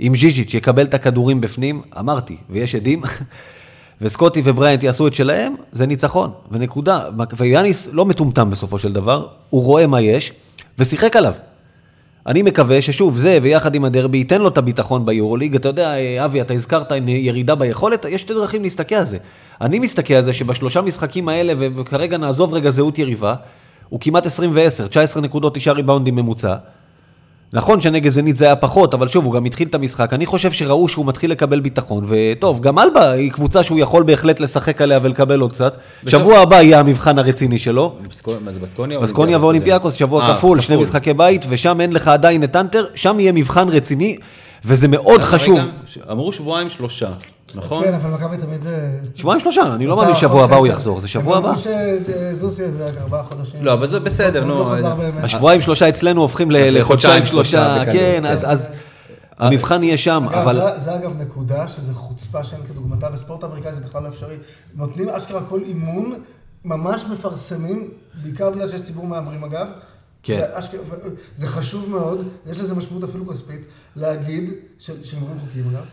אם 0.00 0.16
ז'יז'יץ' 0.16 0.54
יקבל 0.54 0.82
את 0.82 0.94
הכדורים 0.94 1.40
בפנים, 1.40 1.82
אמרתי, 1.98 2.36
ויש 2.50 2.74
עדים, 2.74 3.02
וסקוטי 4.00 4.42
ובריינט 4.44 4.82
יעשו 4.82 5.06
את 5.06 5.14
שלהם, 5.14 5.54
זה 5.72 5.86
ניצחון, 5.86 6.30
ונקודה. 6.50 7.08
ויאניס 7.36 7.88
לא 7.92 8.04
מטומטם 8.04 8.50
בסופו 8.50 8.78
של 8.78 8.92
דבר, 8.92 9.28
הוא 9.50 9.64
רואה 9.64 9.86
מה 9.86 10.00
יש, 10.00 10.32
ושיחק 10.78 11.16
עליו. 11.16 11.32
אני 12.26 12.42
מקווה 12.42 12.82
ששוב, 12.82 13.16
זה 13.16 13.38
ויחד 13.42 13.74
עם 13.74 13.84
הדרבי 13.84 14.18
ייתן 14.18 14.40
לו 14.40 14.48
את 14.48 14.58
הביטחון 14.58 15.06
ביורוליג. 15.06 15.56
אתה 15.56 15.68
יודע, 15.68 15.94
אה, 15.94 16.24
אבי, 16.24 16.40
אתה 16.40 16.54
הזכרת 16.54 16.92
ירידה 17.06 17.54
ביכולת, 17.54 18.04
יש 18.04 18.20
שתי 18.20 18.34
דרכים 18.34 18.62
להסתכל 18.62 18.94
על 18.94 19.06
זה. 19.06 19.18
אני 19.60 19.78
מסתכל 19.78 20.14
על 20.14 20.24
זה 20.24 20.32
שבשלושה 20.32 20.80
משחקים 20.80 21.28
האלה, 21.28 21.52
וכרגע 21.76 22.16
נעזוב 22.16 22.54
רגע 22.54 22.70
זהות 22.70 22.98
יריבה, 22.98 23.34
הוא 23.88 24.00
כמעט 24.00 24.26
20 24.26 24.50
ו-10, 24.54 24.88
19 24.88 25.22
נקודות, 25.22 25.54
9 25.54 25.72
ריבאונדים 25.72 26.16
ממוצע. 26.16 26.54
נכון 27.56 27.80
שנגד 27.80 28.12
זנית 28.12 28.36
זה 28.36 28.44
היה 28.44 28.56
פחות, 28.56 28.94
אבל 28.94 29.08
שוב, 29.08 29.24
הוא 29.24 29.32
גם 29.32 29.44
התחיל 29.44 29.68
את 29.68 29.74
המשחק. 29.74 30.12
אני 30.12 30.26
חושב 30.26 30.52
שראו 30.52 30.88
שהוא 30.88 31.06
מתחיל 31.06 31.30
לקבל 31.30 31.60
ביטחון, 31.60 32.04
וטוב, 32.08 32.60
גם 32.60 32.78
אלבה 32.78 33.10
היא 33.10 33.32
קבוצה 33.32 33.62
שהוא 33.62 33.78
יכול 33.78 34.02
בהחלט 34.02 34.40
לשחק 34.40 34.82
עליה 34.82 34.98
ולקבל 35.02 35.40
עוד 35.40 35.52
קצת. 35.52 35.76
שבוע 36.06 36.38
הבא 36.38 36.56
יהיה 36.62 36.80
המבחן 36.80 37.18
הרציני 37.18 37.58
שלו. 37.58 37.94
מה 38.44 38.52
זה 38.52 38.58
בסקוניה? 38.58 39.00
בסקוניה 39.00 39.38
ואולימפיאקוס, 39.38 39.94
שבוע 39.94 40.22
אה, 40.28 40.34
כפול, 40.34 40.60
שני 40.60 40.76
משחקי 40.76 41.14
בית, 41.14 41.44
ושם 41.48 41.80
אין 41.80 41.92
לך 41.92 42.08
עדיין 42.08 42.44
את 42.44 42.56
אנטר, 42.56 42.84
שם 42.94 43.20
יהיה 43.20 43.32
מבחן 43.32 43.68
רציני, 43.68 44.16
וזה 44.64 44.88
מאוד 44.88 45.20
חשוב. 45.20 45.58
רגע, 45.58 45.66
ש- 45.86 45.98
אמרו 46.10 46.32
שבועיים 46.32 46.70
שלושה, 46.70 47.08
נכון? 47.56 47.84
כן, 47.84 47.94
אבל 47.94 48.10
מכבי 48.10 48.36
תמיד... 48.36 48.66
אה, 48.66 48.72
שבועיים 49.14 49.40
שלושה, 49.40 49.74
אני 49.74 49.86
לא 49.86 49.96
מאמין 49.96 50.14
שבוע 50.14 50.44
הבא 50.44 50.56
הוא. 50.56 50.66
יחזור, 50.66 51.00
זה 51.00 51.08
שבוע 51.08 51.36
הבא. 51.36 51.48
הם 51.48 51.54
אמרו 51.54 51.62
שזוסי 52.32 52.72
זה 52.72 52.90
ארבעה 53.00 53.22
חודשים. 53.22 53.64
לא, 53.64 53.72
אבל 53.72 53.86
זה 53.86 54.00
בסדר, 54.00 54.44
נו, 54.44 54.54
לא. 54.54 54.74
השבועיים 55.22 55.60
שלושה 55.60 55.88
אצלנו 55.88 56.20
הופכים 56.20 56.50
לחודשיים, 56.50 57.26
שלושה 57.26 57.82
כן, 57.84 57.92
כן. 57.92 58.26
אז- 58.26 58.66
המבחן 59.38 59.82
יהיה 59.82 59.98
שם, 59.98 60.24
אגב, 60.30 60.38
אבל... 60.38 60.54
זה, 60.54 60.78
זה 60.84 60.94
אגב 60.94 61.20
נקודה, 61.22 61.68
שזה 61.68 61.94
חוצפה 61.94 62.44
שאין 62.44 62.62
כדוגמתה, 62.62 63.10
בספורט 63.10 63.44
האמריקאי 63.44 63.74
זה 63.74 63.80
בכלל 63.80 64.02
לא 64.02 64.08
אפשרי. 64.08 64.36
נותנים 64.74 65.08
אשכרה 65.08 65.42
כל 65.42 65.60
אימון, 65.66 66.14
ממש 66.64 67.04
מפרסמים, 67.12 67.88
בעיקר 68.22 68.50
בגלל 68.50 68.68
שיש 68.68 68.82
ציבור 68.82 69.06
מהמרים 69.06 69.44
אגב. 69.44 69.66
כן. 70.22 70.38
זה, 70.38 70.58
אשכרה, 70.58 70.80
זה 71.36 71.46
חשוב 71.46 71.90
מאוד, 71.90 72.26
יש 72.50 72.60
לזה 72.60 72.74
משמעות 72.74 73.04
אפילו 73.04 73.26
כספית, 73.26 73.60
להגיד, 73.96 74.50
של 74.78 74.92
הימורים 75.12 75.36
חוקיים 75.46 75.64
אגב, 75.70 75.84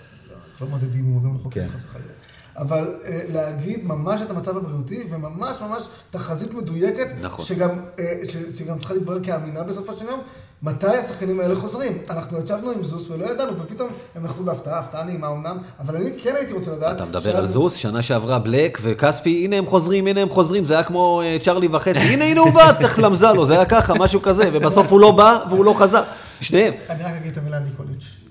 לא 0.61 0.67
מודדים 0.67 1.05
הימורים 1.05 1.37
חוקיים 1.43 1.69
כן. 1.69 1.77
חס 1.77 1.83
וחלילה. 1.89 2.13
אבל 2.57 2.95
אה, 3.05 3.19
להגיד 3.33 3.85
ממש 3.85 4.21
את 4.21 4.29
המצב 4.29 4.57
הבריאותי, 4.57 5.03
וממש 5.09 5.57
ממש 5.61 5.83
תחזית 6.11 6.53
מדויקת, 6.53 7.07
נכון. 7.21 7.45
שגם, 7.45 7.69
אה, 7.99 8.21
שגם 8.55 8.79
צריכה 8.79 8.93
להתברר 8.93 9.23
כאמינה 9.23 9.63
בסופו 9.63 9.97
של 9.97 10.05
יום, 10.05 10.19
מתי 10.63 10.87
השחקנים 10.87 11.39
האלה 11.39 11.55
חוזרים. 11.55 11.97
אנחנו 12.09 12.39
ישבנו 12.43 12.71
עם 12.71 12.83
זוס 12.83 13.09
ולא 13.09 13.25
ידענו, 13.25 13.51
ופתאום 13.59 13.89
הם 14.15 14.23
נחתו 14.23 14.43
בהפתעה, 14.43 14.79
הפתעה 14.79 15.03
נעימה 15.03 15.27
אמנם, 15.27 15.57
אבל 15.79 15.95
אני 15.95 16.09
כן 16.23 16.35
הייתי 16.35 16.53
רוצה 16.53 16.71
לדעת... 16.71 16.95
אתה 16.95 17.05
מדבר 17.05 17.37
על 17.37 17.47
זוס, 17.47 17.75
שנה 17.75 18.01
שעברה 18.01 18.39
בלק 18.39 18.79
וכספי, 18.81 19.45
הנה 19.45 19.55
הם 19.55 19.65
חוזרים, 19.65 20.07
הנה 20.07 20.21
הם 20.21 20.29
חוזרים, 20.29 20.65
זה 20.65 20.73
היה 20.73 20.83
כמו 20.83 21.21
אה, 21.21 21.37
צ'רלי 21.41 21.67
וחצי, 21.71 21.99
הנה 21.99 22.25
הנה 22.25 22.41
הוא 22.41 22.51
בא, 22.51 22.71
תחלמזה 22.81 23.27
לו, 23.27 23.45
זה 23.45 23.53
היה 23.53 23.65
ככה, 23.65 23.93
משהו 23.99 24.21
כזה, 24.21 24.43
ובסוף 24.53 24.91
הוא 24.91 24.99
לא 24.99 25.11
בא 25.11 25.45
והוא 25.49 25.65
לא 25.65 25.73
חזר. 25.73 26.03
שניהם. 26.41 26.73
אני 26.89 27.03
רק 27.03 27.13
אגיד 27.13 27.31
את 27.31 27.37
המילה 27.37 27.59
ניקוליץ'. 27.59 28.22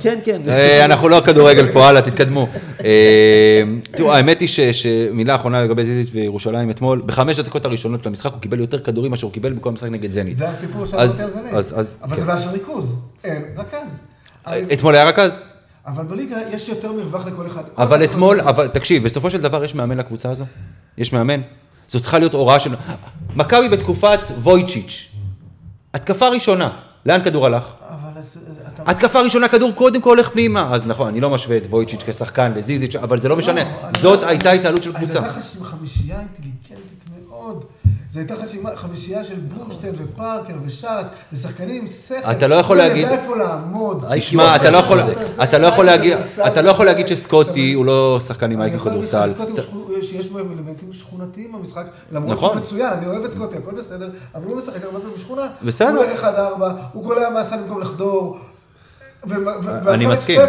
כן, 0.00 0.18
כן. 0.24 0.40
אה, 0.48 0.84
אנחנו 0.84 1.08
לא 1.08 1.20
כדורגל 1.26 1.72
פה, 1.72 1.86
הלאה, 1.88 2.02
תתקדמו. 2.02 2.48
אה, 2.84 3.62
תראו, 3.90 4.12
האמת 4.12 4.40
היא 4.40 4.48
ש- 4.48 4.60
שמילה 4.60 5.34
אחרונה 5.34 5.64
לגבי 5.64 5.84
זיזיץ' 5.84 6.10
וירושלים 6.14 6.70
אתמול, 6.70 7.02
בחמש 7.06 7.38
הדקות 7.38 7.64
הראשונות 7.64 8.02
של 8.02 8.08
המשחק 8.08 8.32
הוא 8.32 8.40
קיבל 8.40 8.60
יותר 8.60 8.78
כדורים 8.78 9.10
מאשר 9.10 9.26
הוא 9.26 9.32
קיבל 9.32 9.52
בכל 9.52 9.68
המשחק 9.68 9.88
נגד 9.88 10.10
זנית. 10.10 10.36
זה 10.36 10.48
הסיפור 10.48 10.86
שאמרתי 10.86 11.22
על 11.22 11.30
זנית. 11.30 11.54
אז- 11.54 11.74
אז- 11.80 11.98
אבל 12.02 12.16
כן. 12.16 12.20
זה 12.22 12.26
בעיה 12.26 12.40
של 12.40 12.48
ריכוז. 12.48 12.96
אין 13.24 13.42
רכז. 13.56 14.00
אתמול 14.72 14.94
היה 14.94 15.04
רכז? 15.04 15.40
אבל 15.86 16.04
בליגה 16.04 16.36
יש 16.52 16.68
יותר 16.68 16.92
מרווח 16.92 17.26
לכל 17.26 17.46
אחד. 17.46 17.62
אבל 17.78 18.04
אתמול, 18.04 18.40
אבל 18.40 18.66
תקשיב, 18.68 19.04
בסופו 19.04 19.30
של 19.30 19.40
דבר 19.40 19.64
יש 19.64 19.74
מאמן 19.74 19.98
לקבוצה 19.98 20.30
הזו? 20.30 20.44
יש 20.98 21.12
מאמן? 21.12 21.40
זו 21.90 22.00
צריכה 22.00 22.18
להיות 22.18 22.34
הוראה 22.34 22.60
של... 22.60 22.70
מכבי 23.36 23.68
בתקופת 23.68 24.20
וויצ'יץ', 24.42 25.08
התקפה 25.94 26.28
ראשונה, 26.28 26.70
לאן 27.06 27.24
כדור 27.24 27.46
הלך? 27.46 27.64
התקפה 28.88 29.20
ראשונה, 29.20 29.48
כדור 29.48 29.72
קודם 29.74 30.00
כל 30.00 30.08
הולך 30.10 30.28
פנימה. 30.30 30.74
אז 30.74 30.82
נכון, 30.86 31.08
אני 31.08 31.20
לא 31.20 31.30
משווה 31.30 31.56
את 31.56 31.62
וויצ'יץ' 31.70 32.02
כשחקן 32.06 32.52
לזיזיץ', 32.56 32.96
אבל 32.96 33.18
זה 33.20 33.28
לא 33.28 33.36
משנה. 33.36 33.60
אז- 33.82 34.02
זאת 34.02 34.20
הייתה 34.24 34.50
התנהלות 34.50 34.82
של 34.82 34.90
אז 34.90 34.96
קבוצה. 34.96 35.18
הייתה 35.18 35.40
חמישייה 35.64 36.20
אינטליגנטית 36.20 37.04
מאוד. 37.28 37.64
זו 38.10 38.18
הייתה 38.18 38.34
חמישייה 38.76 39.24
של 39.24 39.34
ברוקשטיין 39.34 39.94
ופארקר 39.98 40.54
ושאס, 40.66 41.06
ושחקנים 41.32 41.86
שכל. 41.86 42.30
אתה 42.30 42.46
לא 42.48 42.54
יכול 42.54 42.80
הוא 42.80 42.86
להגיד- 42.88 43.08
איפה 43.08 43.36
לעמוד. 43.36 44.04
תשמע, 44.18 44.56
אתה 44.56 44.70
לא 44.70 44.78
יכול- 44.78 44.98
אתה 45.42 45.58
לא 45.58 45.84
להגיד- 45.84 46.16
זה- 46.22 46.46
אתה 46.46 46.62
לא 46.62 46.70
יכול 46.70 46.86
להגיד 46.86 47.06
זה- 47.08 47.16
שסקוטי 47.16 47.72
הוא 47.72 47.86
לא 47.86 48.18
שחקן 48.26 48.50
עם 48.50 48.60
אני 48.62 48.70
אייקו 48.70 48.76
יכול 48.76 48.92
להגיד 48.92 49.08
כדורסל. 49.10 49.30
שסקוטי 49.30 49.52
שיש 50.02 50.26
בו 50.26 50.38
אלמנטים 50.38 50.92
שכונתיים 50.92 51.52
במשחק, 51.52 51.84
למרות 52.12 52.32
נכון. 52.32 52.50
שהוא 52.50 52.62
מצוין, 52.66 52.92
אני 52.92 53.06
אוהב 53.06 53.24
את 53.24 53.32
סקוטי, 53.32 53.56
הכל 53.56 53.74
בסדר, 53.74 54.08
אבל 54.34 54.44
הוא 54.44 54.56
משחק 54.56 54.84
הרבה 54.84 54.98
פעמים 54.98 55.14
בשכונה. 55.16 55.46
בסדר. 55.62 55.88
הוא 55.88 56.04
ערך 56.04 56.24
עד 56.24 56.34
ארבע, 56.34 56.72
הוא 56.92 57.04
קולע 57.04 57.30
מהסל 57.30 57.56
במקום 57.56 57.80
לחדור. 57.80 58.38
ו- 59.26 59.44
אני 59.94 60.06
מסכים. 60.06 60.40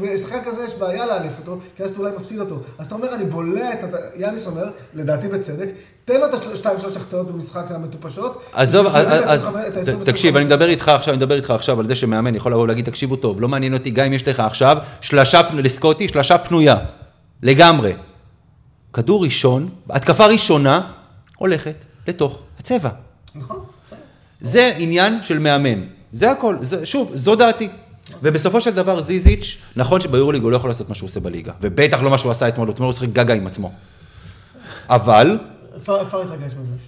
ושחקן 0.00 0.38
כזה 0.46 0.64
יש 0.64 0.74
בעיה 0.74 1.06
לאלף 1.06 1.32
אותו, 1.38 1.58
כי 1.76 1.82
אז 1.82 1.90
אתה 1.90 1.98
אולי 2.00 2.12
מפסיד 2.20 2.40
אותו. 2.40 2.60
אז 2.78 2.86
אתה 2.86 2.94
אומר, 2.94 3.14
אני 3.14 3.24
בולע 3.24 3.72
את, 3.72 3.94
ה- 3.94 3.96
יאניס 4.20 4.46
אומר, 4.46 4.64
לדעתי 4.94 5.28
בצדק, 5.28 5.68
תן 6.04 6.20
לו 6.20 6.26
את 6.26 6.34
השתיים 6.52 6.80
שלוש 6.80 6.96
החטאות 6.96 7.32
במשחק 7.32 7.64
המטופשות. 7.70 8.42
עזוב, 8.52 8.86
ותסיים 8.86 9.06
את 9.08 9.12
אז- 9.12 9.42
ה- 9.44 9.68
את 9.68 9.76
אז 9.76 9.88
ה- 9.88 9.92
תקשיב, 10.04 10.36
אני 10.36 10.44
מדבר 10.44 10.68
איתך 10.68 10.88
עכשיו, 10.88 11.14
אני 11.14 11.22
מדבר 11.22 11.36
איתך 11.36 11.50
עכשיו 11.50 11.80
על 11.80 11.86
זה 11.86 11.96
שמאמן 11.96 12.34
יכול 12.34 12.52
לבוא 12.52 12.62
ולהגיד, 12.62 12.84
תקשיבו 12.84 13.16
טוב, 13.16 13.40
לא 13.40 13.48
מעניין 13.48 13.74
אותי, 13.74 13.90
גם 13.90 14.06
אם 14.06 14.12
יש 14.12 14.28
לך 14.28 14.40
עכשיו 14.40 14.76
שלשה 15.00 15.40
לסקוטי, 15.54 16.08
שלשה 16.08 16.38
פנויה, 16.38 16.76
לגמרי. 17.42 17.92
כדור 18.92 19.24
ראשון, 19.24 19.68
התקפה 19.90 20.26
ראשונה, 20.26 20.92
הולכת 21.38 21.74
לתוך 22.08 22.38
הצבע. 22.60 22.90
נכון. 23.34 23.64
זה 24.40 24.72
עניין 24.78 25.18
של 25.22 25.38
מאמן, 25.38 25.80
זה 26.12 26.30
הכל, 26.30 26.56
זה, 26.60 26.86
שוב, 26.86 27.10
זו 27.14 27.34
דעתי. 27.36 27.68
ובסופו 28.22 28.60
של 28.60 28.70
דבר 28.70 29.00
זיזיץ', 29.00 29.56
נכון 29.76 30.00
שביורוליג 30.00 30.42
הוא 30.42 30.50
לא 30.50 30.56
יכול 30.56 30.70
לעשות 30.70 30.88
מה 30.88 30.94
שהוא 30.94 31.06
עושה 31.06 31.20
בליגה, 31.20 31.52
ובטח 31.60 32.02
לא 32.02 32.10
מה 32.10 32.18
שהוא 32.18 32.30
עשה 32.30 32.48
אתמול, 32.48 32.70
אתמול 32.70 32.86
הוא 32.86 32.92
שיחק 32.92 33.08
גגה 33.08 33.34
עם 33.34 33.46
עצמו. 33.46 33.72
אבל. 34.88 35.38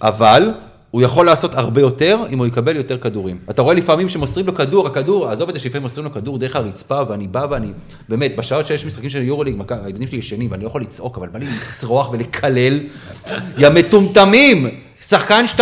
אבל, 0.01 0.51
הוא 0.91 1.01
יכול 1.01 1.25
לעשות 1.25 1.53
הרבה 1.53 1.81
יותר 1.81 2.19
אם 2.29 2.37
הוא 2.37 2.47
יקבל 2.47 2.75
יותר 2.75 2.97
כדורים. 2.97 3.37
אתה 3.49 3.61
רואה 3.61 3.75
לפעמים 3.75 4.09
שמוסרים 4.09 4.47
לו 4.47 4.55
כדור, 4.55 4.87
הכדור, 4.87 5.29
עזוב 5.29 5.49
את 5.49 5.55
זה 5.55 5.61
שלפעמים 5.61 5.83
מוסרים 5.83 6.05
לו 6.05 6.13
כדור 6.13 6.37
דרך 6.37 6.55
הרצפה, 6.55 7.01
ואני 7.09 7.27
בא 7.27 7.47
ואני, 7.49 7.71
באמת, 8.09 8.35
בשעות 8.35 8.65
שיש 8.65 8.85
משחקים 8.85 9.09
של 9.09 9.21
יורוליג, 9.21 9.61
הילדים 9.69 10.07
שלי 10.07 10.17
ישנים 10.17 10.51
ואני 10.51 10.63
לא 10.63 10.67
יכול 10.67 10.81
לצעוק, 10.81 11.17
אבל 11.17 11.27
בא 11.27 11.39
לי 11.39 11.45
לצרוח 11.45 12.11
ולקלל, 12.11 12.79
יא 13.57 13.69
מטומטמים, 13.69 14.69
שחקן 15.09 15.45
2-11, 15.57 15.59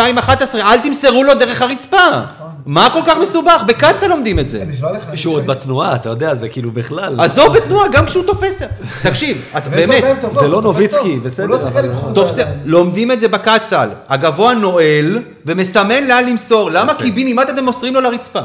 אל 0.56 0.80
תמסרו 0.80 1.24
לו 1.24 1.34
דרך 1.36 1.62
הרצפה. 1.62 1.98
נכון. 1.98 2.50
מה 2.66 2.90
כל 2.94 3.02
כך 3.08 3.18
מסובך? 3.22 3.64
בקצ"א 3.68 4.06
לומדים 4.06 4.40
את 4.40 4.50
זה. 4.50 4.66
נשבע 4.66 4.92
לך. 4.92 5.04
אני 5.10 5.18
שהוא 5.18 5.36
עוד 5.36 5.48
בתנועה, 5.48 5.96
אתה 5.96 6.10
יודע, 6.10 6.36
זה 6.36 6.50
כאילו 6.50 6.72
בכלל. 6.72 7.20
עזוב 7.20 7.54
בתנועה, 7.58 7.88
גם 7.88 8.06
כשהוא 8.06 8.24
תופס... 8.26 8.62
תקשיב, 9.04 9.52
באמת, 9.70 10.04
זה 10.32 10.48
לא 10.48 10.62
נוביצקי. 10.62 11.20
בסדר, 11.20 11.46
לא. 11.46 11.58
בידיים. 11.70 12.48
לומדים 12.66 13.12
את 13.12 13.20
זה 13.20 13.28
בקצ"ל. 13.28 13.90
הגבוה 14.10 14.54
נועל 14.54 15.20
ומסמן 15.46 16.04
לאן 16.04 16.26
למסור. 16.26 16.72
למה 16.72 16.94
קיבינימט 16.94 17.50
אתם 17.50 17.66
מוסרים 17.66 17.94
לו 17.94 18.02
לרצפה? 18.02 18.42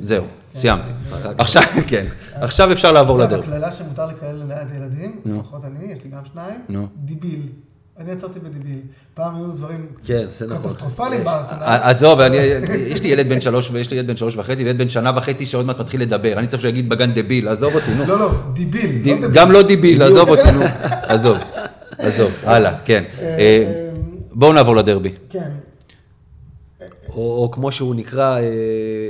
זהו, 0.00 0.24
סיימתי. 0.60 0.92
עכשיו, 1.38 1.62
כן. 1.86 2.04
עכשיו 2.34 2.72
אפשר 2.72 2.92
לעבור 2.92 3.22
אגב, 3.22 3.32
לדרך. 3.32 3.48
הקללה 3.48 3.72
שמותר 3.72 4.06
לקלל 4.06 4.42
ליד 4.48 4.68
ילדים. 4.76 5.20
לפחות 5.24 5.60
אני, 5.64 5.92
יש 5.92 5.98
לי 6.04 6.10
גם 6.10 6.20
שניים. 6.32 6.86
דיביל. 6.96 7.40
אני 8.00 8.12
יצרתי 8.12 8.38
בדיביל. 8.40 8.78
פעם 9.14 9.36
היו 9.36 9.46
דברים 9.48 9.86
כן, 10.06 10.24
נכון. 10.48 10.70
קטסטרופליים 10.70 11.24
בארצנל. 11.24 11.58
עזוב, 11.62 12.20
אני- 12.20 12.36
יש 12.86 13.02
לי 13.02 13.08
ילד 13.08 13.28
בן 13.28 13.40
שלוש, 13.40 13.68
ויש 13.72 13.90
לי 13.90 13.96
ילד 13.96 14.06
בן 14.06 14.16
שלוש 14.16 14.36
וחצי, 14.36 14.64
וילד 14.64 14.78
בן 14.78 14.88
שנה 14.88 15.12
וחצי 15.16 15.46
שעוד 15.46 15.66
מעט 15.66 15.80
מתחיל 15.80 16.00
לדבר. 16.02 16.32
אני 16.38 16.46
צריך 16.46 16.62
שהוא 16.62 16.68
יגיד 16.68 16.88
בגן 16.88 17.12
דביל, 17.14 17.48
עזוב 17.48 17.74
אותי, 17.74 17.90
נו. 17.94 18.04
לא, 18.06 18.18
לא, 18.18 18.30
דיביל. 18.52 18.90
לא. 19.22 19.28
גם 19.34 19.52
לא 19.52 19.62
דיביל, 19.62 20.02
עזוב 20.02 20.28
אותי, 20.28 20.52
נו. 20.52 20.62
עזוב, 21.02 21.36
עזוב, 21.98 22.30
הלאה, 22.42 22.72
כן. 22.84 23.02
אה, 23.20 23.82
בואו 24.32 24.52
נעבור 24.52 24.76
לדרבי. 24.76 25.12
כן. 25.30 25.50
או, 27.08 27.48
כמו 27.52 27.72
שהוא 27.72 27.94
נקרא, 27.94 28.38
אה, 28.38 28.42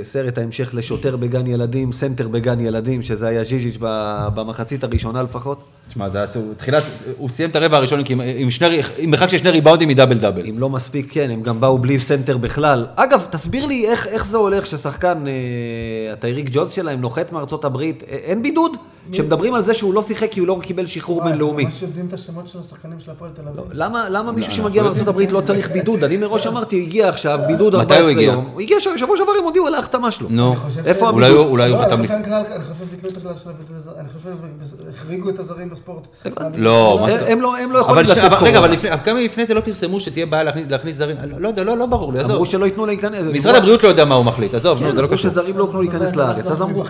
סרט 0.03 0.37
ההמשך 0.37 0.69
לשוטר 0.73 1.17
בגן 1.17 1.47
ילדים, 1.47 1.93
סנטר 1.93 2.27
בגן 2.27 2.59
ילדים, 2.59 3.01
שזה 3.01 3.27
היה 3.27 3.43
ז'יז'יץ' 3.43 3.77
ב- 3.81 4.27
במחצית 4.35 4.83
הראשונה 4.83 5.23
לפחות. 5.23 5.63
תשמע, 5.89 6.09
זה 6.09 6.23
עצוב. 6.23 6.53
תחילת, 6.57 6.83
הוא 7.17 7.29
סיים 7.29 7.49
את 7.49 7.55
הרבע 7.55 7.77
הראשון 7.77 7.99
עם- 8.09 8.21
עם 8.37 8.51
שני, 8.51 8.67
עם 8.97 9.11
מרחק 9.11 9.29
של 9.29 9.37
שני 9.37 9.49
ריבאונדים 9.49 9.89
מדאבל 9.89 10.17
דאבל. 10.17 10.45
אם 10.45 10.59
לא 10.59 10.69
מספיק, 10.69 11.11
כן, 11.11 11.29
הם 11.31 11.41
גם 11.41 11.59
באו 11.59 11.77
בלי 11.77 11.99
סנטר 11.99 12.37
בכלל. 12.37 12.85
אגב, 12.95 13.25
תסביר 13.29 13.65
לי 13.65 13.87
איך, 13.87 14.07
איך 14.07 14.25
זה 14.25 14.37
הולך 14.37 14.65
ששחקן, 14.65 15.23
אה, 15.27 15.33
הטייריק 16.13 16.49
ג'ונס 16.51 16.71
שלהם, 16.71 17.01
נוחת 17.01 17.31
מארצות 17.31 17.65
הברית, 17.65 18.03
אה, 18.09 18.17
אין 18.23 18.43
בידוד? 18.43 18.77
שמדברים 19.13 19.53
על 19.53 19.63
זה 19.63 19.73
שהוא 19.73 19.93
לא 19.93 20.01
שיחק 20.01 20.31
כי 20.31 20.39
הוא 20.39 20.47
לא 20.47 20.59
קיבל 20.61 20.87
שחרור 20.87 21.23
בינלאומי. 21.23 21.63
ממש 21.65 21.81
יודעים 21.81 22.05
את 22.07 22.13
השמות 22.13 22.47
של 22.47 22.59
השחקנים 22.59 22.99
של 22.99 23.11
הפועל 23.11 23.31
תל 23.33 23.41
אביב. 23.47 23.63
למה, 23.71 24.09
למה 24.09 24.31
מישהו 24.31 24.49
אנחנו 24.49 24.63
שמגיע 24.63 24.79
יודעים. 24.79 24.83
מארצות 24.93 25.07
הברית 25.07 25.31
לא 25.31 25.41
צריך 25.41 25.71
בידוד? 25.71 26.03
אני 26.03 26.17
מראש 26.17 26.47
אמרתי, 26.51 26.81
הגיע 26.81 27.09
עכשיו, 27.09 27.39
בידוד 27.47 27.75
מתי 27.75 27.81
14 27.93 28.01
הוא 28.01 28.09
הגיע? 28.09 28.23
יום. 28.33 28.49
הוא 28.53 28.61
הגיע 28.61 28.77
שבוע 28.79 29.17
שעבר, 29.17 29.31
הם 29.39 29.43
הודיעו 29.43 29.67
על 29.67 29.73
ההחתמה 29.75 30.11
שלו. 30.11 30.27
נו, 30.29 30.55
אולי 31.01 31.29
הוא- 31.29 31.57
לא, 31.57 31.77
חתם 31.85 32.01
לפני. 32.01 32.15
הביטול 32.15 33.31
הזר, 33.77 33.91
אני 33.99 34.07
חושב 34.17 34.29
שהחריגו 34.93 35.29
את 35.29 35.39
הזרים 35.39 35.69
בספורט. 35.77 36.07
לא, 36.55 36.99
הם- 37.11 37.19
הם 37.27 37.41
לא 37.41 37.57
הם 37.57 37.71
לא 37.71 37.79
אבל 37.79 37.81
יכולים 37.81 38.05
לעשות 38.09 38.17
אבל- 38.23 38.47
רגע, 38.47 38.57
אבל 38.59 38.67
קורונה. 38.67 38.73
לפני- 38.73 39.03
כמה 39.05 39.21
לפני 39.21 39.45
זה 39.45 39.53
לא 39.53 39.61
פרסמו 39.61 39.99
שתהיה 39.99 40.25
בעיה 40.25 40.43
להכניס- 40.69 40.95
זרים? 40.95 41.17
לא 41.23 41.41
לא 41.41 41.47
יודע, 41.47 41.63
לא 41.63 41.77
לא 41.77 41.85
ברור 41.85 42.13
לי, 42.13 42.19
אמרו 42.19 42.33
עזוב. 42.33 42.47
שלא 42.47 42.65
ייתנו 42.65 42.85
להיכנס. 42.85 43.19
משרד 43.33 43.55
הבריאות 43.55 43.83
לא 43.83 43.89
יודע 43.89 44.05
מה 44.05 44.15
הוא 44.15 44.25
מחליט, 44.25 44.53
עזוב, 44.53 44.79
נו, 44.81 44.85
כן, 44.85 44.95
זה 44.95 45.01
לא 45.01 45.05
אמרו 45.05 45.17
קשור. 45.17 45.29
שזרים 45.31 45.57
לא 45.57 45.63
יוכלו 45.63 45.81
להיכנס 45.81 46.15
לארץ, 46.15 46.51
אז 46.51 46.61
אמרו. 46.61 46.83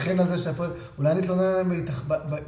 אולי 1.00 1.14
נתלונן 1.14 1.44
עליהם 1.44 1.86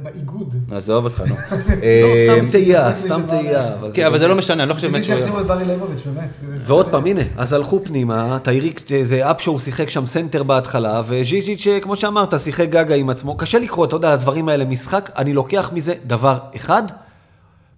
באיגוד. 0.02 0.54
עזוב 0.72 1.04
אותך, 1.04 1.20
נו. 1.20 1.34
לא, 1.50 1.74
אה, 1.82 2.12
סתם 2.26 2.46
תהייה, 2.50 2.94
סתם 2.94 3.20
תהייה. 3.28 3.64
כן, 3.94 4.06
אבל 4.06 4.18
זה 4.18 4.28
לא 4.28 4.34
משנה, 4.36 4.62
אני 4.62 4.68
לא 4.68 4.74
חושב 4.74 4.88
שהוא... 4.90 5.02
שיחזירו 5.02 5.40
את 5.40 5.46
ברי 5.46 5.64
ליבוביץ', 5.64 6.02
באמת. 6.06 6.28
ועוד 6.66 6.86
פעם, 6.90 7.06
הנה, 7.06 7.20
אז 7.36 7.52
הלכו 7.52 7.80
פנימה, 7.84 8.38
טייריק, 8.42 8.80
זה 9.02 9.30
אפשור 9.30 9.60
שיחק 9.60 9.90
שם 9.90 10.06
סנטר 10.06 10.42
בהתחלה, 10.42 11.02
וז'יז'יץ', 11.08 11.66
כמו 11.82 11.96
שאמרת, 11.96 12.40
שיחק 12.40 12.68
גגה 12.68 12.94
עם 12.94 13.10
עצמו. 13.10 13.36
קשה 13.36 13.58
לקרוא, 13.58 13.84
אתה 13.86 13.96
יודע, 13.96 14.12
הדברים 14.12 14.48
האלה 14.48 14.64
משחק, 14.64 15.10
אני 15.18 15.32
לוקח 15.32 15.70
מזה 15.74 15.94
דבר 16.06 16.29
אחד, 16.56 16.82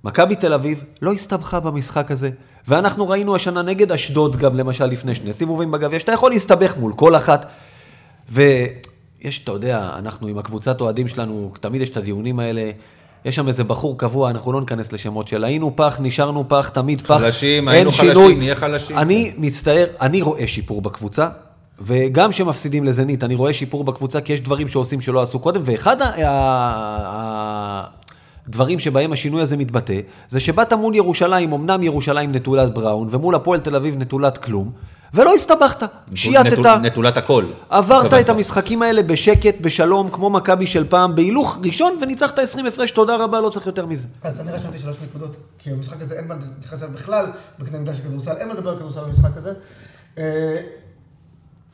מכבי 0.04 0.36
תל 0.36 0.52
אביב 0.52 0.84
לא 1.02 1.12
הסתבכה 1.12 1.60
במשחק 1.60 2.10
הזה, 2.10 2.30
ואנחנו 2.68 3.08
ראינו 3.08 3.34
השנה 3.34 3.62
נגד 3.62 3.92
אשדוד 3.92 4.36
גם, 4.36 4.56
למשל, 4.56 4.86
לפני 4.86 5.14
שני 5.14 5.32
סיבובים 5.32 5.70
בגביע, 5.70 6.00
שאתה 6.00 6.12
יכול 6.12 6.30
להסתבך 6.30 6.76
מול 6.76 6.92
כל 6.96 7.16
אחת, 7.16 7.46
ויש, 8.30 9.44
אתה 9.44 9.52
יודע, 9.52 9.90
אנחנו 9.98 10.26
עם 10.26 10.38
הקבוצת 10.38 10.80
אוהדים 10.80 11.08
שלנו, 11.08 11.52
תמיד 11.60 11.82
יש 11.82 11.90
את 11.90 11.96
הדיונים 11.96 12.40
האלה. 12.40 12.70
יש 13.24 13.36
שם 13.36 13.48
איזה 13.48 13.64
בחור 13.64 13.98
קבוע, 13.98 14.30
אנחנו 14.30 14.52
לא 14.52 14.60
ניכנס 14.60 14.92
לשמות 14.92 15.28
של 15.28 15.44
היינו 15.44 15.72
פח, 15.76 15.98
נשארנו 16.00 16.44
פח, 16.48 16.68
תמיד 16.68 17.00
פח. 17.00 17.20
חלשים, 17.20 17.68
היינו 17.68 17.92
חלשים, 17.92 18.08
שינוי. 18.08 18.34
נהיה 18.34 18.54
חלשים. 18.54 18.98
אני 18.98 19.32
מצטער, 19.38 19.86
אני 20.00 20.22
רואה 20.22 20.46
שיפור 20.46 20.82
בקבוצה, 20.82 21.28
וגם 21.80 22.30
כשמפסידים 22.30 22.84
לזנית, 22.84 23.24
אני 23.24 23.34
רואה 23.34 23.54
שיפור 23.54 23.84
בקבוצה, 23.84 24.20
כי 24.20 24.32
יש 24.32 24.40
דברים 24.40 24.68
שעושים 24.68 25.00
שלא 25.00 25.22
עשו 25.22 25.38
קודם, 25.38 25.60
ואחד 25.64 25.96
הדברים 28.48 28.78
שבהם 28.78 29.12
השינוי 29.12 29.42
הזה 29.42 29.56
מתבטא, 29.56 30.00
זה 30.28 30.40
שבאת 30.40 30.72
מול 30.72 30.94
ירושלים, 30.96 31.52
אמנם 31.52 31.82
ירושלים 31.82 32.32
נטולת 32.32 32.74
בראון, 32.74 33.08
ומול 33.10 33.34
הפועל 33.34 33.60
תל 33.60 33.76
אביב 33.76 33.96
נטולת 33.98 34.38
כלום, 34.38 34.72
ולא 35.14 35.34
הסתבכת, 35.34 35.82
שייטת, 36.14 36.58
נטול- 36.58 36.76
נטולת 36.82 37.16
הכל. 37.16 37.44
עברת 37.70 38.04
התכוונת. 38.04 38.24
את 38.24 38.28
המשחקים 38.28 38.82
האלה 38.82 39.02
בשקט, 39.02 39.54
בשלום, 39.60 40.10
כמו 40.10 40.30
מכבי 40.30 40.66
של 40.66 40.88
פעם, 40.88 41.14
בהילוך 41.14 41.58
ראשון, 41.64 41.98
וניצחת 42.02 42.38
20 42.38 42.66
הפרש, 42.66 42.90
תודה 42.90 43.16
רבה, 43.16 43.40
לא 43.40 43.48
צריך 43.50 43.66
יותר 43.66 43.86
מזה. 43.86 44.06
אז 44.22 44.40
אני 44.40 44.52
רשמתי 44.52 44.78
שלוש 44.78 44.96
נקודות, 45.08 45.36
כי 45.58 45.70
המשחק 45.70 46.00
הזה 46.02 46.14
אין 46.14 46.28
מה 46.28 46.34
להתייחס 46.34 46.82
אליו 46.82 46.94
בכלל 46.94 47.26
בקנה 47.58 47.78
מידה 47.78 47.94
של 47.94 48.02
כדורסל, 48.02 48.36
אין 48.36 48.48
מה 48.48 48.54
לדבר 48.54 48.70
על 48.70 48.76
כדורסל 48.76 49.00
במשחק 49.04 49.36
הזה. 49.36 49.52
אה, 50.18 50.56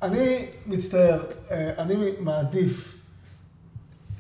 אני 0.03 0.37
מצטער, 0.67 1.21
אה, 1.51 1.71
אני 1.79 1.95
מעדיף 2.21 2.95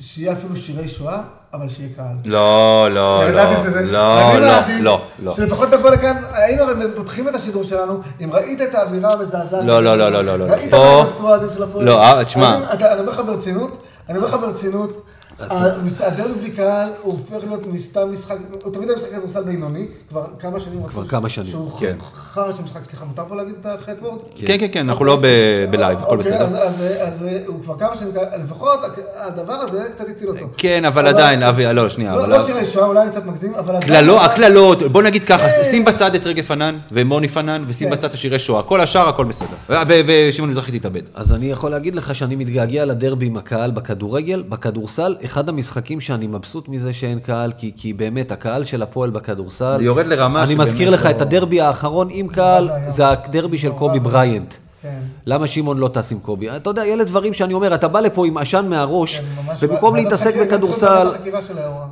שיהיה 0.01 0.32
אפילו 0.32 0.57
שירי 0.57 0.88
שואה, 0.88 1.22
אבל 1.55 1.68
שיהיה 1.68 1.88
קהל. 1.96 2.16
לא, 2.24 2.88
לא, 2.90 3.22
ידעתי 3.28 3.55
לא, 3.55 3.61
שזה 3.61 3.70
זה. 3.70 3.82
לא, 3.82 4.30
אני 4.32 4.40
לא, 4.40 4.46
מעדיף 4.46 4.80
לא, 4.80 5.03
לא. 5.22 5.34
שלפחות 5.34 5.68
תבוא 5.70 5.90
לכאן, 5.90 6.16
היינו 6.32 6.62
הרי 6.62 6.74
פותחים 6.96 7.28
את 7.28 7.34
השידור 7.34 7.64
שלנו, 7.64 8.01
אם 8.24 8.32
ראית 8.32 8.62
את 8.62 8.74
האווירה 8.74 9.12
המזעזעת. 9.12 9.64
לא, 9.64 9.82
לא, 9.82 9.99
לא, 9.99 10.11
לא, 10.12 10.24
לא, 10.24 10.38
לא. 10.38 10.44
ראית 10.44 10.72
עשו 10.74 11.26
האוהדים 11.26 11.49
של 11.55 11.62
הפועל. 11.62 11.84
לא, 11.86 12.03
אה, 12.03 12.24
תשמע. 12.24 12.59
אני 12.70 13.01
אומר 13.01 13.12
לך 13.12 13.22
ברצינות, 13.26 13.82
אני 14.09 14.18
אומר 14.18 14.28
לך 14.28 14.34
ברצינות, 14.34 14.92
הדרבי 15.41 16.34
בלי 16.41 16.51
קהל 16.51 16.89
הוא 17.03 17.12
הופך 17.12 17.47
להיות 17.47 17.66
מסתם 17.66 18.12
משחק, 18.12 18.36
הוא 18.64 18.72
תמיד 18.74 18.89
היה 18.89 18.99
משחק 18.99 19.11
כדורסל 19.12 19.43
בינוני, 19.43 19.86
כבר 20.09 20.26
כמה 20.39 20.61
שנים. 20.61 20.82
כבר 20.86 21.05
כמה 21.05 21.28
שנים, 21.28 21.51
שהוא 21.51 21.70
כן. 21.80 21.97
חרא 22.14 22.53
של 22.53 22.62
משחק, 22.62 22.84
סליחה, 22.84 23.05
מותר 23.05 23.22
פה 23.28 23.36
להגיד 23.36 23.55
את 23.61 23.66
החטא 23.66 24.05
וורד? 24.05 24.20
כן, 24.36 24.57
כן, 24.61 24.66
כן, 24.72 24.89
אנחנו 24.89 25.05
לא 25.05 25.16
ב- 25.16 25.26
בלייב, 25.70 25.99
הכל 25.99 26.18
אוקיי, 26.18 26.34
אז- 26.39 26.53
בסדר. 26.53 26.62
אז 26.62 26.82
אז 27.01 27.26
הוא 27.47 27.62
כבר 27.62 27.78
כמה 27.78 27.97
שנים, 27.97 28.12
לפחות 28.45 28.78
הדבר 29.16 29.53
הזה 29.53 29.84
קצת 29.95 30.05
הציל 30.09 30.28
אותו. 30.28 30.47
כן, 30.57 30.84
אבל 30.84 31.07
עדיין, 31.07 31.43
אבי, 31.43 31.64
לא, 31.74 31.89
שנייה, 31.91 32.12
לא, 32.14 32.20
אבל... 32.20 32.28
לא 32.39 32.47
שירי 32.47 32.64
שואה, 32.64 32.86
אולי 32.86 33.03
אני 33.03 33.11
קצת 33.11 33.26
מגזים, 33.26 33.55
אבל... 33.55 33.76
עדיין- 33.76 33.93
קללות, 33.93 34.20
הקללות, 34.24 34.82
בוא 34.82 35.03
נגיד 35.03 35.24
ככה, 35.24 35.45
אה. 35.47 35.64
שים 35.64 35.84
בצד 35.84 36.14
את 36.14 36.26
רגב 36.26 36.45
פנן 36.45 36.78
ומוני 36.93 37.28
פנן, 37.28 37.62
ושים 37.66 37.89
כן. 37.89 37.95
בצד 37.97 38.05
את 38.05 38.14
השירי 38.14 38.39
שואה. 38.39 38.62
כל 38.62 38.80
השאר, 38.80 39.09
הכל 39.09 39.24
בסדר. 39.24 39.47
ו- 39.68 39.74
ו- 39.89 40.01
ושמעון 40.07 40.51
מזרחי 40.51 40.78
תתאבד. 40.78 41.03
אז 41.14 41.32
אני 41.32 41.51
יכול 41.51 41.70
להגיד 41.70 41.95
לך 41.95 42.14
שאני 42.14 42.36
מתגעגע 42.36 42.84
לדרבי 42.84 43.26
עם 43.26 43.36
הקהל 43.36 43.70
בכדורגל, 43.70 44.43
בכדורסל, 44.49 45.16
אחד 45.29 45.49
המשחקים 45.49 46.01
שאני 46.01 46.26
מבסוט 46.26 46.68
מזה 46.68 46.93
שאין 46.93 47.18
קהל, 47.18 47.53
כי, 47.59 47.72
כי 47.76 47.93
באמת, 47.93 48.33
הקהל 48.33 48.64
של 48.64 48.83
הפועל 48.83 49.11
בכדורסל... 49.11 49.74
זה 49.79 49.85
יורד 49.85 50.07
לרמה 50.07 50.43
אני 50.43 50.55
מזכיר 50.55 50.91
לך 50.91 51.05
לא- 51.05 51.11
את 51.11 51.20
הדרבי 51.20 51.61
האחרון 51.61 52.09
עם 52.11 52.29
קהל. 52.29 52.70
זה 52.89 53.09
הדרבי 53.09 53.59
של 53.59 53.70
קובי. 53.72 54.01
בריינט. 54.01 54.55
כן. 54.83 54.99
למה 55.26 55.47
שמעון 55.47 55.79
לא 55.79 55.89
טס 55.89 56.12
עם 56.12 56.18
קובי? 56.18 56.57
אתה 56.57 56.70
יודע, 56.70 56.85
אלה 56.85 57.05
דברים 57.05 57.33
שאני 57.35 57.55
אומר, 57.55 57.74
אתה 57.74 57.89
בא 57.89 58.01
לפה 58.01 58.26
עם 58.26 58.37
עשן 58.39 58.66
מהראש, 58.68 59.18
כן, 59.18 59.24
ממש- 59.47 59.59
ובמקום 59.62 59.93
ועדת 59.95 60.05
להתעסק 60.05 60.35
בכדורסל. 60.37 61.09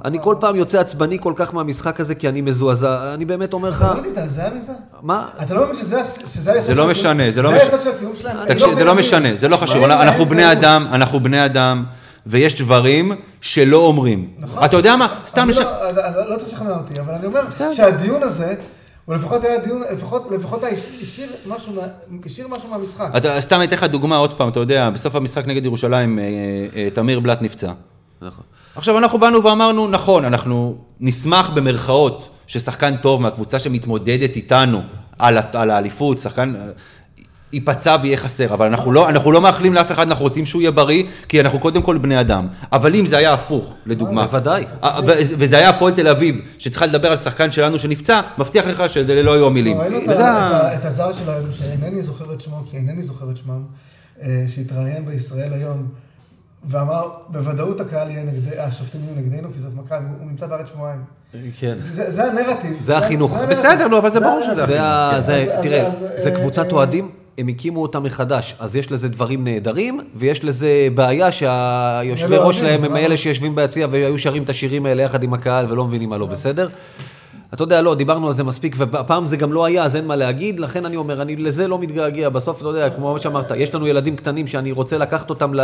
אני 0.05 0.18
כל 0.22 0.37
פעם 0.41 0.57
יוצא 0.57 0.80
עצבני 0.80 1.18
כל 1.20 1.32
כך 1.37 1.55
מהמשחק 1.55 2.01
הזה, 2.01 2.14
כי 2.14 2.28
אני 2.28 2.41
מזועזע. 2.41 3.14
אני 3.14 3.24
באמת 3.24 3.53
אומר 3.53 3.68
לך, 3.70 3.82
אתה 3.82 3.95
לא 3.95 4.03
מזדעזע 4.03 4.49
מזה? 4.59 4.72
מה? 5.03 5.28
אתה 5.43 5.55
לא 5.55 5.64
מבין 5.64 5.76
שזה 5.76 5.97
היסוד 6.53 6.61
זה 6.61 6.74
לא 6.74 6.87
משנה, 6.87 7.30
זה 7.30 7.43
לא 7.43 7.51
זה 7.51 7.57
מש- 7.57 7.62
היסוד 7.62 7.80
של 7.80 7.91
הקיום 7.91 8.12
שלהם? 8.20 8.37
תקשיב, 8.49 8.78
זה 8.78 8.84
לא. 8.84 8.95
משנה, 8.95 9.28
זה 9.37 9.49
לא 9.49 9.57
חשוב. 9.57 9.84
להם 9.84 10.01
אנחנו 10.01 10.26
בני. 10.26 10.53
אדם, 10.53 10.87
אנחנו 10.93 11.20
בני 11.20 11.45
אדם, 11.45 11.84
ויש 12.27 12.61
דברים 12.61 13.12
שלא 13.41 13.77
אומרים. 13.77 14.31
נכון. 14.39 14.64
אתה 14.64 14.77
יודע 14.77 14.97
מה? 14.97 15.14
סתם 15.24 15.41
אני 15.43 15.51
לש... 15.51 15.59
לא- 15.59 15.91
אתה- 15.91 16.29
לא 16.31 16.37
צריך 16.37 16.49
לשכנע 16.53 16.70
אותי, 16.77 17.01
אבל 17.01 17.12
אני 17.14 17.27
אומר 17.27 17.41
שהדיון 17.74 18.22
הזה, 18.22 18.55
הוא 19.05 19.14
לפחות 19.14 19.45
היה 19.45 19.59
דיון, 19.59 19.83
לפחות 19.93 20.31
לפחות 20.31 20.62
השאיר 21.03 21.29
משהו 21.47 21.72
השאיר 22.27 22.49
משהו 22.49 22.68
מהמשחק. 22.70 23.11
אתה, 23.16 23.41
סתם 23.41 23.61
אתן 23.64 23.77
לך 23.77 23.85
דוגמה 23.85 24.16
עוד 24.16 24.33
פעם, 24.33 24.49
אתה 24.49 24.61
יודע, 24.61 24.91
בסוף 24.91 25.14
המשחק 25.14 25.47
נגד 25.47 25.64
ירושלים, 25.64 26.18
אה, 26.18 26.24
אה, 26.77 26.89
תמיר 26.91 27.20
בלאט 27.20 27.43
נפצע. 27.43 27.72
נכון. 28.22 28.45
עכשיו, 28.77 28.99
אנחנו 28.99 29.18
באנו 29.18 29.45
ואמרנו, 29.45 29.89
נכון, 29.89 30.24
אנחנו 30.24 30.77
נשמח 31.01 31.51
במרכאות 31.51 32.29
ששחקן 32.47 32.97
טוב 32.97 33.22
מהקבוצה 33.22 33.59
שמתמודדת 33.61 34.37
איתנו 34.37 34.81
על, 35.18 35.39
על 35.53 35.70
האליפות, 35.70 36.18
שחקן 36.18 36.55
אה, 36.57 36.61
ייפצע 37.53 37.97
ויהיה 38.03 38.16
חסר, 38.16 38.55
אבל 38.55 38.66
אנחנו 38.66 38.92
לא, 38.92 39.09
אנחנו 39.09 39.32
לא 39.32 39.40
מאחלים 39.40 39.74
לאף 39.74 39.92
אחד, 39.92 40.07
אנחנו 40.07 40.24
רוצים 40.24 40.47
שהוא 40.47 40.62
יהיה 40.62 40.70
בריא, 40.70 41.05
כי 41.28 41.40
אנחנו 41.40 41.59
קודם 41.59 41.82
כל 41.82 41.99
בני 41.99 42.20
אדם. 42.20 42.49
אבל 42.72 42.94
אם 42.94 43.07
זה 43.07 43.16
היה 43.18 43.32
הפוך, 43.32 43.74
לדוגמה, 43.86 44.26
בוודאי. 44.26 44.64
וזה 45.16 45.57
היה 45.59 45.68
הפועל 45.68 45.92
תל 45.94 46.09
אביב, 46.09 46.40
שצריכה 46.59 46.86
לדבר 46.86 47.12
על 47.12 47.18
שחקן 47.18 47.53
שלנו 47.53 47.78
שנפצע, 47.78 48.20
מבטיח 48.38 48.66
לך 48.66 48.90
שזה 48.90 49.22
לא 49.22 49.34
היו 49.34 49.47
המילים. 49.47 49.78
ראינו 49.78 49.99
את 50.74 50.84
הזר 50.84 51.12
שלהם, 51.12 51.42
שאינני 51.53 52.03
זוכר 52.03 52.34
את 52.34 52.40
שמו, 52.40 52.57
כי 52.70 52.76
אינני 52.76 53.03
זוכר 53.03 53.30
את 53.30 53.36
שמם, 53.36 53.62
אה, 54.22 54.44
שהתראיין 54.49 55.07
בישראל 55.07 55.53
היום, 55.53 55.86
ואמר, 56.68 57.09
בוודאות 57.28 57.80
הקהל 57.80 58.11
יהיה 58.11 58.24
נגדי, 58.24 58.59
השופטים 58.59 59.01
יהיו 59.05 59.14
נגדנו, 59.16 59.49
כי 59.55 59.59
זאת 59.61 59.74
מכבי, 59.74 60.05
הוא 60.20 60.30
נמצא 60.30 60.47
בארץ 60.47 60.68
שבועיים. 60.68 61.01
כן. 61.61 61.76
זה 61.92 62.11
זה 62.11 62.24
הנרטיב. 62.24 62.76
זה 62.78 62.99
החינוך. 62.99 63.38
בסדר, 63.51 63.88
נו, 63.88 63.99
אבל 63.99 64.11
זה 64.11 64.20
ברור 64.20 64.40
שזה 64.42 64.51
הנרטיב. 64.53 64.66
זה 64.74 64.82
ה... 64.82 65.20
זה, 65.20 65.34
אז- 65.55 65.62
תראה, 65.62 65.86
אז- 65.86 66.05
זה 66.16 66.30
קבוצת 66.30 66.72
אוהדים 66.72 67.11
הם 67.39 67.49
הקימו 67.49 67.82
אותה 67.82 68.01
מחדש, 68.01 68.55
אז 68.59 68.76
יש 68.76 68.93
לזה 68.93 69.09
דברים 69.09 69.45
נהדרים, 69.45 70.01
ויש 70.14 70.45
לזה 70.45 70.89
בעיה 70.95 71.32
שהיושבי 71.32 72.37
לא 72.37 72.47
ראש 72.47 72.59
שלהם 72.59 72.84
הם 72.84 72.95
האלה 72.97 73.16
שיושבים 73.16 73.55
ביציע 73.55 73.87
והיו 73.91 74.18
שרים 74.18 74.43
את 74.43 74.49
השירים 74.51 74.87
האלה 74.87 75.03
יחד 75.03 75.22
עם 75.22 75.34
הקהל 75.34 75.66
ולא 75.68 75.84
מבינים 75.84 76.09
מה 76.09 76.18
לא 76.18 76.26
בסדר. 76.26 76.68
אתה 77.55 77.62
יודע, 77.62 77.82
לא, 77.82 77.95
דיברנו 77.95 78.26
על 78.26 78.32
זה 78.32 78.45
מספיק, 78.45 78.74
והפעם 78.78 79.26
זה 79.26 79.37
גם 79.37 79.53
לא 79.53 79.64
היה, 79.64 79.84
אז 79.84 79.97
אין 79.97 80.07
מה 80.07 80.16
להגיד, 80.16 80.61
לכן 80.61 80.87
אני 80.87 80.97
אומר, 80.97 81.22
אני 81.22 81.37
לזה 81.37 81.68
לא 81.68 81.78
מתגעגע. 81.78 82.28
בסוף, 82.28 82.61
אתה 82.61 82.68
יודע, 82.68 82.91
כמו 82.91 83.18
שאמרת, 83.18 83.53
יש 83.57 83.74
לנו 83.74 83.87
ילדים 83.87 84.16
קטנים 84.16 84.47
שאני 84.47 84.72
רוצה 84.72 84.99
לקחת 84.99 85.30
אותם 85.30 85.55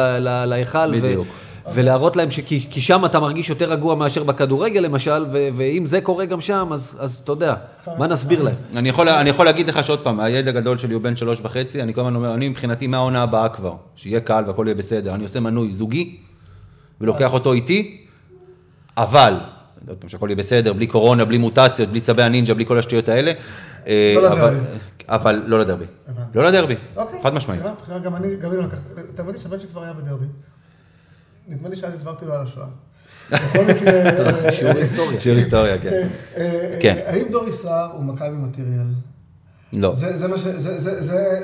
להיכל, 0.47 0.79
ו- 0.79 1.01
בדיוק. 1.01 1.27
ולהראות 1.75 2.17
להם 2.17 2.31
שכי 2.31 2.67
כי 2.71 2.81
שם 2.81 3.05
אתה 3.05 3.21
מרגיש 3.21 3.49
יותר 3.49 3.71
רגוע 3.73 3.95
מאשר 3.95 4.23
בכדורגל 4.25 4.81
למשל, 4.81 5.25
ו- 5.33 5.49
ואם 5.57 5.87
זה 5.87 6.01
קורה 6.01 6.25
גם 6.27 6.41
שם, 6.41 6.69
אז, 6.73 6.97
אז 7.01 7.21
אתה 7.25 7.33
יודע, 7.33 7.55
מה 7.99 8.07
נסביר 8.07 8.43
להם? 8.43 8.55
אני 8.77 8.89
יכול, 8.89 9.09
אני 9.09 9.31
יכול 9.31 9.45
להגיד 9.47 9.69
לך 9.69 9.85
שעוד 9.85 10.01
פעם, 10.01 10.21
הילד 10.21 10.49
הגדול 10.49 10.79
שלי 10.79 10.95
הוא 10.95 11.03
בן 11.03 11.17
שלוש 11.17 11.41
וחצי, 11.43 11.83
אני 11.83 11.95
כל 11.95 12.01
הזמן 12.01 12.15
אומר, 12.15 12.35
אני 12.35 12.49
מבחינתי 12.49 12.87
מהעונה 12.87 13.23
הבאה 13.23 13.49
כבר, 13.49 13.73
שיהיה 13.97 14.21
קל 14.21 14.45
והכל 14.47 14.65
יהיה 14.67 14.75
בסדר, 14.75 15.15
אני 15.15 15.23
עושה 15.23 15.41
מנוי 15.41 15.73
זוגי, 15.73 16.17
ולוקח 17.01 17.33
אותו 17.33 17.53
איתי, 17.53 18.07
אבל, 18.97 19.35
עוד 19.89 19.97
פעם, 19.97 20.09
שהכל 20.09 20.27
יהיה 20.29 20.37
בסדר, 20.37 20.73
בלי 20.73 20.87
קורונה, 20.87 21.25
בלי 21.25 21.39
מוטציות, 21.39 21.89
בלי 21.89 22.01
צבי 22.01 22.23
הנינג'ה, 22.23 22.55
בלי 22.55 22.67
כל 22.67 22.79
השטויות 22.79 23.09
האלה, 23.09 23.33
אה, 23.87 24.13
לא 24.17 24.29
אבל- 24.29 24.37
לדרבי. 24.51 24.57
אבל 25.09 25.43
לא 25.47 25.59
לדרבי. 25.61 25.85
לא 26.35 26.45
לדרבי, 26.45 26.75
אוקיי. 26.97 27.23
חד 27.23 27.35
משמעית. 27.35 27.63
גם 28.05 28.15
אני, 28.17 28.37
גם 28.37 28.51
אני 28.51 28.59
לא 28.59 28.65
לקחתי. 28.65 28.81
אתה 29.15 29.23
מבין 29.23 29.41
שהבן 29.41 29.59
שלי 29.59 29.69
כבר 29.69 29.83
היה 29.83 29.93
בדרבי. 29.93 30.25
נדמה 31.49 31.69
לי 31.69 31.77
שאז 31.77 31.95
הסברתי 31.95 32.25
לו 32.25 32.33
על 32.35 32.41
השואה. 32.41 32.67
בכל 33.31 33.65
מקרה... 33.65 34.53
שיעור 34.53 34.77
היסטוריה. 34.77 35.21
שיר 35.21 35.37
היסטוריה, 35.37 35.79
כן. 35.79 36.09
אה, 36.37 36.79
כן. 36.83 36.97
אה, 36.99 37.11
האם 37.11 37.29
דורי 37.31 37.53
סער 37.53 37.93
הוא 37.93 38.05
מכבי 38.05 38.29
מטריאל? 38.37 38.87
לא. 39.73 39.95
זה, 39.95 40.29
מה 40.29 40.39
ש, 40.39 40.47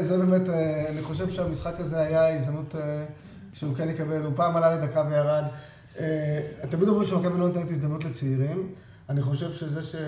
זה, 0.01 0.19
באמת, 0.19 0.49
אה, 0.49 0.89
אני 0.89 1.03
חושב 1.03 1.31
שהמשחק 1.31 1.81
הזה 1.81 1.99
היה 2.01 2.35
הזדמנות 2.35 2.75
אה, 2.75 3.05
שהוא 3.53 3.75
כן 3.75 3.89
יקבל, 3.89 4.23
הוא 4.23 4.33
פעם 4.37 4.57
עלה 4.57 4.75
לדקה 4.75 5.05
וירד. 5.11 5.45
אה, 5.99 6.41
תמיד 6.71 6.89
אומרים 6.89 7.09
שמכבי 7.09 7.39
לא 7.39 7.49
נותנת 7.49 7.71
הזדמנות 7.71 8.05
לצעירים. 8.05 8.69
אני 9.09 9.23
חושב 9.23 9.53
שזה 9.53 9.83
ש... 9.83 9.95
ה- 9.95 9.99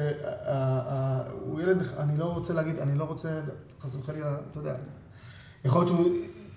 ה- 0.47 1.23
הוא 1.41 1.61
ילד, 1.61 1.79
אני 1.99 2.19
לא 2.19 2.25
רוצה 2.25 2.53
להגיד, 2.53 2.79
אני 2.79 2.99
לא 2.99 3.05
רוצה, 3.05 3.29
חס 3.81 3.95
וחלילה, 3.97 4.35
אתה 4.51 4.59
יודע, 4.59 4.75
יכול 5.65 5.81
להיות 5.85 5.89
שהוא 5.89 6.11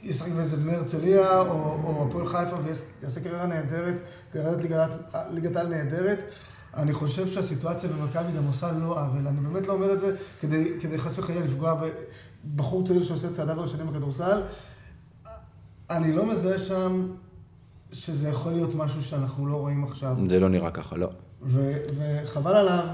ישחק 0.03 0.31
באיזה 0.31 0.57
בני 0.57 0.75
הרצליה 0.75 1.39
או, 1.39 2.07
הפועל 2.09 2.27
חיפה 2.27 2.55
ויעשה 3.01 3.19
קריירה 3.21 3.45
נהדרת, 3.45 3.95
קריירת 4.33 4.61
ליגת- 5.31 5.55
העל 5.55 5.67
נהדרת. 5.67 6.19
אני 6.77 6.93
חושב 6.93 7.27
שהסיטואציה 7.27 7.89
במכבי 7.89 8.31
גם 8.37 8.43
עושה 8.47 8.71
לא 8.71 8.99
עוול. 8.99 9.27
אני 9.27 9.37
באמת 9.39 9.67
לא 9.67 9.73
אומר 9.73 9.93
את 9.93 9.99
זה 9.99 10.15
כדי, 10.41 10.71
כדי 10.81 10.97
חס 10.97 11.19
וחלילה 11.19 11.45
לפגוע 11.45 11.81
בבחור 12.45 12.87
צעיר 12.87 13.03
שעושה 13.03 13.29
צעדיו 13.31 13.59
הראשונים 13.59 13.87
בכדורסל. 13.87 14.41
אני 15.89 16.15
לא 16.15 16.25
מזהה 16.25 16.59
שם 16.59 17.07
שזה 17.91 18.29
יכול 18.29 18.51
להיות 18.51 18.75
משהו 18.75 19.03
שאנחנו 19.03 19.47
לא 19.47 19.55
רואים 19.55 19.83
עכשיו. 19.83 20.15
זה 20.29 20.39
לא 20.39 20.49
נראה 20.49 20.71
ככה, 20.71 20.95
לא. 20.97 21.09
ו, 21.41 21.73
וחבל 21.97 22.55
עליו. 22.55 22.85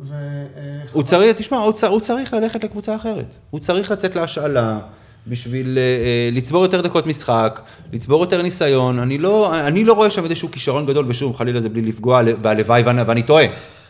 ו, 0.00 0.14
אה, 0.14 0.82
הוא 0.92 1.02
צריך, 1.02 1.36
תשמע, 1.36 1.58
הוא 1.58 1.72
צ- 1.72 1.84
הוא 1.84 2.00
צריך 2.00 2.34
ללכת 2.34 2.64
לקבוצה 2.64 2.96
אחרת. 2.96 3.34
הוא 3.50 3.60
צריך 3.60 3.90
לצאת 3.90 4.16
להשאלה 4.16 4.80
בשביל 5.28 5.78
אה, 5.78 6.28
לצבור 6.32 6.62
יותר 6.62 6.80
דקות 6.80 7.06
משחק, 7.06 7.60
לצבור 7.92 8.20
יותר 8.20 8.42
ניסיון. 8.42 8.98
אני 8.98 9.18
לא, 9.18 9.58
אני 9.60 9.84
לא 9.84 9.92
רואה 9.92 10.10
שם 10.10 10.24
איזשהו 10.24 10.50
כישרון 10.50 10.86
גדול, 10.86 11.04
ושוב, 11.08 11.36
חלילה 11.36 11.60
זה 11.60 11.68
בלי 11.68 11.82
לפגוע, 11.82 12.22
והלוואי 12.42 12.82
ואני, 12.82 13.02
ואני 13.02 13.22
טועה. 13.22 13.44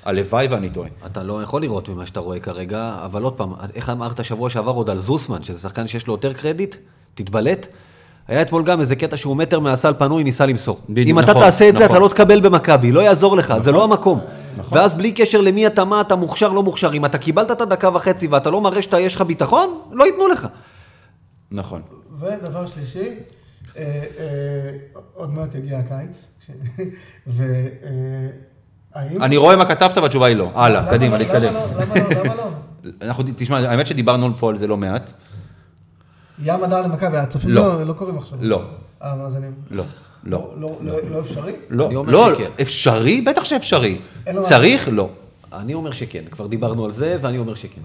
הלוואי 0.05 0.47
ואני 0.47 0.71
טועה. 0.71 0.89
אתה 1.07 1.23
לא 1.23 1.43
יכול 1.43 1.63
לראות 1.63 1.89
ממה 1.89 2.07
שאתה 2.07 2.21
רואה 2.21 2.39
כרגע, 2.39 2.95
אבל 3.05 3.23
עוד 3.23 3.33
פעם, 3.33 3.53
איך 3.75 3.91
אמרת 3.91 4.25
שבוע 4.25 4.51
שעבר 4.51 4.73
עוד 4.73 4.91
על 4.91 4.99
זוסמן, 4.99 5.43
שזה 5.43 5.59
שחקן 5.59 5.87
שיש 5.87 6.07
לו 6.07 6.15
יותר 6.15 6.33
קרדיט, 6.33 6.77
תתבלט. 7.15 7.67
היה 8.29 8.43
אתמול 8.43 8.63
גם 8.63 8.81
איזה 8.81 8.97
קטע 8.97 9.17
שהוא 9.17 9.37
מטר 9.37 9.61
מהסל 9.61 9.93
פנוי, 9.99 10.25
ניסה 10.25 10.47
למסור. 10.47 10.79
בדיוק, 10.89 11.09
אם 11.09 11.19
אתה 11.19 11.31
נכון, 11.31 11.43
תעשה 11.43 11.69
את 11.69 11.77
זה, 11.77 11.85
נכון. 11.85 11.97
אתה 11.97 12.05
לא 12.05 12.09
תקבל 12.09 12.41
במכבי, 12.41 12.93
לא 12.93 13.01
יעזור 13.01 13.37
לך, 13.37 13.55
זה 13.59 13.73
לא 13.73 13.85
המקום. 13.85 14.21
ואז 14.71 14.95
בלי 14.95 15.13
קשר 15.13 15.41
למי 15.41 15.67
אתה, 15.67 15.85
מה 15.85 16.01
אתה 16.01 16.17
מוכשר, 16.17 16.49
לא 16.49 16.63
מוכשר, 16.63 16.93
אם 16.93 17.05
אתה 17.05 17.19
קיבלת 17.19 17.51
את 17.51 17.61
הדקה 17.61 17.89
וחצי 17.95 18.27
ואתה 18.27 18.51
לא 18.51 18.61
מראה 18.61 18.83
שיש 18.83 19.15
לך 19.15 19.21
ביטחון, 19.21 19.79
לא 19.93 20.05
ייתנו 20.05 20.29
לך. 20.29 20.47
נכון. 21.51 21.83
ודבר 22.21 22.67
שלישי, 22.67 23.09
אה, 23.77 23.83
אה, 24.19 24.71
עוד 25.15 25.31
מעט 25.31 25.55
יגיע 25.55 25.79
הקיץ, 25.79 26.27
והאם... 27.27 29.23
אני 29.23 29.37
רואה 29.37 29.57
מה 29.57 29.65
כתבת 29.65 29.99
והתשובה 29.99 30.27
היא 30.27 30.37
לא. 30.37 30.51
הלאה, 30.55 30.81
למה 30.81 30.91
קדימה, 30.91 31.13
לא? 31.13 31.19
להתקדם. 31.19 31.55
למה 31.55 31.61
לא? 31.61 31.83
למה 31.83 31.95
לא? 32.15 32.25
למה 32.25 32.35
לא? 32.35 32.51
אנחנו, 33.07 33.25
תשמע, 33.37 33.59
האמת 33.59 33.87
שדיברנו 33.87 34.33
פה 34.33 34.51
על 34.51 34.57
זה 34.57 34.67
לא 34.67 34.77
מעט. 34.77 35.13
ים 36.43 36.65
הדר 36.65 36.83
למכבי, 36.83 37.17
הצופים 37.17 37.51
לא. 37.51 37.63
לא 37.79 37.87
לא 37.87 37.93
קוראים 37.93 38.19
עכשיו. 38.19 38.39
לא. 38.41 38.63
אה, 39.03 39.13
המאזינים. 39.13 39.55
לא. 39.71 39.85
לא. 40.25 40.55
לא, 40.57 40.79
לא, 40.81 40.95
לא 41.11 41.21
אפשרי? 41.21 41.53
לא, 41.71 42.05
לא. 42.07 42.33
אפשרי? 42.63 43.21
בטח 43.21 43.45
שאפשרי. 43.45 43.99
צריך? 44.41 44.89
לא. 44.93 45.09
אני 45.53 45.75
אומר 45.75 45.91
שכן, 45.93 46.23
כבר 46.31 46.47
דיברנו 46.47 46.85
על 46.85 46.93
זה, 46.93 47.17
ואני 47.21 47.39
אומר 47.39 47.55
שכן. 47.55 47.81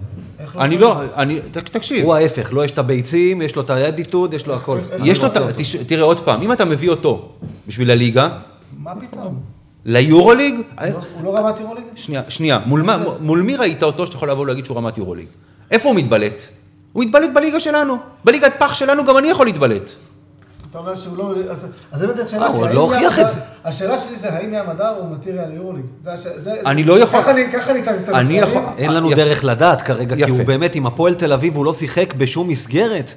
אני 0.58 0.78
לא, 0.78 1.00
אני, 1.16 1.40
ת- 1.40 1.58
תקשיב. 1.58 2.04
הוא 2.04 2.14
ההפך, 2.14 2.48
לא 2.52 2.64
יש 2.64 2.70
את 2.70 2.78
הביצים, 2.78 3.42
יש 3.42 3.56
לו 3.56 3.62
את 3.62 3.70
האדיטוד, 3.70 4.34
יש 4.34 4.46
לו 4.46 4.54
הכל. 4.54 4.78
יש 5.04 5.20
לו, 5.20 5.26
את 5.26 5.36
ה- 5.36 5.40
תראה 5.86 6.02
עוד 6.02 6.20
פעם, 6.20 6.42
אם 6.42 6.52
אתה 6.52 6.64
מביא 6.64 6.90
אותו 6.90 7.28
בשביל 7.68 7.90
הליגה, 7.90 8.28
מה 8.78 8.92
פתאום? 9.00 9.40
ליורוליג, 9.84 10.54
הוא 10.54 10.62
לא- 10.86 10.98
הוא 11.14 11.24
לא 11.24 11.36
רמת 11.36 11.60
יורוליג? 11.60 11.84
שנייה, 11.96 12.22
שנייה, 12.28 12.58
מול 13.20 13.42
מי 13.42 13.56
ראית 13.56 13.82
אותו 13.82 14.06
שאתה 14.06 14.16
יכול 14.16 14.30
לבוא 14.30 14.42
ולהגיד 14.42 14.64
שהוא 14.64 14.76
רמת 14.76 14.98
יורוליג? 14.98 15.26
איפה 15.70 15.88
הוא 15.88 15.96
מתבלט? 15.96 16.42
הוא 16.92 17.04
מתבלט 17.04 17.30
בליגה 17.34 17.60
שלנו. 17.60 17.96
בליגת 18.24 18.52
פח 18.58 18.74
שלנו 18.74 19.04
גם 19.04 19.18
אני 19.18 19.28
יכול 19.28 19.46
להתבלט. 19.46 19.90
אתה 20.72 20.80
אומר 20.80 20.96
שהוא 20.96 21.16
לא... 21.16 21.32
אז 21.92 22.00
באמת 22.02 22.18
השאלה 22.18 22.46
אה, 22.46 22.50
שלי, 22.50 22.58
הוא 22.60 22.68
לא 22.68 22.80
הוכיח 22.80 23.18
את 23.18 23.28
זה. 23.28 23.34
השאלה 23.64 24.00
שלי 24.00 24.16
זה 24.16 24.32
האם 24.32 24.54
הדר 24.66 24.88
הוא 24.98 25.10
מטריאל 25.10 25.48
ליורוליג. 25.48 25.84
אני 26.66 26.84
לא 26.84 26.98
יכול- 26.98 27.20
ככה 27.22 27.30
אני- 27.30 27.44
הצגתי 27.80 27.90
את 28.04 28.08
אני 28.08 28.40
המספרים. 28.40 28.64
אין 28.78 28.94
לנו 28.94 29.06
יפה. 29.12 29.16
דרך 29.16 29.44
לדעת 29.44 29.82
כרגע, 29.82 30.16
כי. 30.26 30.30
הוא 30.30 30.42
באמת 30.42 30.74
עם 30.74 30.86
הפועל 30.86 31.14
תל 31.14 31.32
אביב, 31.32 31.56
הוא 31.56 31.64
לא 31.64 31.72
שיחק 31.72 32.14
בשום 32.14 32.48
מסגרת. 32.48 33.14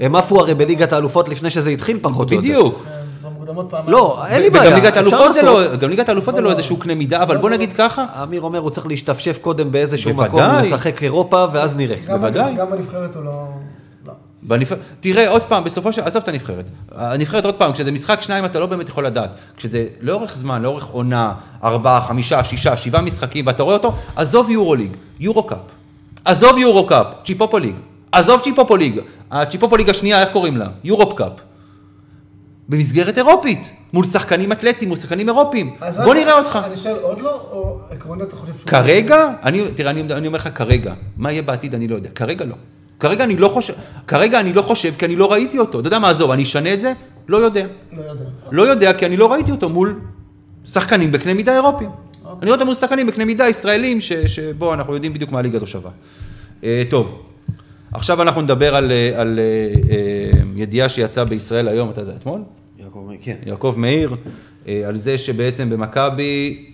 הם 0.00 0.16
עפו 0.16 0.40
הרי 0.40 0.54
בליגת 0.54 0.92
האלופות 0.92 1.28
לפני 1.28 1.50
שזה 1.50 1.70
התחיל 1.70 1.98
פחות 2.02 2.30
או 2.30 2.36
יותר. 2.36 2.48
בדיוק. 2.48 2.84
כן, 2.84 3.28
במוקדמות 3.28 3.66
פעמיים. 3.70 3.90
לא, 3.92 4.24
אין 4.28 4.42
לי 4.42 4.50
בעיה. 4.50 4.64
לא, 4.64 4.70
גם 5.76 5.88
ליגת 5.90 6.08
האלופות 6.08 6.34
זה 6.34 6.40
לא 6.40 6.50
איזשהו 6.52 6.76
קנה 6.76 6.94
מידה, 6.94 7.22
אבל 7.22 7.36
בוא 7.36 7.50
נגיד 7.50 7.72
ככה, 7.72 8.04
אמיר 8.22 8.40
אומר, 8.40 8.58
הוא 8.58 8.70
צריך 8.70 8.86
להשתפשף 8.86 9.38
קודם 9.40 9.72
באיזשהו 9.72 10.14
מקום. 10.14 10.40
לשחק 10.62 11.02
אירופה, 11.02 11.46
ואז 11.52 11.76
נראה. 11.76 11.96
בוודאי. 12.06 12.54
גם 12.54 12.70
בנבחרת 12.70 13.16
הוא 13.16 13.24
לא... 13.24 13.44
לא. 14.46 14.56
בנבח... 14.56 14.72
תראה, 15.00 15.28
עוד 15.28 15.42
פעם, 15.42 15.64
בסופו 15.64 15.92
של... 15.92 16.02
עזוב 16.02 16.22
את 16.22 16.28
הנבחרת. 16.28 16.64
הנבחרת, 16.92 17.44
עוד 17.44 17.54
פעם, 17.54 17.72
כשזה 17.72 17.92
משחק 17.92 18.20
שניים 18.22 18.44
אתה 18.44 18.58
לא 18.60 18.66
באמת 18.66 18.88
יכול 18.88 19.06
לדעת. 19.06 19.30
כשזה 19.56 19.86
לאורך 20.00 20.36
זמן, 20.36 20.62
לאורך 20.62 20.86
עונה, 20.86 21.34
ארבעה, 21.64 22.00
חמישה, 22.00 22.44
שישה, 22.44 22.76
שבעה 22.76 23.02
משחקים, 23.02 23.46
ואתה 23.46 23.62
רואה 23.62 23.76
אותו, 23.76 23.92
עזוב 24.16 24.50
יורו-ליג, 24.50 24.90
יורו-קאפ. 25.20 25.58
עזוב 26.24 26.58
יורו-קאפ, 26.58 27.06
צ'יפופו-ליג. 27.24 27.74
עזוב 28.12 28.40
צ'יפופו-ליג. 28.40 29.00
הצ'יפופו-ליג 29.30 29.90
השנייה, 29.90 30.20
איך 30.20 30.32
קוראים 30.32 30.56
לה? 30.56 30.66
יורופ-קאפ. 30.84 31.32
במסגרת 32.68 33.18
אירופית, 33.18 33.70
מול 33.92 34.04
שחקנים 34.04 34.52
אתלטים, 34.52 34.88
מול 34.88 34.98
שחקנים 34.98 35.28
אירופיים. 35.28 35.76
אז 35.80 35.96
בוא 35.96 36.14
נראה 36.14 36.38
אותך. 36.38 36.58
אני 36.64 36.76
שואל, 36.76 36.96
עוד 37.02 37.20
לא, 37.20 37.40
או 37.52 37.78
עקרונית 37.90 38.28
אתה 38.28 38.36
חושב 38.36 38.52
שהוא... 38.52 38.66
כרגע, 38.66 39.28
אני, 39.42 39.62
תראה, 39.74 39.90
אני, 39.90 40.00
אני 40.00 40.26
אומר 40.26 40.38
לך 40.38 40.48
כרגע, 40.54 40.94
מה 41.16 41.32
יהיה 41.32 41.42
בעתיד 41.42 41.74
אני 41.74 41.88
לא 41.88 41.94
יודע, 41.94 42.10
כרגע 42.14 42.44
לא. 42.44 42.54
כרגע 43.00 43.24
אני 43.24 43.36
לא 43.36 43.48
חושב, 43.48 43.72
כרגע 44.06 44.40
אני 44.40 44.52
לא 44.52 44.62
חושב 44.62 44.92
כי 44.98 45.04
אני 45.04 45.16
לא 45.16 45.32
ראיתי 45.32 45.58
אותו. 45.58 45.80
אתה 45.80 45.88
יודע 45.88 45.98
מה, 45.98 46.10
עזוב, 46.10 46.30
אני 46.30 46.42
אשנה 46.42 46.72
את 46.74 46.80
זה? 46.80 46.92
לא 47.28 47.36
יודע. 47.36 47.66
לא 47.92 48.02
יודע. 48.02 48.24
לא 48.52 48.62
יודע 48.62 48.92
כי 48.92 49.06
אני 49.06 49.16
לא 49.16 49.32
ראיתי 49.32 49.50
אותו 49.50 49.68
מול 49.68 50.00
שחקנים 50.64 51.12
בקנה 51.12 51.34
מידה 51.34 51.54
אירופיים. 51.54 51.90
אני 52.26 52.44
רואה 52.44 52.52
אותו 52.54 52.64
מול 52.66 52.74
שחקנים 52.74 53.06
בקנה 53.06 53.24
מידה 53.24 53.48
ישראלים, 53.48 54.00
ש- 54.00 54.12
שבו 54.12 54.74
אנחנו 54.74 54.94
יודעים 54.94 55.12
בדיוק 55.12 55.30
מה 55.32 55.38
הליגה 55.38 55.56
הזו 55.56 55.66
שווה. 55.66 55.90
אה, 56.64 56.82
טוב, 56.90 57.22
עכשיו 57.92 58.22
אנחנו 58.22 58.40
נדבר 58.40 58.76
על, 58.76 58.92
אה, 58.92 59.20
על 59.20 59.38
אה, 59.38 59.44
אה, 59.90 60.40
ידיעה 60.56 60.88
שיצאה 60.88 61.24
בישראל 61.24 61.68
היום, 61.68 61.90
אתה 61.90 62.00
יודע, 62.00 62.12
אתמול? 62.16 62.40
כן. 63.22 63.36
יעקב 63.46 63.74
מאיר, 63.76 64.14
אה, 64.68 64.82
על 64.86 64.96
זה 64.96 65.18
שבעצם 65.18 65.70
במכבי 65.70 66.64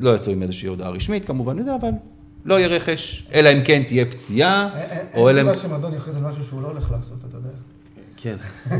לא 0.00 0.14
יצאו 0.16 0.32
עם 0.32 0.42
איזושהי 0.42 0.68
הודעה 0.68 0.90
רשמית 0.90 1.24
כמובן 1.24 1.58
וזה, 1.60 1.70
אבל 1.80 1.90
לא 2.44 2.54
יהיה 2.54 2.68
רכש, 2.68 3.26
אלא 3.34 3.48
אם 3.52 3.62
כן 3.64 3.82
תהיה 3.82 4.04
פציעה, 4.06 4.68
אין- 4.74 4.90
אין 4.90 5.06
או 5.14 5.30
אלא 5.30 5.38
אין 5.38 5.48
אם... 5.48 5.54
סיבה 5.54 5.62
שמועדון 5.68 5.94
יכריז 5.94 6.16
על 6.16 6.22
משהו 6.22 6.44
שהוא 6.44 6.62
לא 6.62 6.68
הולך 6.68 6.90
לעשות, 6.90 7.18
אתה 7.28 7.36
יודע. 7.36 7.48
כן. 8.16 8.36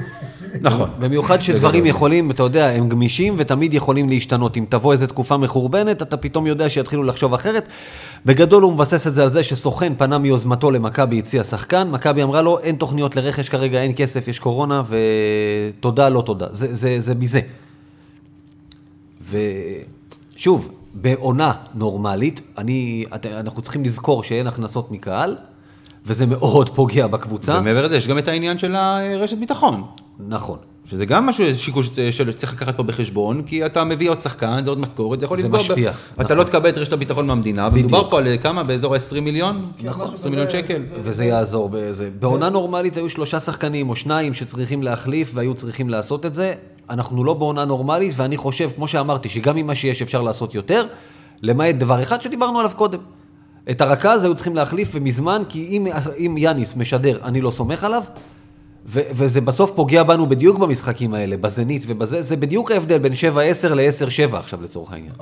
נכון. 0.69 0.91
במיוחד 0.99 1.41
שדברים. 1.43 1.87
יכולים, 1.87 2.31
אתה 2.31 2.43
יודע, 2.43 2.69
הם 2.69 2.89
גמישים 2.89 3.35
ותמיד 3.39 3.75
יכולים 3.75 4.09
להשתנות. 4.09 4.57
אם 4.57 4.65
תבוא 4.69 4.93
איזו 4.93 5.07
תקופה 5.07 5.37
מחורבנת, 5.37 6.03
אתה 6.03 6.17
פתאום 6.17 6.47
יודע 6.47 6.71
שיתחילו 6.71 7.03
לחשוב 7.03 7.35
אחרת. 7.35 7.69
בגדול 8.27 8.63
הוא 8.63 8.73
מבסס 8.73 9.07
את 9.07 9.15
זה 9.15 9.23
על 9.23 9.31
זה 9.31 9.45
שסוכן 9.45 9.93
פנה 9.99 10.19
מיוזמתו 10.19 10.71
למכבי, 10.71 11.19
הציע 11.19 11.45
שחקן, 11.45 11.91
מכבי 11.91 12.23
אמרה 12.23 12.43
לו, 12.43 12.59
אין 12.59 12.77
תוכניות 12.77 13.17
לרכש 13.17 13.49
כרגע, 13.49 13.83
אין 13.83 13.93
כסף, 13.97 14.29
יש 14.29 14.39
קורונה, 14.39 14.83
ותודה, 15.79 16.09
לא 16.09 16.23
תודה. 16.27 16.47
זה, 16.51 16.75
זה, 16.75 16.97
זה 17.01 17.15
מזה. 17.15 17.41
ושוב, 20.37 20.69
בעונה 20.95 21.53
נורמלית, 21.75 22.41
אני, 22.59 23.05
אנחנו 23.25 23.63
צריכים 23.63 23.85
לזכור 23.85 24.23
שאין 24.23 24.47
הכנסות 24.47 24.91
מקהל, 24.91 25.37
וזה 26.07 26.27
מאוד 26.27 26.69
פוגע 26.75 27.07
בקבוצה. 27.07 27.59
ומעבר 27.59 27.85
לזה, 27.87 27.97
יש 27.97 28.09
גם 28.09 28.19
את 28.19 28.29
העניין 28.29 28.59
של 28.59 28.75
הרשת 28.77 29.39
ביטחון. 29.39 29.83
נכון. 30.29 30.59
שזה 30.87 31.05
גם 31.07 31.27
משהו, 31.27 31.45
שיקול 31.57 31.83
שצריך 32.11 32.53
לקחת 32.53 32.77
פה 32.77 32.83
בחשבון, 32.83 33.43
כי 33.43 33.67
אתה 33.67 33.85
מביא 33.85 34.11
עוד 34.11 34.21
שחקן, 34.21 34.65
זה 34.65 34.71
עוד 34.71 34.79
משכורת, 34.79 35.21
זה 35.21 35.25
יכול 35.27 35.37
זה 35.37 35.43
לפגוע. 35.43 35.59
ב- 35.59 35.63
משפיע, 35.63 35.93
אתה 36.15 36.23
נכון. 36.25 36.37
לא 36.37 36.45
תקבל 36.45 36.69
את 36.69 36.79
רשת 36.79 36.93
הביטחון 36.93 37.27
מהמדינה, 37.27 37.71
מדובר 37.71 38.11
פה 38.11 38.19
על 38.19 38.27
אה, 38.27 38.37
כמה? 38.39 38.63
באזור 38.65 38.95
ה-20 38.95 39.21
מיליון? 39.21 39.71
כן, 39.79 39.89
משהו 39.91 40.03
20 40.05 40.15
כזה. 40.17 40.29
מיליון 40.31 40.51
שקל. 40.51 40.83
זה- 40.85 40.95
וזה 41.03 41.25
יעזור 41.25 41.69
בזה. 41.73 42.11
בעונה 42.21 42.51
נורמלית 42.51 42.97
היו 42.97 43.11
שלושה 43.11 43.41
שחקנים 43.41 43.91
או 43.91 43.97
שניים 43.97 44.35
שצריכים 44.35 44.83
להחליף 44.83 45.31
והיו 45.35 45.55
צריכים 45.55 45.89
לעשות 45.89 46.27
את 46.27 46.35
זה. 46.35 46.55
אנחנו 46.93 47.25
לא 47.25 47.35
בעונה 47.35 47.65
נורמלית, 47.65 48.13
ואני 48.17 48.37
חושב, 48.37 48.71
כמו 48.77 48.89
שאמרתי, 48.89 49.29
שגם 49.29 49.57
עם 49.57 49.67
מה 49.67 49.75
שיש 49.75 50.03
אפשר 50.03 50.23
לעשות 50.23 50.55
יותר, 50.55 50.87
למעט 51.43 51.75
דבר 51.75 52.03
אחד 52.03 52.23
שדיברנו 52.23 52.59
עליו 52.59 52.71
קודם. 52.77 52.99
את 53.71 53.81
הרכז 53.81 54.25
היו 54.25 54.35
צריכים 54.35 54.57
להחליף 54.57 54.91
ומזמן, 54.93 55.43
כי 55.49 55.67
אם, 55.71 55.87
אם 56.19 56.35
יאניס 56.39 56.77
משדר, 56.77 57.19
אני 57.25 57.41
לא 57.41 57.51
סומך 57.51 57.85
עליו, 57.85 58.03
ו- 58.87 59.01
וזה 59.11 59.41
בסוף 59.41 59.71
פוגע 59.75 60.03
בנו 60.03 60.27
בדיוק 60.27 60.59
במשחקים 60.59 61.15
האלה, 61.15 61.37
בזנית 61.37 61.85
ובזה, 61.87 62.23
זה 62.23 62.37
בדיוק 62.37 62.71
ההבדל 62.71 62.99
בין 62.99 63.13
7-10 63.13 63.17
ל-10-7 63.75 64.37
עכשיו 64.37 64.63
לצורך 64.63 64.93
העניין. 64.93 65.15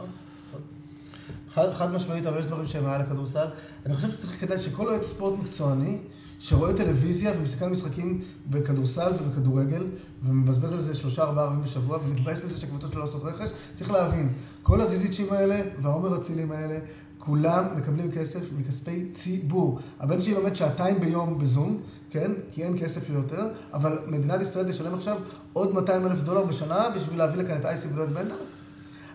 חד, 1.55 1.73
חד 1.73 1.93
משמעית, 1.93 2.27
אבל 2.27 2.39
יש 2.39 2.47
דברים 2.47 2.67
שהם 2.67 2.85
מעל 2.85 3.01
הכדורסל. 3.01 3.47
אני 3.87 3.95
חושב 3.95 4.11
שצריך 4.11 4.41
כדאי 4.41 4.59
שכל 4.59 4.89
אוהד 4.89 5.03
ספורט 5.03 5.35
מקצועני, 5.43 5.99
שרואה 6.41 6.73
טלוויזיה 6.73 7.33
ומסתכל 7.39 7.65
על 7.65 7.71
משחקים 7.71 8.21
בכדורסל 8.51 9.13
ובכדורגל, 9.23 9.87
ומבזבז 10.27 10.73
על 10.73 10.81
זה 10.81 10.95
שלושה 10.95 11.23
ארבעה 11.23 11.45
ערבים 11.45 11.63
בשבוע, 11.63 11.99
ומתבאס 12.05 12.41
בזה 12.41 12.61
שהקבוצות 12.61 12.93
שלו 12.93 13.01
לא 13.01 13.07
עושות 13.07 13.23
רכש, 13.25 13.51
צריך 13.75 13.91
להבין, 13.91 14.29
כל 14.63 14.81
הזיזיצ'ים 14.81 15.33
האלה 15.33 15.61
והעומר 15.83 16.17
אצילים 16.17 16.53
האלה, 16.53 16.79
כולם 17.19 17.65
מקבלים 17.77 18.11
כסף 18.13 18.41
מכספי 18.59 19.09
ציבור. 19.13 19.79
הבן 20.01 20.21
שלי 20.21 20.35
לומד 20.35 20.57
שעתיים 20.57 21.01
ביום 21.01 21.39
בזום, 21.39 21.81
כן? 22.11 22.33
כי 22.53 22.65
אין 22.65 22.79
כסף 22.79 23.11
ליותר, 23.11 23.49
אבל 23.73 23.99
מדינת 24.07 24.43
ישראל 24.43 24.69
תשלם 24.69 24.95
עכשיו 24.95 25.19
עוד 25.53 25.75
200 25.75 26.07
אלף 26.07 26.21
דולר 26.21 26.45
בשנה 26.45 26.91
בשביל 26.97 27.19
להביא 27.19 27.43
לכאן 27.43 27.57
את 27.57 27.65
אייסי 27.65 27.89
ולא 27.93 28.05
את 28.05 28.09
בנדר? 28.09 28.37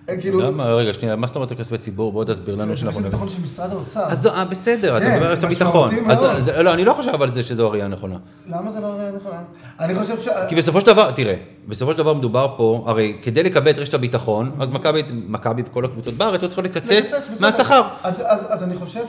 אה, 0.09 0.17
כאילו... 0.21 0.39
למה? 0.39 0.73
רגע, 0.73 0.93
שנייה, 0.93 1.15
מה 1.15 1.27
זאת 1.27 1.35
אומרת 1.35 1.53
כספי 1.53 1.77
ציבור? 1.77 2.11
בוא 2.11 2.23
תסביר 2.25 2.55
לנו 2.55 2.71
זה 2.71 2.77
שאנחנו... 2.77 2.99
רשת 2.99 3.09
ביטחון 3.09 3.29
של 3.29 3.41
משרד 3.41 3.71
האוצר. 3.71 4.03
אז 4.07 4.21
זו- 4.21 4.29
אה, 4.29 4.45
בסדר, 4.45 4.97
אתה 4.97 5.05
כן, 5.05 5.13
מדבר 5.15 5.31
על 5.31 5.37
הביטחון. 5.43 5.91
זה- 6.39 6.63
לא, 6.63 6.73
אני 6.73 6.85
לא 6.85 6.93
חושב 6.93 7.21
על 7.21 7.31
זה 7.31 7.43
שזו 7.43 7.65
הראייה 7.67 7.85
הנכונה. 7.85 8.17
למה 8.47 8.71
זה 8.71 8.79
לא 8.79 8.95
נכונה? 9.15 9.41
אני 9.79 9.95
חושב 9.95 10.21
ש... 10.21 10.27
כי 10.49 10.55
בסופו 10.55 10.81
של 10.81 10.87
דבר, 10.87 11.11
תראה, 11.11 11.35
בסופו 11.67 11.91
של 11.91 11.97
דבר 11.97 12.13
מדובר 12.13 12.53
פה, 12.57 12.83
הרי 12.87 13.15
כדי 13.23 13.43
לקבל 13.43 13.69
את 13.69 13.77
רשת 13.79 13.93
הביטחון, 13.93 14.51
אז 14.59 14.71
מכבי 14.71 15.03
מכבי 15.27 15.61
וכל 15.65 15.85
הקבוצות 15.85 16.13
בארץ 16.13 16.43
לא 16.43 16.47
צריכות 16.47 16.65
לקצץ. 16.65 17.11
מהשכר. 17.41 17.81
אז, 18.03 18.63
אני 18.63 18.75
חושב 18.75 19.03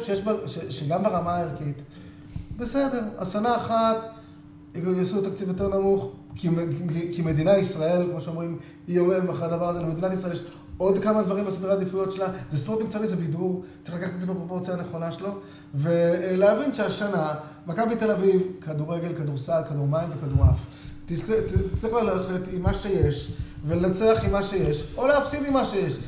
שגם 0.71 1.03
ברמה 1.03 1.35
הערכית, 1.37 1.83
בסדר, 2.57 3.01
אז 3.19 3.33
שנה 3.33 3.57
אחת 3.57 3.97
יעשו 4.99 5.21
תקציב 5.21 5.49
יותר 5.49 5.69
נמוך, 5.69 6.09
כי, 7.13 7.23
מדינה 7.25 7.57
ישראל, 7.59 8.07
כמו 8.11 8.21
שאומרים, 8.21 8.59
היא 8.89 9.01
עומדת 9.01 9.23
מאחורי 9.25 9.45
הדבר 9.45 9.69
הזה, 9.69 9.81
למדינת 9.81 10.13
ישראל 10.13 10.33
יש 10.33 10.43
עוד 10.79 11.03
כמה 11.03 11.23
דברים 11.23 11.45
בסדרי 11.45 11.71
העדיפויות 11.71 12.13
שלה, 12.13 12.27
זה 12.51 12.59
ספורט 12.59 12.81
מקצועני, 12.81 13.07
זה 13.07 13.17
בידור, 13.17 13.65
צריך 13.83 13.97
לקחת 13.97 14.15
את 14.15 14.21
זה 14.21 14.27
בפרופורציה 14.27 14.75
הנכונה 14.75 15.13
שלו, 15.13 15.29
ולהבין 15.75 16.75
שהשנה, 16.75 17.35
מכבי 17.67 17.97
תל 17.97 18.11
אביב, 18.11 18.43
כדורגל, 18.61 19.15
כדורסל, 19.15 19.61
כדור 19.69 19.87
מים 19.87 20.09
וכדורעף. 20.17 20.67
תצטרך 21.07 21.93
ללכת 21.93 22.49
עם 22.53 22.63
מה 22.63 22.75
שיש, 22.75 23.31
ולנצח 23.67 24.25
עם 24.25 24.33
מה 24.33 24.43
שיש, 24.43 24.85
או 24.97 25.07
להפסיד 25.07 25.47
עם 25.47 25.53
מה 25.53 25.65
שיש. 25.65 25.99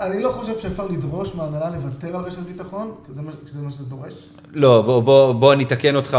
אני 0.00 0.22
לא 0.22 0.30
חושב 0.32 0.52
שאפשר 0.62 0.86
לדרוש 0.86 1.34
מההנהלה 1.34 1.70
לוותר 1.70 2.16
על 2.16 2.24
רשת 2.24 2.38
ביטחון, 2.38 2.90
כי 3.06 3.12
זה 3.14 3.22
מה- 3.62 3.70
שזה 3.70 3.84
דורש. 3.84 4.12
לא, 4.52 4.82
בוא, 4.82 5.00
בוא, 5.02 5.32
בוא 5.32 5.52
אני 5.52 5.64
אתקן 5.64 5.96
אותך 5.96 6.18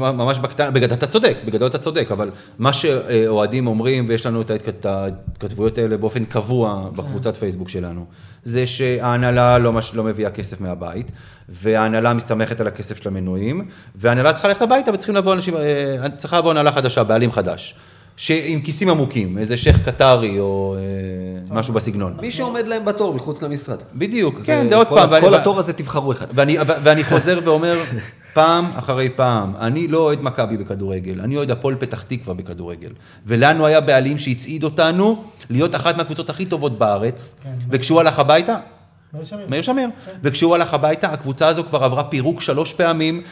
ממש 0.00 0.38
בקטנה, 0.38 0.70
בגדול 0.70 0.98
אתה 0.98 1.06
צודק, 1.06 1.36
בגדול 1.46 1.68
אתה 1.68 1.78
צודק, 1.78 2.08
אבל 2.12 2.30
מה 2.58 2.72
שאוהדים 2.72 3.66
אומרים, 3.66 4.06
ויש 4.08 4.26
לנו 4.26 4.40
את 4.40 4.50
ההתכת- 4.50 4.86
ההתכתבויות 4.86 5.78
האלה 5.78 5.96
באופן 5.96 6.24
קבוע 6.24 6.88
בקבוצת 6.96 7.36
פייסבוק 7.36 7.68
שלנו, 7.68 8.04
זה 8.44 8.66
שההנהלה 8.66 9.58
לא, 9.58 9.72
מש, 9.72 9.94
לא 9.94 10.04
מביאה 10.04 10.30
כסף 10.30 10.60
מהבית, 10.60 11.10
וההנהלה 11.48 12.14
מסתמכת 12.14 12.60
על 12.60 12.66
הכסף 12.66 13.02
של 13.02 13.08
המנויים, 13.08 13.68
וההנהלה 13.94 14.32
צריכה 14.32 14.48
ללכת 14.48 14.62
הביתה 14.62 14.90
וצריכים 14.94 15.14
לבוא 15.14 15.34
אנשים, 15.34 15.56
אה, 15.56 15.96
צריכה 16.16 16.38
לבוא 16.38 16.50
הנהלה 16.50 16.72
חדשה, 16.72 17.04
בעלים 17.04 17.32
חדש. 17.32 17.74
שעם 18.18 18.60
כיסים 18.60 18.88
עמוקים, 18.88 19.38
איזה 19.38 19.56
שייח' 19.56 19.78
קטרי 19.84 20.38
או 20.38 20.76
אה, 20.78 21.54
משהו 21.54 21.74
בסגנון. 21.74 22.16
מי 22.20 22.30
שעומד 22.30 22.66
להם 22.66 22.84
בתור 22.84 23.14
מחוץ 23.14 23.42
למשרד. 23.42 23.78
בדיוק, 23.94 24.40
כן, 24.44 24.66
זה 24.70 24.76
עוד 24.76 24.86
פעם. 24.86 25.20
כל 25.20 25.34
התור 25.34 25.58
הזה 25.58 25.72
תבחרו 25.72 26.12
אחד. 26.12 26.26
ואני, 26.34 27.04
חוזר 27.04 27.40
ואומר, 27.44 27.78
פעם 28.34 28.64
אחרי 28.76 29.08
פעם, 29.16 29.52
אני 29.60 29.88
לא 29.88 29.98
אוהד 29.98 30.22
מכבי 30.22 30.56
בכדורגל, 30.56 31.20
אני 31.20 31.36
אוהד 31.36 31.50
הפועל 31.50 31.74
פתח 31.74 32.02
תקווה 32.02 32.34
בכדורגל. 32.34 32.90
ולנו 33.26 33.66
היה 33.66 33.80
בעלים 33.80 34.18
שהצעיד 34.18 34.64
אותנו 34.64 35.24
להיות 35.50 35.74
אחת 35.74 35.96
מהקבוצות 35.96 36.30
הכי 36.30 36.46
טובות 36.46 36.78
בארץ, 36.78 37.34
כן. 37.42 37.50
וכשהוא 37.70 38.00
הלך 38.00 38.18
הביתה, 38.18 38.56
מאיר 39.14 39.24
שמיר. 39.24 39.46
מאיר 39.48 39.62
שמיר, 39.62 39.88
וכשהוא 40.22 40.54
הלך 40.54 40.74
הביתה, 40.74 41.12
הקבוצה 41.12 41.48
הזו 41.48 41.64
כבר 41.64 41.84
עברה 41.84 42.04
פירוק 42.04 42.40
שלוש 42.40 42.74
פעמים, 42.74 43.22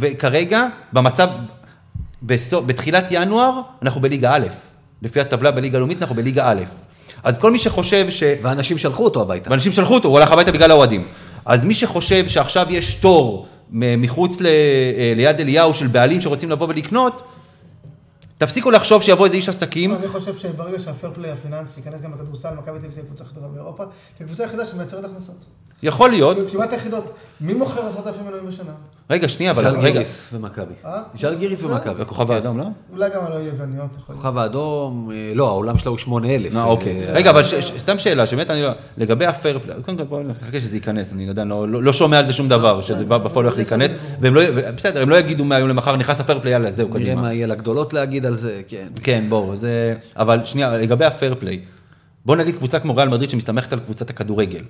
וכרגע, 0.00 0.66
במצב, 0.92 1.28
בסוף, 2.22 2.64
בתחילת 2.66 3.04
ינואר, 3.10 3.60
אנחנו 3.82 4.00
בליגה 4.00 4.34
א'. 4.34 4.46
לפי 5.02 5.20
הטבלה 5.20 5.50
בליגה 5.50 5.76
הלאומית, 5.78 6.02
אנחנו 6.02 6.14
בליגה 6.16 6.50
א'. 6.50 6.62
אז 7.22 7.38
כל 7.38 7.52
מי 7.52 7.58
שחושב 7.58 8.10
ש... 8.10 8.22
ואנשים 8.42 8.78
שלחו 8.78 9.04
אותו 9.04 9.22
הביתה. 9.22 9.50
ואנשים 9.50 9.72
שלחו 9.72 9.94
אותו, 9.94 10.08
הוא 10.08 10.18
הלך 10.18 10.32
הביתה 10.32 10.52
בגלל 10.52 10.70
האוהדים. 10.70 11.02
אז 11.44 11.64
מי 11.64 11.74
שחושב 11.74 12.28
שעכשיו 12.28 12.66
יש 12.70 12.94
תור 12.94 13.46
מחוץ 13.70 14.40
ל- 14.40 14.46
אה, 14.46 15.12
ליד 15.16 15.40
אליהו 15.40 15.74
של 15.74 15.86
בעלים 15.86 16.20
שרוצים 16.20 16.50
לבוא 16.50 16.68
ולקנות, 16.68 17.22
תפסיקו 18.38 18.70
לחשוב 18.70 19.02
שיבוא 19.02 19.26
איזה 19.26 19.36
איש 19.36 19.48
עסקים. 19.48 19.94
אני 19.94 20.08
חושב 20.08 20.38
שברגע 20.38 20.78
שהפייר 20.78 21.12
פליי 21.14 21.30
הפיננסי 21.30 21.80
ייכנס 21.80 22.00
גם 22.00 22.12
לכדורסל, 22.14 22.54
מכבי 22.54 22.64
תל 22.64 22.84
אביב 22.84 22.90
תהיה 22.90 23.04
קבוצה 23.04 23.24
טובה 23.34 23.48
באירופה, 23.48 23.84
כי 24.18 24.24
הקבוצה 24.24 24.42
היחידה 24.42 24.66
שמייצרת 24.66 25.04
הכנסות. 25.04 25.36
יכול 25.82 26.10
להיות. 26.10 26.36
כמעט 26.52 26.72
היחידות. 26.72 27.10
מי 27.40 27.54
מוכר 27.54 27.86
עשרות 27.86 28.06
אלפים 28.06 28.26
מנויים 28.26 28.46
בשנה? 28.46 28.72
רגע, 29.10 29.28
שנייה, 29.28 29.50
אבל 29.50 29.66
רגע. 29.66 29.90
ז'לגיריס 29.92 30.30
ומכבי. 30.32 30.74
אה? 30.84 31.02
ז'לגיריס 31.20 31.62
ומכבי. 31.62 32.02
הכוכב 32.02 32.30
האדום, 32.30 32.58
לא? 32.58 32.64
אולי 32.92 33.10
גם 33.10 33.24
הלא 33.24 33.34
יווניות. 33.34 33.90
יכול 33.96 34.14
להיות. 34.14 34.22
כוכב 34.22 34.38
האדום, 34.38 35.10
אה, 35.12 35.32
לא, 35.34 35.48
האולם 35.48 35.78
שלו 35.78 35.90
הוא 35.92 35.98
8,000. 35.98 36.56
אה, 36.56 36.62
אה, 36.62 36.66
אוקיי. 36.66 37.06
רגע, 37.12 37.30
אבל 37.30 37.42
סתם 37.60 37.98
שאלה, 37.98 38.26
שבאמת 38.26 38.50
אני 38.50 38.62
לא... 38.62 38.70
לגבי 38.98 39.26
הפייר 39.26 39.58
פליי, 39.58 39.76
קודם 39.82 39.96
כל 39.96 40.04
בואו 40.04 40.22
נחכה 40.22 40.60
שזה 40.60 40.76
ייכנס, 40.76 41.12
אני 41.12 41.28
עדיין 41.28 41.48
לא- 41.48 41.68
לא 41.68 41.82
לא 41.82 41.92
שומע 41.92 42.18
על 42.18 42.26
זה 42.26 42.32
שום 42.32 42.48
דבר, 42.48 42.80
שזה 42.80 43.04
בפועל 43.04 43.44
הולך 43.44 43.56
להיכנס, 43.56 43.90
והם 44.20 44.34
לא... 44.34 44.42
בסדר, 44.76 45.02
הם 45.02 45.10
לא 45.10 45.16
יגידו 45.16 45.44
מהיום 45.44 45.68
למחר, 45.68 45.96
נכנס 45.96 46.20
הפייר 46.20 46.40
פליי, 46.40 46.52
יאללה, 46.52 46.70
זהו, 46.70 46.88
נראה 46.88 47.00
קדימה. 47.00 47.22
מה 47.22 47.32
יהיה 47.32 47.46
לגדולות 47.46 47.92
להגיד 47.92 48.26
על 48.26 48.34
זה, 48.34 48.62
כן. 48.68 48.86
כן, 49.02 49.24
בואו, 49.28 49.56
זה... 49.56 49.94
אבל 50.16 50.40
שנייה, 50.44 50.78
לגבי 50.78 51.04
הפייר 51.04 51.34
פליי, 51.38 51.60
בואו 52.26 52.38
נגיד 52.38 52.56
קבוצה 52.56 52.78
כמו 52.78 52.96
ריאל 52.96 53.08
מדריד 53.08 53.30
שמסתמכת 53.30 53.72
על 53.72 53.80
קבוצת 53.80 54.10
הכדורגל. 54.10 54.62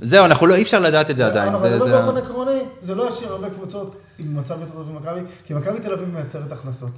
לא. 0.00 0.06
זהו, 0.06 0.24
אנחנו 0.24 0.46
לא, 0.46 0.54
אי 0.54 0.62
אפשר 0.62 0.78
לדעת 0.80 1.10
את 1.10 1.16
זה 1.16 1.26
עדיין. 1.26 1.54
אבל 1.54 1.78
זה- 1.78 1.98
ה- 1.98 2.02
באופן 2.02 2.16
עקרוני, 2.16 2.60
זה 2.82 2.94
לא 2.94 3.08
ישאיר 3.08 3.32
הרבה 3.32 3.50
קבוצות 3.50 3.96
עם 4.18 4.36
מצב 4.36 4.60
יותר 4.60 4.72
טוב 4.72 4.92
ממכבי, 4.92 5.20
כי 5.46 5.54
מכבי 5.54 5.80
תל 5.80 5.92
אביב 5.92 6.08
מייצרת 6.14 6.52
הכנסות. 6.52 6.90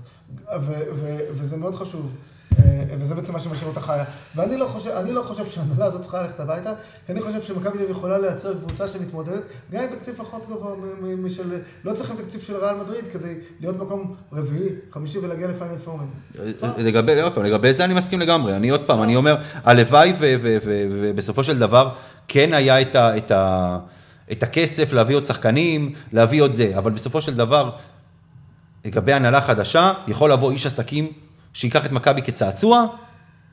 וזה 1.35 1.57
מאוד 1.57 1.75
חשוב. 1.75 2.13
אה, 2.59 2.65
וזה 3.01 3.15
בעצם 3.15 3.33
מה 3.33 3.41
שמשאיר 3.41 3.69
אותה 3.69 3.81
חיה. 3.81 4.05
ואני 4.37 4.57
לא 4.57 4.67
חושב, 4.67 4.91
אני 4.91 5.13
לא 5.13 5.23
חושב 5.23 5.47
שההנהלה 5.47 5.85
הזאת 5.85 6.01
צריכה 6.01 6.23
ללכת 6.23 6.41
הביתה, 6.41 6.73
כי 7.07 7.13
אני 7.13 7.21
חושב 7.21 7.43
שמכבי 7.43 7.71
תל 7.79 7.85
אביב 7.85 7.91
יכולה 7.91 8.19
לייצר 8.19 8.55
קבוצה 8.55 8.89
שמתמודדת, 8.89 9.41
גם 9.73 9.83
עם 9.83 9.89
תקציב 9.89 10.15
פחות 10.17 10.47
גבוה 10.51 10.71
משל... 11.19 11.43
לא 11.85 11.93
צריכים 11.93 12.17
תקציב 12.17 12.41
של 12.41 12.57
ריאל 12.57 12.75
מדריד 12.77 13.05
כדי 13.13 13.35
להיות 13.61 13.77
מקום 13.77 14.15
רביעי, 14.33 14.69
חמישי 14.93 15.19
ולהגיע 15.19 15.49
לפיינל 15.49 15.79
פורמים. 15.79 16.11
לגבי, 16.79 17.21
עוד 17.21 17.33
פעם, 17.35 17.45
לגבי 17.45 17.73
זה 17.75 17.85
אני 17.85 17.95
מסכים 17.95 18.21
לגמרי. 18.21 18.57
אני 18.57 18.69
עוד 18.69 18.81
פעם, 18.87 19.03
אני 19.03 19.17
אומר, 19.17 19.37
הלוואי 19.65 20.13
ו- 20.13 20.35
ו- 20.43 20.57
ו- 20.65 20.87
ובסופו 20.91 21.45
של 21.45 21.59
דבר 21.59 21.89
כן 22.33 22.55
היה 22.55 22.81
את, 22.81 22.97
ה, 22.97 23.17
את, 23.17 23.31
ה, 23.31 23.79
את 24.33 24.43
הכסף 24.43 24.93
להביא 24.93 25.17
עוד 25.17 25.25
שחקנים, 25.25 25.93
להביא 26.13 26.43
עוד 26.43 26.53
זה, 26.53 26.73
אבל 26.79 26.91
בסופו 26.91 27.23
של 27.23 27.37
דבר, 27.37 27.71
לגבי 28.85 29.13
הנהלה 29.13 29.41
חדשה, 29.41 29.93
יכול 30.09 30.33
לבוא 30.33 30.51
איש 30.51 30.67
עסקים 30.67 31.13
שייקח 31.53 31.87
את 31.87 31.93
מכבי 31.93 32.23
כצעצוע, 32.23 32.87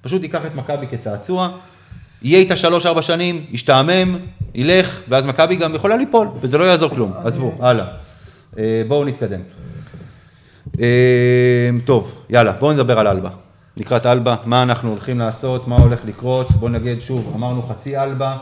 פשוט 0.01 0.23
ייקח 0.23 0.45
את 0.45 0.55
מכבי 0.55 0.87
כצעצוע, 0.87 1.49
יהיה 2.21 2.39
איתה 2.39 2.57
שלוש-ארבע 2.57 3.01
שנים, 3.01 3.45
ישתעמם, 3.51 4.17
ילך, 4.55 4.99
ואז 5.09 5.25
מכבי 5.25 5.55
גם 5.55 5.75
יכולה 5.75 5.95
ליפול, 5.95 6.27
וזה 6.41 6.57
לא 6.57 6.63
יעזור 6.63 6.89
כלום. 6.89 7.13
עזבו, 7.23 7.55
הלאה. 7.59 7.85
אה, 8.57 8.81
בואו 8.87 9.05
נתקדם. 9.05 9.41
אה, 10.79 11.69
טוב, 11.85 12.11
יאללה, 12.29 12.51
בואו 12.51 12.73
נדבר 12.73 12.99
על 12.99 13.07
אלבה. 13.07 13.29
לקראת 13.77 14.05
אלבה, 14.05 14.35
מה 14.45 14.63
אנחנו 14.63 14.89
הולכים 14.89 15.19
לעשות, 15.19 15.67
מה 15.67 15.75
הולך 15.75 15.99
לקרות, 16.05 16.51
בואו 16.51 16.71
נגיד 16.71 17.01
שוב, 17.01 17.31
אמרנו 17.35 17.61
חצי 17.61 17.97
אלבה. 17.97 18.37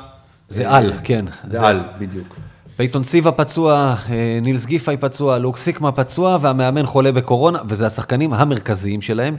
זה 0.47 0.67
אה, 0.67 0.77
על, 0.77 0.93
כן. 1.03 1.25
זה 1.49 1.67
על, 1.67 1.83
בדיוק. 1.99 2.35
פייטון 2.75 3.03
סיבה 3.03 3.31
פצוע, 3.31 3.95
אה, 4.09 4.39
נילס 4.41 4.65
גיפיי 4.65 4.97
פצוע, 4.97 5.37
לוק 5.37 5.57
סיקמה 5.57 5.91
פצוע, 5.91 6.37
והמאמן 6.41 6.85
חולה 6.85 7.11
בקורונה, 7.11 7.59
וזה 7.67 7.85
השחקנים 7.85 8.33
המרכזיים 8.33 9.01
שלהם. 9.01 9.37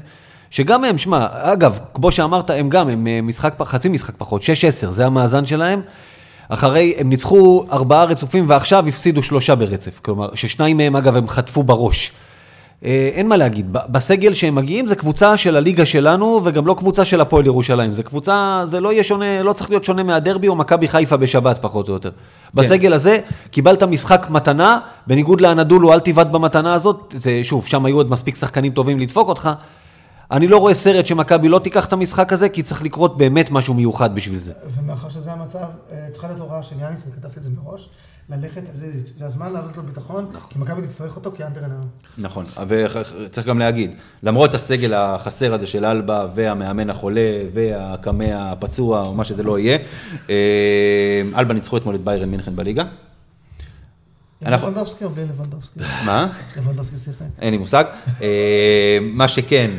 שגם 0.50 0.84
הם, 0.84 0.98
שמע, 0.98 1.26
אגב, 1.32 1.78
כמו 1.94 2.12
שאמרת, 2.12 2.50
הם 2.50 2.68
גם, 2.68 2.88
הם 2.88 3.06
אה, 3.06 3.20
משחק, 3.22 3.54
חצי 3.64 3.88
משחק 3.88 4.14
פחות, 4.18 4.42
6-10, 4.42 4.46
זה 4.90 5.06
המאזן 5.06 5.46
שלהם. 5.46 5.80
אחרי, 6.48 6.94
הם 6.98 7.08
ניצחו 7.08 7.64
ארבעה 7.72 8.04
רצופים 8.04 8.44
ועכשיו 8.48 8.86
הפסידו 8.88 9.22
שלושה 9.22 9.54
ברצף. 9.54 10.00
כלומר, 10.00 10.34
ששניים 10.34 10.76
מהם, 10.76 10.96
אגב, 10.96 11.16
הם 11.16 11.28
חטפו 11.28 11.62
בראש. 11.62 12.12
אה, 12.84 13.10
אין 13.12 13.28
מה 13.28 13.36
להגיד, 13.36 13.72
ב- 13.72 13.78
בסגל 13.88 14.34
שהם 14.34 14.54
מגיעים 14.54 14.86
זה 14.86 14.96
קבוצה 14.96 15.36
של 15.36 15.56
הליגה 15.56 15.86
שלנו 15.86 16.40
וגם 16.44 16.66
לא 16.66 16.74
קבוצה 16.78 17.04
של 17.04 17.20
הפועל 17.20 17.46
ירושלים. 17.46 17.92
זה 17.92 18.02
קבוצה, 18.02 18.62
זה 18.64 18.80
לא 18.80 18.92
יהיה 18.92 19.04
שונה, 19.04 19.42
לא 19.42 19.52
צריך 19.52 19.70
להיות 19.70 19.84
שונה 19.84 20.02
מהדרבי 20.02 20.48
או 20.48 20.56
מכבי 20.56 20.88
חיפה 20.88 21.16
בשבת 21.16 21.58
פחות 21.62 21.88
או 21.88 21.94
יותר. 21.94 22.10
בסגל 22.54 22.92
הזה 22.92 23.18
קיבלת 23.50 23.82
משחק 23.82 24.26
מתנה, 24.30 24.78
בניגוד 25.06 25.40
לאנדולו 25.40 25.92
אל 25.92 26.00
תיבד 26.00 26.32
במתנה 26.32 26.74
הזאת, 26.74 27.14
זה, 27.18 27.40
שוב, 27.42 27.66
שם 27.66 27.84
היו 27.84 27.96
עוד 27.96 28.10
מספיק 28.10 28.36
שחקנים 28.36 28.72
טובים 28.72 29.00
לדפוק 29.00 29.28
אותך. 29.28 29.50
אני 30.30 30.48
לא 30.48 30.58
רואה 30.58 30.74
סרט 30.74 31.06
שמכבי 31.06 31.48
לא 31.48 31.58
תיקח 31.58 31.86
את 31.86 31.92
המשחק 31.92 32.32
הזה, 32.32 32.48
כי 32.48 32.62
צריך 32.62 32.82
לקרות 32.82 33.16
באמת 33.16 33.50
משהו 33.50 33.74
מיוחד 33.74 34.14
בשביל 34.14 34.38
זה. 34.38 34.52
ומאחר 34.74 35.08
שזה 35.08 35.32
המצב, 35.32 35.58
אה, 35.92 36.06
צריכה 36.10 36.26
להיות 36.26 36.40
הוראה 36.40 36.62
של 36.62 36.76
יאניס, 36.80 37.04
וכתבתי 37.08 37.38
את 37.38 37.42
זה 37.42 37.50
מראש, 37.64 37.88
ללכת 38.30 38.56
על 38.70 38.74
זה, 38.76 38.86
זה 39.16 39.26
הזמן 39.26 39.52
לעלות 39.52 39.76
לו 39.76 39.82
ביטחון, 39.82 40.30
כי 40.50 40.58
מכבי 40.58 40.82
תצטרך 40.82 41.16
אותו, 41.16 41.32
כי 41.36 41.44
אנטר 41.44 41.64
איננו. 41.64 41.82
נכון, 42.18 42.44
וצריך 42.68 43.46
גם 43.46 43.58
להגיד, 43.58 43.90
למרות 44.22 44.54
הסגל 44.54 44.94
החסר 44.94 45.54
הזה 45.54 45.66
של 45.66 45.84
אלבה 45.84 46.26
והמאמן 46.34 46.90
החולה 46.90 47.30
והקמע 47.54 48.52
הפצוע 48.52 49.02
או 49.02 49.14
מה 49.14 49.24
שזה 49.24 49.42
לא 49.42 49.58
יהיה, 49.58 49.78
אה, 50.30 51.22
אלבה 51.36 51.54
ניצחו 51.54 51.76
אתמול 51.76 51.94
את 51.94 52.00
ביירן 52.04 52.28
מינכן 52.30 52.56
בליגה. 52.56 52.84
אנחנו- 54.46 54.66
לבנדובסקי 54.66 55.04
או 55.04 55.10
בלי 55.10 55.24
לבנדובסקי? 55.24 55.80
מה? 56.06 56.32
לבנדובסקי 56.56 56.96
שיחק. 56.96 57.26
אין 57.40 57.50
לי 57.50 57.58
מושג. 57.58 57.84
אה, 58.22 58.98
מה 59.02 59.28
שכן, 59.28 59.70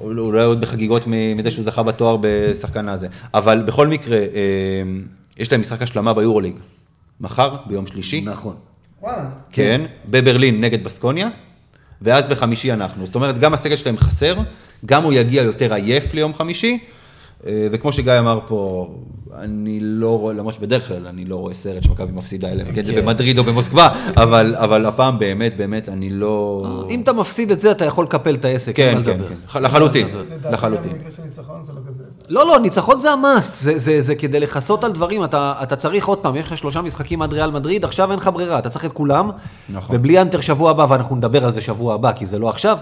היה 0.00 0.44
עוד 0.44 0.60
בחגיגות 0.60 1.02
מזה 1.06 1.50
שהוא 1.50 1.64
זכה 1.64 1.82
בתואר 1.82 2.16
בשחקן 2.20 2.88
הזה. 2.88 3.08
אבל 3.34 3.62
בכל 3.62 3.88
מקרה, 3.88 4.16
אה, 4.18 4.26
יש 5.36 5.52
להם 5.52 5.60
משחק 5.60 5.82
השלמה 5.82 6.14
ביורוליג. 6.14 6.54
מחר, 7.22 7.56
ביום 7.66 7.86
שלישי. 7.86 8.20
נכון. 8.20 8.56
וואלה. 9.02 9.30
כן, 9.52 9.80
בברלין 10.06 10.60
נגד 10.60 10.84
בסקוניה, 10.84 11.28
ואז 12.02 12.28
בחמישי 12.28 12.72
אנחנו. 12.72 13.06
זאת 13.06 13.14
אומרת, 13.14 13.38
גם 13.38 13.54
הסגל 13.54 13.76
שלהם 13.76 13.96
חסר, 13.96 14.36
גם 14.86 15.04
הוא 15.04 15.12
יגיע 15.12 15.42
יותר 15.42 15.74
עייף 15.74 16.14
ליום 16.14 16.34
חמישי, 16.34 16.78
וכמו 17.46 17.92
שגיא 17.92 18.18
אמר 18.18 18.38
פה, 18.46 18.88
אני 19.38 19.78
לא 19.80 20.18
רואה, 20.18 20.34
למרות 20.34 20.54
שבדרך 20.54 20.88
כלל 20.88 21.06
אני 21.06 21.24
לא 21.24 21.36
רואה 21.36 21.54
סרט 21.54 21.82
שמכבי 21.82 22.12
מפסידה 22.12 22.48
אליהם, 22.48 22.72
כן, 22.74 22.84
זה 22.84 22.92
כן. 22.92 23.02
במדריד 23.02 23.38
או 23.38 23.44
במוסקבה, 23.44 23.88
אבל, 24.16 24.54
אבל 24.56 24.86
הפעם 24.86 25.18
באמת, 25.18 25.56
באמת, 25.56 25.88
אני 25.88 26.10
לא... 26.10 26.64
אם 26.90 27.00
אתה 27.00 27.12
מפסיד 27.12 27.50
את 27.50 27.60
זה, 27.60 27.70
אתה 27.70 27.84
יכול 27.84 28.04
לקפל 28.04 28.34
את 28.34 28.44
העסק, 28.44 28.76
כן, 28.76 28.98
כן. 29.04 29.18
כן, 29.52 29.62
לחלוטין, 29.62 30.08
לחלוטין. 30.50 30.92
לא 32.28 32.46
לא, 32.46 32.46
לא, 32.46 32.58
ניצחון 32.58 33.00
זה 33.00 33.10
המאסט, 33.10 33.54
זה, 33.62 33.78
זה, 33.78 34.02
זה 34.02 34.14
כדי 34.14 34.40
לכסות 34.40 34.84
על 34.84 34.92
דברים, 34.92 35.24
אתה, 35.24 35.54
אתה 35.62 35.76
צריך 35.76 36.06
עוד 36.06 36.18
פעם, 36.18 36.36
יש 36.36 36.46
לך 36.46 36.58
שלושה 36.58 36.80
משחקים 36.82 37.22
עד 37.22 37.32
ריאל 37.32 37.50
מדריד, 37.50 37.84
עכשיו 37.84 38.10
אין 38.10 38.18
לך 38.18 38.30
ברירה, 38.34 38.58
אתה 38.58 38.70
צריך 38.70 38.84
את 38.84 38.92
כולם, 38.92 39.30
נכון. 39.68 39.96
ובלי 39.96 40.20
אנטר 40.20 40.40
שבוע 40.40 40.70
הבא, 40.70 40.86
ואנחנו 40.88 41.16
נדבר 41.16 41.44
על 41.44 41.52
זה 41.52 41.60
שבוע 41.60 41.94
הבא, 41.94 42.12
כי 42.12 42.26
זה 42.26 42.38
לא 42.38 42.48
עכשיו, 42.48 42.78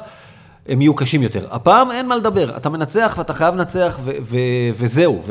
הם 0.70 0.80
יהיו 0.80 0.94
קשים 0.94 1.22
יותר. 1.22 1.46
הפעם 1.50 1.90
אין 1.90 2.06
מה 2.08 2.16
לדבר, 2.16 2.56
אתה 2.56 2.68
מנצח 2.68 3.14
ואתה 3.18 3.34
חייב 3.34 3.54
לנצח, 3.54 3.98
ו- 4.04 4.10
ו- 4.22 4.36
וזהו, 4.74 5.22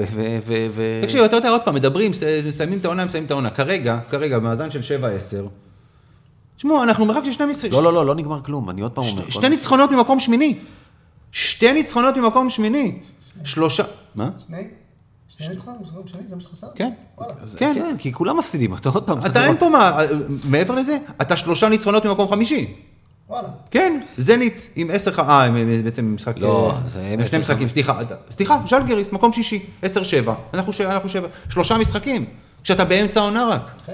תקשיב, 1.02 1.24
אתה 1.24 1.36
יודע, 1.36 1.50
עוד 1.50 1.62
פעם, 1.62 1.76
מדברים, 1.76 2.12
מסיימים 2.46 2.80
את 2.80 2.86
העונה, 2.86 3.06
מסיימים 3.06 3.26
את 3.26 3.32
העונה. 3.32 3.50
כרגע, 3.50 4.00
כרגע, 4.10 4.40
במאזן 4.40 4.72
של 4.72 4.80
7-10, 4.80 5.04
תשמעו, 6.58 6.84
אנחנו 6.84 7.06
מרחק 7.06 7.22
של 7.26 7.32
שני 7.32 7.46
משחקים. 7.46 7.72
לא, 7.72 7.84
לא, 7.84 7.94
לא, 7.94 8.06
לא 8.06 8.16
נגמר 8.16 8.42
כלום, 8.42 8.70
אני 8.70 8.82
עוד 8.82 8.92
פעם 8.92 9.04
אומר. 9.06 9.30
שתי 9.30 9.50
ניצחונות 9.50 9.92
ממקום 9.92 10.20
שמיני. 10.20 10.58
שתי 11.32 11.74
ניצחונות 11.74 12.18
ממקום 12.18 12.50
שמיני. 12.50 13.00
שלושה... 13.44 13.84
מה? 14.16 14.30
שני? 14.48 14.68
שני 15.28 15.48
ניצחון? 15.50 15.74
משחק 15.82 15.96
שני? 16.06 16.22
זה 16.26 16.36
מה 16.36 16.42
שחסר? 16.42 16.68
כן. 16.76 16.92
כן. 17.58 17.76
כן, 17.76 17.96
כי 17.98 18.14
כולם 18.14 18.38
מפסידים, 18.38 18.74
אתה 18.74 18.90
עוד 18.90 19.04
פעם... 19.04 19.18
אתה 19.18 19.46
אין. 19.46 19.58
פה 19.58 19.70
מה, 19.70 19.98
מעבר 20.44 20.76
לזה, 20.76 20.98
אתה 21.22 21.38
שלושה 21.38 21.70
ניצחונות 21.70 22.06
ממקום 22.06 22.32
חמישי. 22.32 22.74
וואלה. 23.30 23.48
כן, 23.72 24.00
זנית 24.18 24.68
עם 24.76 24.90
עשר, 24.94 25.12
ח- 25.12 25.20
אה, 25.20 25.44
הם- 25.46 25.84
בעצם 25.84 26.16
משחק... 26.16 26.38
לא, 26.38 26.72
אה, 26.72 26.90
זה 26.90 27.00
הם 27.02 27.14
שני 27.16 27.24
עשר, 27.24 27.40
משחקים, 27.40 27.68
חמש. 27.68 27.72
סליחה, 27.72 28.00
סליחה, 28.32 28.58
ז'לגריס, 28.70 29.12
מקום 29.12 29.34
שישי, 29.34 29.60
עשר 29.82 30.04
שבע, 30.04 30.34
אנחנו 30.54 30.74
ש- 30.74 30.82
אנחנו 30.82 31.10
שבע, 31.10 31.28
שלושה 31.50 31.78
משחקים, 31.78 32.26
כשאתה 32.64 32.86
באמצע 32.86 33.20
העונה 33.20 33.48
רק. 33.48 33.62
כן. 33.86 33.94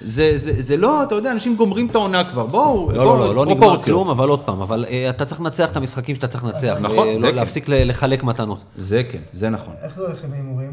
זה, 0.00 0.32
זה, 0.36 0.62
זה 0.62 0.76
לא, 0.76 1.02
אתה 1.02 1.14
יודע, 1.14 1.32
אנשים 1.32 1.56
גומרים 1.56 1.86
את 1.86 1.94
העונה 1.94 2.24
כבר, 2.30 2.46
בואו, 2.46 2.92
לא, 2.92 3.04
בואו, 3.04 3.18
לא, 3.18 3.26
לא, 3.26 3.34
לא 3.34 3.46
נגמר. 3.46 3.80
כלום, 3.82 4.10
אבל 4.10 4.28
עוד 4.28 4.40
פעם, 4.44 4.60
אבל 4.60 4.84
אה, 4.88 5.10
אתה 5.10 5.24
צריך 5.24 5.40
לנצח 5.40 5.70
את 5.70 5.76
המשחקים 5.76 6.14
שאתה 6.14 6.28
צריך 6.28 6.44
לנצח. 6.44 6.76
נכון, 6.80 7.20
זה 7.20 7.26
כן. 7.28 7.34
להפסיק 7.34 7.68
ל- 7.68 7.88
לחלק 7.88 8.24
מתנות. 8.24 8.62
זה 8.76 9.02
כן, 9.12 9.18
זה 9.32 9.50
נכון. 9.50 9.74
איך 9.82 9.96
זה 9.96 10.06
הולך 10.06 10.24
עם 10.24 10.32
ההימורים? 10.32 10.72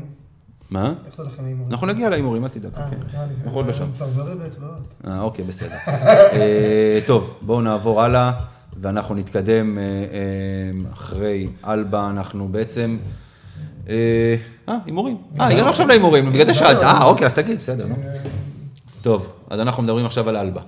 מה? 0.73 0.93
איך 1.07 1.15
זה 1.15 1.23
הולך 1.23 1.39
עם 1.39 1.45
ההימורים? 1.45 1.71
אנחנו 1.71 1.87
נגיע 1.87 2.09
להימורים, 2.09 2.43
אל 2.43 2.49
תדאג, 2.49 2.71
אה, 2.77 2.89
לי. 2.89 2.95
אנחנו 3.43 3.57
עוד 3.57 3.65
לא 3.65 3.73
שם. 3.73 3.85
באצבעות. 4.39 4.87
אה, 5.07 5.21
אוקיי, 5.21 5.45
בסדר. 5.45 5.75
אה, 5.87 6.99
טוב, 7.07 7.33
בואו 7.41 7.61
נעבור 7.61 8.01
הלאה, 8.01 8.31
ואנחנו 8.81 9.15
נתקדם 9.15 9.77
אה, 9.77 9.83
אחרי 10.93 11.47
אלבה, 11.67 12.09
אנחנו 12.09 12.47
בעצם... 12.47 12.97
אה, 13.89 14.35
אה, 14.69 14.77
הימורים. 14.85 15.17
אה, 15.39 15.47
הגענו 15.47 15.69
עכשיו 15.69 15.87
להימורים, 15.87 16.29
בגלל 16.33 16.45
זה 16.45 16.53
שאלת. 16.53 16.83
אה, 16.83 17.03
אוקיי, 17.03 17.27
אז 17.27 17.33
תגיד, 17.33 17.59
בסדר, 17.59 17.87
נו. 17.87 17.95
טוב, 19.01 19.33
אז 19.49 19.59
אנחנו 19.59 19.83
מדברים 19.83 20.05
עכשיו 20.05 20.29
על 20.29 20.37
אלבה. 20.37 20.61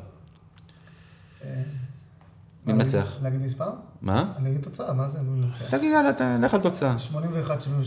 מי 2.67 2.73
מנצח? 2.73 3.13
להגיד- 3.23 3.41
מספר? 3.41 3.65
מה? 4.01 4.25
אני 4.37 4.49
אגיד 4.49 4.61
תוצאה, 4.61 4.93
מה 4.93 5.07
זה 5.07 5.19
מי 5.21 5.39
מנצח? 5.45 5.65
תגיד, 5.69 5.91
יאללה, 5.93 6.37
לך 6.47 6.53
על 6.53 6.59
תוצאה. 6.59 6.93
81-72 7.13 7.17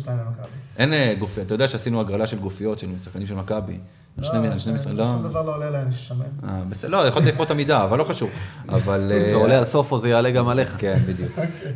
למכבי. 0.08 0.46
אין 0.76 0.92
אה, 0.92 1.14
גופי, 1.18 1.42
אתה 1.42 1.54
יודע 1.54 1.68
שעשינו 1.68 2.00
הגרלה 2.00 2.26
של 2.26 2.38
גופיות 2.38 2.78
של 2.78 2.86
שחקנים 3.04 3.26
של 3.26 3.34
מכבי. 3.34 3.78
שני- 4.22 4.48
משחקים, 4.74 4.96
לא... 4.96 5.04
שום 5.04 5.22
דבר 5.22 5.42
לא 5.42 5.54
עולה 5.54 5.70
להם, 5.70 5.88
יש 5.90 6.08
שמן. 6.08 6.24
אה, 6.48 6.60
בסדר, 6.68 6.90
לא, 6.90 7.06
יכולת 7.06 7.24
לבחור 7.26 7.44
את 7.46 7.50
המידה, 7.50 7.84
אבל 7.84 7.98
לא 7.98 8.04
חשוב. 8.04 8.30
אבל... 8.68 9.12
אם 9.16 9.22
אה, 9.22 9.28
זה 9.30 9.34
עולה 9.34 9.58
על 9.58 9.64
סופו, 9.64 9.98
זה 9.98 10.08
יעלה 10.08 10.30
גם 10.30 10.48
עליך. 10.48 10.74
כן, 10.78 10.98
בדיוק. 11.06 11.32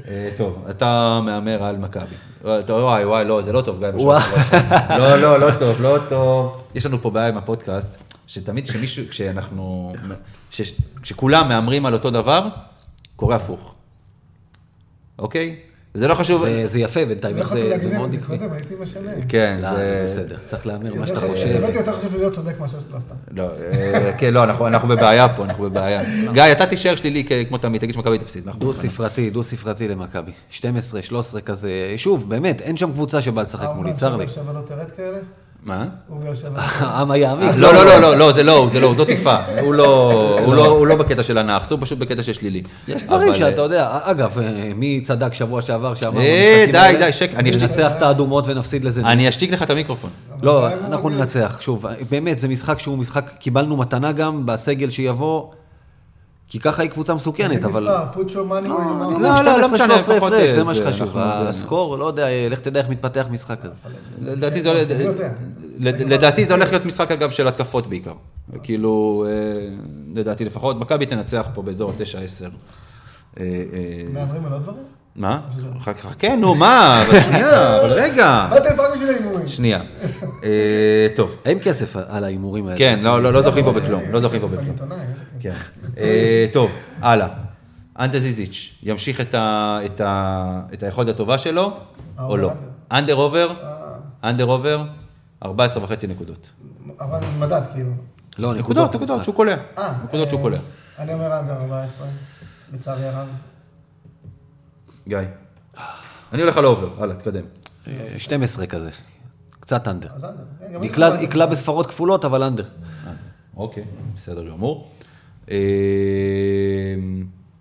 אה, 0.09 0.31
טוב, 0.37 0.65
אתה 0.71 1.21
מהמר 1.25 1.65
על 1.65 1.77
מכבי. 1.77 2.15
אה, 2.47 2.61
וואי, 2.69 3.05
וואי, 3.05 3.25
לא, 3.25 3.43
זה 3.43 3.53
לא 3.53 3.61
טוב, 3.61 3.79
גיא. 3.79 3.89
לא, 4.99 5.17
לא, 5.17 5.41
לא 5.41 5.51
טוב, 5.59 5.81
לא 5.81 5.97
טוב. 6.09 6.63
יש 6.75 6.87
לנו 6.87 6.99
פה 7.03 7.11
בעיה 7.11 7.29
עם 7.29 7.37
הפודקאסט, 7.39 7.97
שתמיד 8.27 8.69
כשמישהו, 8.69 9.05
כשאנחנו, 9.11 9.93
כש- 10.51 10.73
כשכולם 11.03 11.49
מהמרים 11.49 11.87
על 11.87 11.95
אותו 11.95 12.11
דבר, 12.11 12.49
קורה 13.17 13.37
הפוך. 13.37 13.75
אוקיי? 15.19 15.57
זה 15.95 16.09
לא 16.09 16.15
חשוב. 16.15 16.45
זה- 16.45 16.67
זה 16.67 16.79
יפה, 16.79 17.05
בינתיים, 17.05 17.37
לא 17.37 17.41
איך 17.41 17.49
זה 17.77 17.95
מאוד 17.97 18.05
את 18.05 18.11
זה 18.11 18.19
עקבי. 18.19 18.39
קודם, 18.39 18.53
הייתי 18.53 18.75
משנה. 18.81 19.11
כן, 19.29 19.59
לא, 19.63 19.75
זה 19.77 20.03
בסדר, 20.05 20.37
צריך 20.47 20.67
להמר 20.67 20.95
מה 20.95 21.07
שאתה 21.07 21.21
חושב. 21.21 21.61
באמת 21.61 21.75
יותר 21.75 21.93
חשוב 21.99 22.17
להיות 22.17 22.33
צודק 22.33 22.61
מאשר 22.61 22.79
לא 22.95 23.01
סתם. 23.01 23.15
לא, 23.31 23.49
אה, 23.73 24.13
כן, 24.19 24.35
לא, 24.35 24.45
אנחנו 24.45 24.67
אנחנו 24.67 24.89
בבעיה 24.89 25.29
פה, 25.37 25.45
אנחנו 25.45 25.65
בבעיה. 25.65 26.03
גיא, 26.33 26.43
אתה 26.53 26.67
תישאר 26.67 26.97
שלילי 26.97 27.25
כמו 27.49 27.59
תמיד, 27.59 27.81
תגיד 27.81 27.95
שמכבי 27.95 28.19
תפסיד. 28.19 28.47
אנחנו- 28.47 28.61
דו 28.61 28.73
ספרתי, 28.75 29.31
דו 29.31 29.43
ספרתי 29.43 29.89
למכבי. 29.89 30.33
12, 30.51 31.03
13 31.03 31.41
כזה. 31.41 31.71
שוב, 31.97 32.29
באמת, 32.29 32.61
אין 32.61 32.77
שם 32.77 32.93
קבוצה 32.93 33.23
שבאה 33.23 33.45
לשחק 33.45 33.69
מולי, 33.77 33.93
צר 33.93 34.17
לי. 34.17 34.29
שבאר 34.29 34.45
שבע 34.45 34.53
לא 34.53 34.61
תרד 34.61 34.91
כאלה? 34.91 35.19
מה? 35.65 35.85
הוא 36.09 36.21
באר 36.25 36.35
שבע. 36.35 36.61
העם 36.63 37.11
היעמי. 37.11 37.45
לא, 37.57 37.75
לא, 37.75 37.85
לא, 37.85 38.01
לא, 38.01 38.17
לא, 38.17 38.33
זה 38.33 38.43
לא, 38.43 38.69
זה 38.73 38.81
לא, 38.81 38.95
זאת 38.95 39.07
טיפה. 39.09 39.37
הוא 39.61 39.75
לא, 39.75 40.13
לא, 40.47 40.67
הוא 40.67 40.87
לא 40.87 40.95
בקטע 40.97 41.23
של 41.23 41.39
הנאחס, 41.39 41.71
הוא 41.71 41.79
פשוט 41.83 41.99
בקטע 41.99 42.23
של 42.23 42.33
שלילי. 42.33 42.63
יש 42.89 43.03
דברים 43.03 43.35
שאתה 43.35 43.61
יודע, 43.63 43.99
אגב, 44.03 44.39
אה, 44.39 44.45
מי 44.75 45.01
צדק 45.01 45.35
שבוע 45.35 45.63
שעבר 45.63 45.95
שאמרנו, 45.95 46.21
אה, 46.21 46.65
די, 46.73 46.95
די, 46.99 47.13
שקט, 47.13 47.35
אני 47.37 47.51
אשתיק- 47.51 47.63
ננצח 47.63 47.93
את 47.97 48.03
האדומות 48.03 48.45
ונפסיד 48.49 48.85
לזה. 48.85 49.01
אני 49.01 49.29
אשתיק 49.29 49.51
לך 49.53 49.63
את 49.63 49.71
המיקרופון. 49.71 50.11
לא, 50.43 50.69
אנחנו 50.87 51.09
ננצח. 51.09 51.57
שוב, 51.61 51.87
באמת, 52.11 52.39
זה 52.39 52.49
משחק 52.49 52.79
שהוא 52.79 52.99
משחק, 52.99 53.31
קיבלנו 53.39 53.77
מתנה 53.77 54.13
גם 54.13 54.47
בסגל 54.47 54.91
שיבוא, 54.91 55.43
כי 56.53 56.59
ככה 56.59 56.83
היא 56.83 56.91
קבוצה 56.91 57.15
מסוכנת, 57.15 57.65
אבל... 57.65 57.89
where 57.89 58.17
your 58.17 58.35
mouth 58.35 58.69
לא. 59.21 59.43
לא, 59.43 59.59
לא 59.59 59.69
משנה, 59.73 59.85
12, 59.87 60.15
לפחות, 60.17 60.33
אה, 60.33 60.53
זה 60.57 60.65
מה 60.65 60.75
זה, 60.75 60.93
שחשוב. 60.93 61.09
הסקור, 61.17 61.99
לא 61.99 62.05
יודע, 62.05 62.27
לך 62.51 62.61
תדע 62.61 62.81
איך 62.81 62.89
מתפתח 62.89 63.27
משחק 63.31 63.57
כזה. 63.63 63.73
לדעתי 64.23 64.63
זה 64.63 64.71
הולך- 64.71 64.91
אני 64.91 65.03
יודע. 65.03 65.29
לדעתי 65.81 66.45
זה 66.45 66.55
הולך 66.55 66.71
להיות 66.71 66.85
משחק 66.87 67.11
אגב 67.11 67.31
של 67.31 67.49
התקפות 67.49 67.87
בעיקר. 67.87 68.13
כאילו, 68.63 69.25
אה, 69.29 69.33
לדעתי 70.15 70.45
לפחות, 70.45 70.81
מכבי 70.81 71.07
תנצח 71.07 71.47
פה 71.55 71.63
באזור 71.63 71.91
ה-9-10. 71.91 72.51
אה, 73.41 73.45
מהמרים 74.13 74.47
על 74.47 74.53
עוד 74.53 74.63
דברים? 74.63 74.83
מה? 75.17 75.41
חכה, 75.81 76.37
נו, 76.37 76.55
מה? 76.55 77.03
אבל 77.03 77.21
שנייה, 77.21 77.77
אבל 77.81 77.93
רגע. 77.93 78.47
באתי 78.51 78.69
לפרק 78.75 78.93
בשביל. 78.95 79.09
שנייה. 79.47 79.81
אה, 80.45 81.07
טוב. 81.17 81.35
אין 81.45 81.59
כסף 81.63 81.97
על 82.09 82.25
ההימורים 82.25 82.67
האלה. 82.67 82.79
כן, 82.79 82.99
לא, 83.03 83.23
לא, 83.23 83.33
לא 83.33 83.43
זוכים 83.43 83.65
פה 83.65 83.73
זה- 83.73 83.81
בכלום, 83.81 84.03
לא 84.11 84.21
זוכים 84.21 84.41
פה 84.41 84.49
בכלום. 84.49 84.77
כן. 85.41 85.53
אה, 85.99 86.47
טוב, 86.53 86.71
הלאה. 87.01 87.29
אנטה 87.99 88.19
זיזיץ' 88.21 88.75
ימשיך 88.83 89.21
את 89.21 89.35
ה- 89.35 89.79
את 89.85 90.01
ה- 90.01 90.61
את 90.75 90.83
היכולת 90.83 91.09
הטובה 91.09 91.39
שלו, 91.39 91.77
או 92.19 92.37
לא? 92.37 92.51
אנדר 92.93 93.15
עובר, 93.15 93.51
אה, 93.63 94.29
אנדר 94.31 94.45
עובר, 94.45 94.85
14 95.45 95.85
וחצי 95.85 96.07
נקודות. 96.07 96.49
אבל 97.01 97.19
מדד, 97.39 97.63
כאילו. 97.75 97.91
לא, 98.39 98.55
נקודות, 98.55 98.95
נקודות, 98.95 99.25
שהוא 99.25 99.35
קולע. 99.35 99.55
אה, 99.79 99.93
נקודות 100.05 100.29
שהוא 100.29 100.39
אה, 100.39 100.43
קולע. 100.45 100.59
אני 100.99 101.15
אומר 101.15 101.41
under 101.41 101.53
14, 101.53 102.07
לצערי 102.73 103.07
הרב. 103.09 103.27
גיא. 105.09 105.19
אני 106.33 106.43
הולך 106.43 106.57
על 106.57 106.65
ה 106.65 106.71
over, 106.71 107.03
הלאה, 107.05 107.17
תקדם. 107.17 107.45
אה, 107.89 107.93
12 108.19 108.67
כזה. 108.67 108.91
קצת 109.63 109.89
under. 109.89 110.09
אז 110.15 110.25
under. 110.25 110.45
כן, 110.59 110.75
אני 110.75 110.87
יקלע- 111.25 111.47
בספרות 111.47 111.87
כפולות, 111.87 112.25
אבל 112.25 112.43
under. 112.43 112.69
אוקיי, 113.57 113.85
בסדר 114.17 114.49
גמור. 114.51 114.91
אה, 115.51 115.57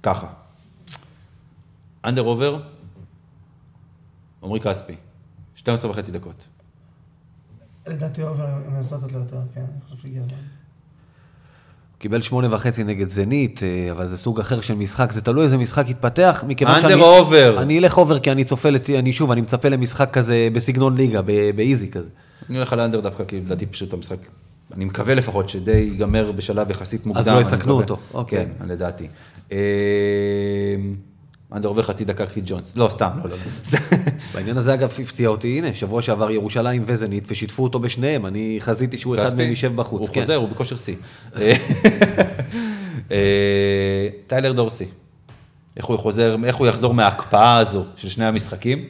ככה, 0.03 0.27
under 2.05 2.21
over, 2.21 2.61
עמרי 4.43 4.59
כספי, 4.59 4.95
12 5.55 5.91
וחצי 5.91 6.11
דקות. 6.11 6.43
לדעתי 7.87 8.23
over, 8.23 8.45
הם 8.47 8.75
ינסו 8.75 8.95
לתת 8.97 9.11
לו 9.11 9.19
יותר, 9.19 9.41
כן, 9.53 9.61
אני 9.61 9.81
חושב 9.89 9.97
שהגיע 10.01 10.21
הזמן. 10.21 10.37
קיבל 12.01 12.21
שמונה 12.21 12.47
וחצי 12.53 12.83
נגד 12.83 13.09
זנית, 13.09 13.63
אה, 13.63 13.91
אבל 13.91 14.05
זה 14.07 14.17
סוג 14.17 14.39
אחר 14.39 14.61
של 14.61 14.73
משחק, 14.75 15.11
זה 15.11 15.21
תלוי 15.21 15.43
איזה 15.43 15.57
משחק 15.57 15.89
יתפתח, 15.89 16.43
מכיוון 16.47 16.75
under 16.75 16.89
שאני... 16.89 17.01
או 17.01 17.17
over? 17.17 17.55
אני 17.61 17.79
אלך 17.79 17.97
over 17.97 18.19
כי 18.19 18.31
אני 18.31 18.43
צופה, 18.43 18.69
לת- 18.69 18.89
אני 18.89 19.13
שוב, 19.13 19.31
אני 19.31 19.41
מצפה 19.41 19.69
למשחק 19.69 20.09
כזה 20.13 20.47
בסגנון 20.53 20.97
ליגה, 20.97 21.21
ב 21.55 21.62
easy 21.62 21.91
כזה. 21.91 22.09
אני 22.49 22.57
הולך 22.57 22.73
על 22.73 22.79
under 22.79 22.99
דווקא, 22.99 23.23
כי 23.27 23.37
לדעתי 23.37 23.65
פשוט 23.65 23.93
המשחק, 23.93 24.17
אני 24.73 24.85
מקווה 24.85 25.13
לפחות 25.15 25.49
שדי 25.49 25.71
ייגמר 25.71 26.31
בשלב 26.31 26.69
יחסית 26.71 27.05
מוקדם. 27.05 27.19
אז 27.19 27.29
לא 27.29 27.41
יסכנו. 27.41 27.73
אותו, 27.73 27.97
אוקיי. 28.13 28.45
כן, 28.59 28.67
לדעתי. 28.67 29.07
under 31.53 31.67
over 31.67 31.83
חצי 31.83 32.05
דקה 32.05 32.25
קיט 32.25 32.43
ג'ונס. 32.47 32.75
לא, 32.75 32.87
סתם, 32.91 33.09
לא, 33.23 33.29
לא. 33.29 33.35
לא. 33.73 33.79
בעניין 34.33 34.57
הזה 34.57 34.73
אגב 34.73 34.93
הפתיע 35.01 35.29
אותי, 35.29 35.57
הנה, 35.57 35.73
שבוע 35.73 36.01
שעבר 36.01 36.31
ירושלים 36.31 36.83
וזנית, 36.85 37.23
ושיתפו 37.27 37.63
אותו 37.63 37.79
בשניהם, 37.79 38.25
אני 38.25 38.57
חזיתי 38.59 38.97
שהוא 38.97 39.15
אחד 39.15 39.37
מהם 39.37 39.49
יישב 39.49 39.75
בחוץ. 39.75 40.07
הוא 40.07 40.15
כן. 40.15 40.21
חוזר, 40.21 40.35
הוא 40.35 40.49
בכושר 40.49 40.75
שיא. 40.75 40.95
אה, 43.11 44.07
טיילר 44.27 44.51
דורסי, 44.51 44.85
איך 45.77 45.85
הוא 45.85 45.97
חוזר, 45.97 46.35
איך 46.43 46.55
הוא 46.55 46.67
יחזור 46.67 46.93
מההקפאה 46.93 47.57
הזו 47.57 47.85
של 47.95 48.09
שני 48.09 48.25
המשחקים? 48.25 48.85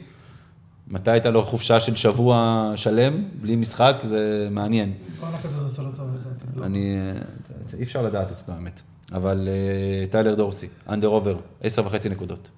מתי 0.88 1.10
הייתה 1.10 1.30
לו 1.30 1.44
חופשה 1.44 1.80
של 1.80 1.96
שבוע 1.96 2.72
שלם, 2.76 3.24
בלי 3.40 3.56
משחק? 3.56 3.96
זה 4.08 4.48
מעניין. 4.50 4.92
לא. 6.56 6.64
אני, 6.64 6.96
אה, 6.96 7.78
אי 7.78 7.82
אפשר 7.82 8.02
לדעת 8.02 8.32
אצלו 8.32 8.54
האמת. 8.54 8.80
אבל 9.14 9.48
אה, 9.48 10.06
טיילר 10.06 10.34
דורסי, 10.34 10.68
under 10.88 11.08
over, 11.08 11.36
עשר 11.62 11.86
וחצי 11.86 12.08
נקודות. 12.08 12.48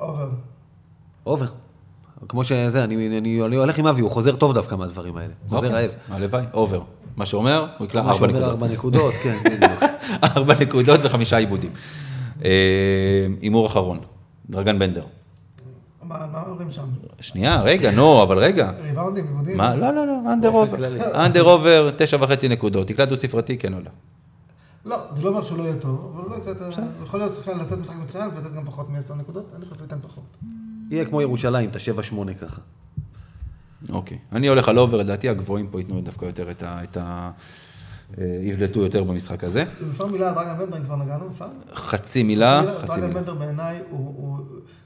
אובר. 0.00 0.28
אובר. 1.26 1.46
כמו 2.28 2.44
שזה, 2.44 2.84
אני, 2.84 3.18
אני, 3.18 3.42
אני 3.44 3.56
הולך 3.56 3.78
עם 3.78 3.86
אבי, 3.86 4.00
הוא 4.00 4.10
חוזר 4.10 4.36
טוב 4.36 4.54
דווקא 4.54 4.74
מהדברים 4.74 5.16
האלה. 5.16 5.32
חוזר 5.48 5.66
אוקיי, 5.66 5.86
רעב. 5.86 5.90
הלוואי, 6.08 6.44
over. 6.54 6.80
מה 7.16 7.26
שאומר, 7.26 7.66
הוא 7.78 7.86
יקלע 7.86 8.02
מה 8.02 8.10
ארבע 8.10 8.28
שאומר 8.28 8.38
נקודות. 8.38 8.50
ארבע 8.52 8.68
נקודות, 8.68 9.14
כן, 9.14 9.36
בדיוק. 9.44 9.82
ארבע 10.24 10.54
נקודות 10.60 11.00
וחמישה 11.02 11.36
עיבודים. 11.36 11.70
אה, 12.44 13.26
הימור 13.40 13.66
אחרון, 13.66 14.00
דרגן 14.50 14.78
בנדר. 14.78 15.04
מה 16.02 16.26
מה 16.32 16.42
אומרים 16.48 16.70
שם? 16.70 16.84
שנייה, 17.20 17.62
רגע, 17.62 17.90
נו, 17.90 18.22
אבל 18.22 18.38
רגע. 18.38 18.70
ריבאונדים, 18.82 19.26
עיבודים? 19.26 19.56
מה? 19.56 19.74
לא, 19.74 19.90
לא, 19.94 20.06
לא, 20.06 20.32
אנדר. 20.32 20.66
כללי. 20.76 21.00
אנדר 21.14 21.42
עובר, 21.42 21.90
תשע 21.96 22.16
וחצי 22.20 22.48
נקודות. 22.48 22.90
יקלע 22.90 23.04
דו 23.04 23.16
ספרתי, 23.16 23.58
כן 23.58 23.74
או 23.74 23.78
לא? 23.78 23.90
לא, 24.84 24.98
זה 25.12 25.22
לא 25.22 25.28
אומר 25.28 25.42
שהוא 25.42 25.58
לא 25.58 25.62
יהיה 25.62 25.76
טוב, 25.76 26.12
אבל 26.14 26.22
הוא 26.22 26.30
לא 26.30 26.36
יקרה 26.36 26.52
את 26.52 26.60
ה... 26.62 26.82
יכול 27.04 27.20
להיות 27.20 27.34
שחקן 27.34 27.58
לתת 27.58 27.78
משחק 27.78 27.96
מצוין 27.96 28.30
ולתת 28.34 28.54
גם 28.54 28.64
פחות 28.64 28.88
מ-10 28.88 29.14
נקודות, 29.14 29.52
אני 29.56 29.64
חושב 29.64 29.74
שהוא 29.74 29.84
ייתן 29.84 29.98
פחות. 30.02 30.36
יהיה 30.90 31.04
כמו 31.04 31.22
ירושלים, 31.22 31.70
את 31.70 31.76
השבע 31.76 32.02
שמונה 32.02 32.34
ככה. 32.34 32.60
אוקיי. 33.88 34.18
אני 34.32 34.48
הולך 34.48 34.68
על 34.68 34.78
over, 34.78 34.96
לדעתי 34.96 35.28
הגבוהים 35.28 35.66
פה 35.70 35.80
ייתנו 35.80 36.00
דווקא 36.00 36.24
יותר 36.24 36.50
את 36.50 36.96
ה... 36.96 37.30
אה, 38.18 38.38
יבלטו 38.42 38.80
יותר 38.80 39.04
במשחק 39.04 39.44
הזה. 39.44 39.64
לפעמים 39.80 40.12
מילה 40.12 40.28
על 40.28 40.34
דרגן 40.34 40.58
בנדר, 40.58 40.76
אם 40.76 40.82
כבר 40.82 40.96
נגענו, 40.96 41.28
אפשר? 41.32 41.46
חצי 41.74 42.22
מילה, 42.22 42.62
חצי 42.78 42.86
דרגן 42.86 43.06
מילה. 43.06 43.20
בנדר 43.20 43.34
בעיניי, 43.34 43.78
הוא 43.90 44.38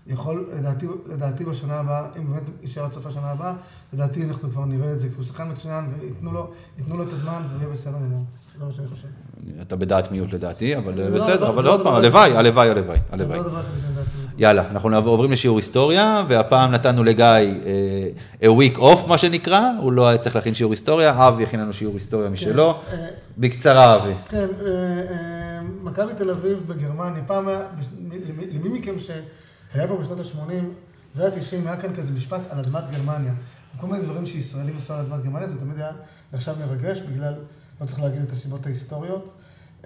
יכול, 0.06 0.50
לדעתי, 0.58 0.86
לדעתי 1.06 1.44
בשנה 1.44 1.74
הבאה, 1.74 2.06
אם 2.16 2.26
באמת 2.26 2.42
יישאר 2.62 2.84
עד 2.84 2.92
סוף 2.92 3.06
השנה 3.06 3.30
הבאה, 3.30 3.54
לדעתי 3.92 4.24
אנחנו 4.24 4.50
כבר 4.50 4.64
נראה 4.64 4.92
את 4.92 5.00
זה, 5.00 5.08
כי 5.08 5.14
הוא 5.14 5.24
שחקן 5.24 5.52
מצוין, 5.52 5.84
וייתנו 6.00 6.32
לו 6.32 6.50
ייתנו 6.78 6.96
לו 6.96 7.02
את 7.02 7.12
הזמן, 7.12 7.42
ויהיה 7.52 7.72
בסדר 7.72 7.98
גמור. 7.98 8.24
זה 8.58 8.64
מה 8.64 8.72
שאני 8.72 8.88
חושב. 8.88 9.08
אתה 9.62 9.76
בדעת 9.76 10.12
מיעוט 10.12 10.32
לדעתי, 10.32 10.76
אבל 10.76 11.00
אה, 11.00 11.08
לא, 11.08 11.16
בסדר, 11.16 11.44
לא, 11.44 11.48
אבל 11.48 11.66
עוד 11.66 11.80
לא 11.80 11.84
פעם, 11.84 11.94
הלוואי, 11.94 12.36
הלוואי, 12.36 12.68
הלוואי, 12.68 12.98
הלוואי. 13.10 13.38
לא. 13.38 13.60
יאללה, 14.38 14.70
אנחנו 14.70 14.96
עוברים 14.96 15.32
לשיעור 15.32 15.58
היסטוריה, 15.58 16.24
והפעם 16.28 16.70
נתנו 16.70 17.04
לגיא 17.04 17.24
אה, 17.24 18.08
a 18.42 18.46
week 18.46 18.78
off, 18.78 19.08
מה 19.08 19.18
שנקרא, 19.18 19.70
הוא 19.80 19.92
לא 19.92 20.08
היה 20.08 20.18
צריך 20.18 20.36
להכין 20.36 20.54
שיעור 20.54 20.72
היסטוריה, 20.72 21.28
אבי 21.28 21.42
הכין 21.42 21.60
לנו 21.60 21.72
שיעור 21.72 21.94
היסטוריה 21.94 22.30
משלו. 22.30 22.74
כן, 22.90 22.96
אה, 22.96 23.08
בקצרה, 23.38 23.94
אבי. 23.96 24.14
כן, 24.28 24.46
מכבי 25.82 26.14
תל 26.14 26.30
אביב 26.30 26.64
בגרמניה, 26.66 27.22
פעם 27.26 27.48
היה, 27.48 27.60
למי 28.52 28.78
מכם 28.78 28.98
שהיה 28.98 29.88
פה 29.88 29.96
בשנות 29.96 30.20
ה-80 30.20 30.52
וה-90, 31.16 31.66
היה 31.66 31.76
כאן 31.76 31.94
כזה 31.94 32.12
משפט 32.12 32.40
על 32.50 32.58
אדמת 32.58 32.82
גרמניה. 32.90 33.32
כל 33.80 33.86
מיני 33.86 34.04
דברים 34.04 34.26
שישראלים 34.26 34.76
עשו 34.76 34.94
על 34.94 35.00
אדמת 35.00 35.24
גרמניה, 35.24 35.48
זה 35.48 35.58
תמיד 35.60 35.78
היה 35.78 35.90
נחשב 36.32 36.54
מרגש, 36.58 37.00
בגלל, 37.00 37.34
לא 37.80 37.86
צריך 37.86 38.02
להגיד 38.02 38.22
את 38.22 38.30
הסיבות 38.30 38.66
ההיסטוריות. 38.66 39.32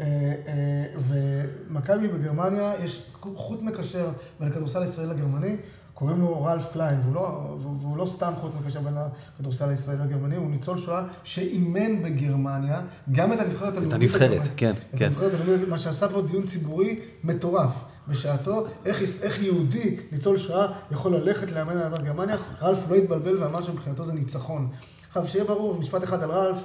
אה, 0.00 0.04
אה, 0.46 0.84
ומכבי 1.08 2.08
בגרמניה, 2.08 2.72
יש 2.84 3.02
חוט 3.20 3.62
מקשר 3.62 4.08
בין 4.40 4.48
הכדורסל 4.48 4.82
הישראלי 4.82 5.10
לגרמני, 5.10 5.56
קוראים 5.94 6.20
לו 6.20 6.44
רלף 6.44 6.72
קליין, 6.72 7.00
והוא 7.02 7.14
לא, 7.14 7.56
והוא 7.62 7.96
לא 7.96 8.06
סתם 8.06 8.32
חוט 8.40 8.52
מקשר 8.60 8.80
בין 8.80 8.94
הכדורסל 9.34 9.68
הישראלי 9.68 10.00
לגרמני, 10.04 10.36
הוא 10.36 10.50
ניצול 10.50 10.78
שואה 10.78 11.02
שאימן 11.24 12.02
בגרמניה, 12.02 12.80
גם 13.12 13.32
את 13.32 13.40
הנבחרת 13.40 13.72
הלאומית. 13.72 13.92
הנבחרת, 13.92 14.30
הגרמנית. 14.30 14.52
כן, 14.56 14.70
את 14.70 14.98
כן. 14.98 15.04
הנבחרת 15.04 15.32
הלאומית, 15.34 15.68
מה 15.68 15.78
שעשה 15.78 16.08
פה 16.08 16.22
דיון 16.22 16.46
ציבורי 16.46 17.00
מטורף. 17.24 17.72
בשעתו, 18.08 18.66
איך, 18.84 19.02
איך 19.22 19.42
יהודי, 19.42 19.96
ניצול 20.12 20.38
שואה, 20.38 20.66
יכול 20.90 21.16
ללכת 21.16 21.50
לאמן 21.50 21.76
על 21.76 21.92
גרמניה, 22.02 22.36
רלף 22.62 22.90
לא 22.90 22.94
התבלבל 22.94 23.42
ואמר 23.42 23.62
שמבחינתו 23.62 24.04
זה 24.04 24.12
ניצחון. 24.12 24.68
עכשיו, 25.08 25.28
שיהיה 25.28 25.44
ברור, 25.44 25.78
משפט 25.78 26.04
אחד 26.04 26.22
על 26.22 26.30
רלף, 26.30 26.58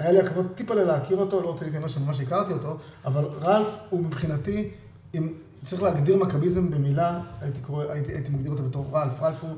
היה 0.00 0.12
לי 0.12 0.18
הכבוד 0.18 0.46
טיפה 0.54 0.74
להכיר 0.74 1.16
אותו, 1.16 1.42
לא 1.42 1.46
רוצה 1.46 1.64
להתאמן 1.64 1.88
שממש 1.88 2.20
הכרתי 2.20 2.52
אותו, 2.52 2.78
אבל 3.04 3.24
רלף 3.24 3.76
הוא 3.90 4.00
מבחינתי, 4.00 4.70
אם 5.14 5.28
צריך 5.64 5.82
להגדיר 5.82 6.16
מכביזם 6.16 6.70
במילה, 6.70 7.20
הייתי, 7.40 7.60
קורא, 7.60 7.84
הייתי, 7.84 8.12
הייתי 8.12 8.30
מגדיר 8.30 8.52
אותו 8.52 8.62
בתור 8.62 8.86
רלף. 8.92 9.22
רלף 9.22 9.44
הוא, 9.44 9.50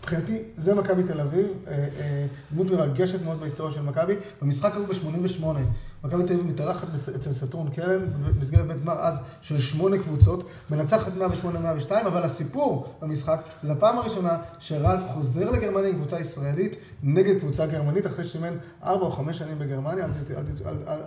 מבחינתי, 0.00 0.42
זה 0.56 0.74
מכבי 0.74 1.02
תל 1.02 1.20
אביב, 1.20 1.46
אה, 1.66 1.72
אה, 1.72 2.26
דמות 2.52 2.70
מרגשת 2.70 3.24
מאוד 3.24 3.40
בהיסטוריה 3.40 3.74
של 3.74 3.82
מכבי. 3.82 4.14
במשחק 4.42 4.74
ההוא 4.74 4.86
ב-88, 4.86 5.44
מכבי 6.04 6.22
תל 6.22 6.32
אביב 6.32 6.46
מתארחת 6.46 6.88
אצל 7.16 7.32
סטורן 7.32 7.70
קרן, 7.70 8.00
במסגרת 8.36 8.66
בית 8.66 8.82
גמר 8.82 8.98
אז 9.00 9.20
של 9.40 9.60
שמונה 9.60 9.98
קבוצות, 9.98 10.48
מנצחת 10.70 11.12
108-102, 11.88 11.90
אבל 12.06 12.22
הסיפור 12.22 12.94
במשחק, 13.00 13.40
זו 13.62 13.72
הפעם 13.72 13.98
הראשונה 13.98 14.38
שרלף 14.58 15.00
חוזר 15.14 15.50
לגרמניה 15.50 15.90
עם 15.90 15.96
קבוצה 15.96 16.20
ישראלית 16.20 16.76
נגד 17.02 17.38
קבוצה 17.38 17.66
גרמנית, 17.66 18.06
אחרי 18.06 18.24
שאימן 18.24 18.56
ארבע 18.84 19.04
או 19.04 19.10
חמש 19.10 19.38
שנים 19.38 19.58
בגרמניה, 19.58 20.04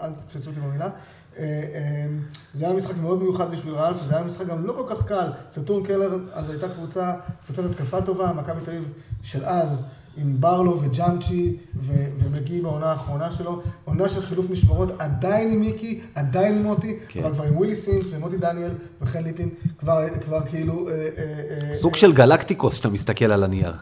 אל 0.01 0.13
תתפסו 0.13 0.49
אותי 0.49 0.59
במילה. 0.59 0.89
אה, 1.37 1.43
אה, 1.43 2.07
זה 2.53 2.65
היה 2.65 2.73
משחק 2.73 2.97
מאוד 3.01 3.21
מיוחד 3.21 3.51
בשביל 3.51 3.73
רלף, 3.73 3.97
זה 4.07 4.15
היה 4.15 4.25
משחק 4.25 4.45
גם 4.45 4.65
לא 4.65 4.73
כל 4.73 4.95
כך 4.95 5.05
קל. 5.05 5.29
סטורן 5.51 5.83
קלן, 5.85 6.17
אז 6.33 6.49
הייתה 6.49 6.69
קבוצה, 6.69 7.13
קבוצת 7.45 7.63
התקפה 7.71 8.01
טובה, 8.01 8.33
מכבי 8.33 8.61
תל 8.65 8.71
אביב 8.71 8.93
של 9.23 9.45
אז, 9.45 9.81
עם 10.17 10.35
ברלו 10.39 10.81
וג'מצ'י, 10.81 11.55
ו- 11.81 12.05
ומגיעים 12.17 12.63
בעונה 12.63 12.85
האחרונה 12.85 13.31
שלו. 13.31 13.61
עונה 13.85 14.09
של 14.09 14.21
חילוף 14.21 14.49
משמרות, 14.49 14.89
עדיין 14.99 15.51
עם 15.51 15.59
מיקי, 15.59 15.99
עדיין 16.15 16.55
עם 16.55 16.63
מוטי, 16.63 16.99
כן. 17.07 17.23
אבל 17.23 17.33
כבר 17.33 17.43
עם 17.43 17.57
ווילי 17.57 17.75
סימס 17.75 18.05
ומוטי 18.09 18.37
דניאל 18.37 18.71
וחן 19.01 19.23
ליפין, 19.23 19.49
כבר, 19.77 19.99
כבר 20.21 20.39
כאילו... 20.45 20.89
אה, 20.89 20.93
אה, 20.93 21.69
אה, 21.69 21.73
סוג 21.73 21.95
של 21.95 22.13
גלקטיקוס 22.13 22.73
שאתה 22.73 22.89
מסתכל 22.89 23.25
על 23.25 23.43
הנייר. 23.43 23.73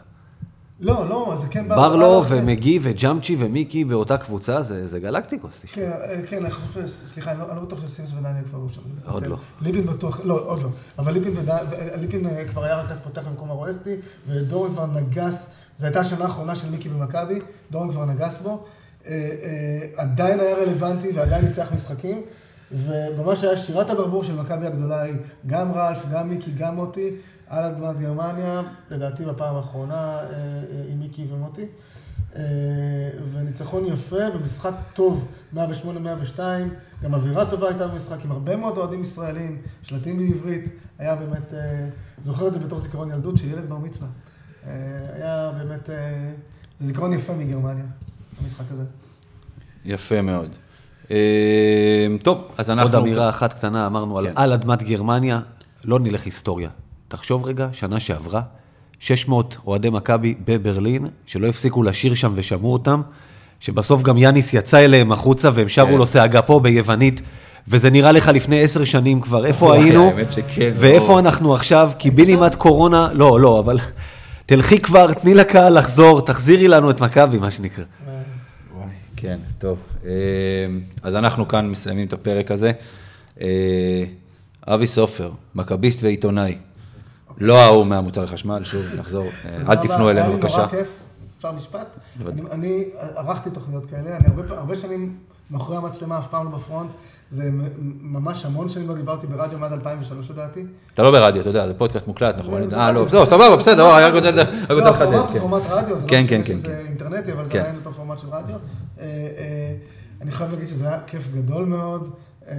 לא, 0.80 1.10
לא, 1.10 1.36
זה 1.38 1.48
כן... 1.48 1.70
ברלו. 1.70 2.24
ומגי 2.30 2.80
וג'אמצ'י 2.82 3.36
ומיקי 3.40 3.86
באותה 3.86 4.18
קבוצה, 4.18 4.62
זה 4.62 4.88
זה 4.88 5.00
גלקטיקוס. 5.00 5.62
כן, 5.74 5.92
כן, 6.30 6.46
אני 6.46 6.52
חושב, 6.52 6.88
סליחה, 6.88 7.32
אני 7.32 7.40
לא- 7.40 7.46
אני 7.50 7.56
לא 7.56 7.62
בטוח 7.62 7.82
שסימס 7.86 8.12
ודניאל 8.14 8.44
כבר 8.50 8.60
היו 8.60 8.70
שם. 8.70 8.82
עוד. 9.06 9.26
לא. 9.26 9.38
ליפין 9.62 9.86
בטוח, 9.86 10.22
לא, 10.24 10.40
עוד 10.46 10.62
לא. 10.62 10.70
אבל 11.00 11.14
ליפין, 11.14 11.34
וד... 11.38 11.50
ליפין 11.96 12.28
כבר 12.52 12.64
היה 12.64 12.82
רכז 12.82 12.98
פותח 13.04 13.22
במקום 13.28 13.50
הרואסטי, 13.50 13.96
ודורון 14.28 14.72
כבר 14.72 14.86
נגס, 14.86 15.50
זו 15.84 15.88
הייתה 15.88 16.00
השנה 16.00 16.24
האחרונה 16.26 16.56
של 16.56 16.70
מיקי 16.70 16.90
במכבי, 16.90 17.40
דורון 17.72 17.92
כבר 17.92 18.06
נגס 18.06 18.38
בו. 18.38 18.64
אה, 19.08 19.12
אה, 19.12 20.02
עדיין 20.02 20.40
היה 20.40 20.56
רלוונטי 20.56 21.12
ועדיין 21.16 21.46
ניצח 21.46 21.68
משחקים, 21.76 22.22
וממש 22.72 23.44
היה 23.44 23.58
שירת 23.58 23.90
הברבור 23.90 24.24
של 24.24 24.36
מכבי 24.36 24.68
הגדולה 24.68 25.02
היא 25.02 25.16
גם 25.48 25.72
רלף, 25.72 26.06
גם 26.12 26.30
מיקי, 26.30 26.52
גם 26.52 26.76
מוטי, 26.76 27.10
על 27.48 27.64
אדמת 27.64 28.00
גרמניה, 28.00 28.62
לדעתי 28.90 29.26
בפעם 29.26 29.56
האחרונה 29.56 30.20
אה, 30.20 30.26
עם 30.92 31.00
מיקי 31.00 31.28
ומוטי. 31.32 31.66
וניצחון 33.34 33.86
יפה 33.86 34.36
ומשחק 34.36 34.74
טוב, 34.94 35.28
108-102, 35.56 35.60
גם 37.04 37.14
אווירה 37.14 37.50
טובה 37.50 37.68
הייתה 37.68 37.88
במשחק, 37.88 38.18
עם 38.26 38.32
הרבה 38.32 38.56
מאוד 38.56 38.78
אוהדים 38.78 39.02
ישראלים, 39.02 39.62
שלטים 39.82 40.18
בעברית, 40.18 40.70
היה 41.00 41.16
באמת, 41.16 41.54
זוכר 42.22 42.48
את 42.48 42.54
זה 42.54 42.60
בתור 42.60 42.80
זיכרון 42.80 43.12
ילדות, 43.12 43.38
שילד 43.38 43.70
בר 43.70 43.78
מצווה. 43.78 44.08
אה, 44.68 44.74
היה 45.16 45.52
באמת, 45.58 45.90
אה, 45.90 45.96
זיכרון 46.80 47.14
יפה 47.14 47.34
מגרמניה, 47.34 47.86
המשחק 48.42 48.66
הזה. 48.72 48.84
יפה 49.86 50.22
מאוד. 50.22 50.50
אה, 51.12 52.08
טוב, 52.24 52.48
אז 52.58 52.70
אנחנו... 52.70 52.84
עוד 52.84 52.96
אמירה 52.96 53.30
אחת 53.30 53.54
קטנה, 53.54 53.88
אמרנו 53.88 54.18
על 54.18 54.28
כן. 54.28 54.34
על 54.36 54.54
אדמת 54.54 54.84
גרמניה, 54.84 55.40
לא 55.86 56.00
נלך 56.00 56.24
היסטוריה. 56.26 56.70
תחשוב 57.08 57.46
רגע, 57.46 57.68
שנה 57.72 58.00
שעברה, 58.00 58.42
600 59.00 59.58
אוהדי 59.68 59.90
מכבי 59.90 60.36
בברלין, 60.46 61.08
שלא 61.26 61.48
הפסיקו 61.48 61.84
לשיר 61.84 62.16
שם 62.16 62.32
ושמעו 62.36 62.74
אותם, 62.74 63.02
שבסוף 63.60 64.02
גם 64.02 64.18
יאניס 64.18 64.54
יצא 64.54 64.78
אליהם 64.78 65.12
החוצה 65.12 65.50
והם 65.54 65.70
שרו 65.70 65.88
כן. 65.88 65.98
לו 65.98 66.06
סאגה 66.06 66.42
פה 66.42 66.60
ביוונית, 66.60 67.22
וזה 67.68 67.90
נראה 67.90 68.12
לך 68.12 68.28
לפני 68.28 68.62
עשר 68.62 68.84
שנים 68.84 69.22
כבר, 69.22 69.46
איפה 69.46 69.74
היינו, 69.76 70.08
האמת 70.10 70.32
שכן, 70.32 70.72
ואיפה 70.76 71.14
לא. 71.14 71.20
אנחנו 71.20 71.56
עכשיו, 71.56 71.92
קיבינימט 71.98 72.56
קורונה, 72.56 73.10
לא, 73.14 73.40
לא, 73.40 73.60
אבל 73.60 73.78
תלכי 74.46 74.80
כבר, 74.82 75.14
תני 75.14 75.34
לקהל 75.34 75.78
לחזור, 75.80 76.22
תחזירי 76.22 76.68
לנו 76.68 76.90
את 76.92 77.02
מכבי, 77.02 77.38
מה 77.40 77.52
שנקרא. 77.52 77.84
וואי, 78.76 78.88
כן, 79.16 79.40
טוב. 79.60 79.80
אה, 80.06 80.12
אז 81.04 81.16
אנחנו 81.16 81.48
כאן 81.48 81.70
מסיימים 81.70 82.08
את 82.08 82.14
הפרק 82.14 82.52
הזה. 82.52 82.72
אה, 83.42 84.04
אבי 84.68 84.88
סופר, 84.88 85.32
מכביסט 85.56 86.04
ועיתונאי. 86.04 86.58
לא 87.38 87.60
ההוא 87.60 87.86
מהמוצרי 87.86 88.28
חשמל, 88.28 88.64
שוב, 88.64 88.86
נחזור, 88.98 89.26
אה, 89.46 89.72
אל 89.72 89.76
תפנו 89.76 90.10
אלינו 90.10 90.20
היה 90.20 90.28
לי 90.28 90.36
בבקשה. 90.36 90.58
נורא 90.58 90.68
כיף, 90.68 90.88
אפשר 91.38 91.52
משפט? 91.52 91.88
אני- 92.52 92.84
ערכתי 93.16 93.50
תוכניות 93.50 93.86
כאלה, 93.86 94.18
אני 94.18 94.26
הרבה 94.50 94.76
שנים 94.76 95.16
מאחורי 95.52 95.78
המצלמה, 95.78 96.20
אף 96.20 96.28
פעם 96.28 96.52
לא 96.52 96.58
בפרונט. 96.58 96.90
זה 97.34 97.50
ממש 98.02 98.46
המון 98.46 98.70
שנים 98.70 98.90
לא 98.90 98.96
דיברתי 98.96 99.28
ברדיו 99.28 99.60
מאז 99.60 99.74
2003 99.74 100.30
לדעתי. 100.30 100.66
אתה 100.94 101.04
לא 101.04 101.12
ברדיו, 101.12 101.42
אתה 101.42 101.50
יודע, 101.50 101.68
זה 101.68 101.74
פודקאסט 101.74 102.08
מוקלט, 102.08 102.36
נכון? 102.38 102.74
אה, 102.74 102.92
לא, 102.92 103.06
לא, 103.14 103.26
סבבה, 103.26 103.58
בסדר, 103.58 103.78
לא, 103.84 103.98
אני 103.98 104.06
רק 104.06 104.14
רוצה 104.14 104.30
רק 104.30 104.70
לא, 104.70 104.76
רוצה 104.76 104.90
לחדד. 104.90 105.14
הוא 105.14 105.40
פורמט 105.40 105.64
רדיו, 105.70 106.00
זה 106.00 106.06
כן, 106.08 106.24
לא 106.24 106.28
כן, 106.28 106.42
כן, 106.46 106.58
שזה. 106.58 106.84
אינטרנטי, 106.88 107.32
אבל 107.34 107.46
זה. 107.46 107.60
עדיין 107.60 107.76
אותו 107.76 107.92
פורמט 107.92 108.20
של 108.20 108.28
רדיו. 108.32 108.56
אה, 109.00 109.06
אה, 109.06 109.76
אני 110.22 110.32
חייב 110.32 110.52
להגיד 110.52 110.68
שזה 110.68 110.88
היה 110.88 111.00
כיף 111.08 111.30
גדול 111.34 111.66
מאוד. 111.66 112.10
אה, 112.48 112.56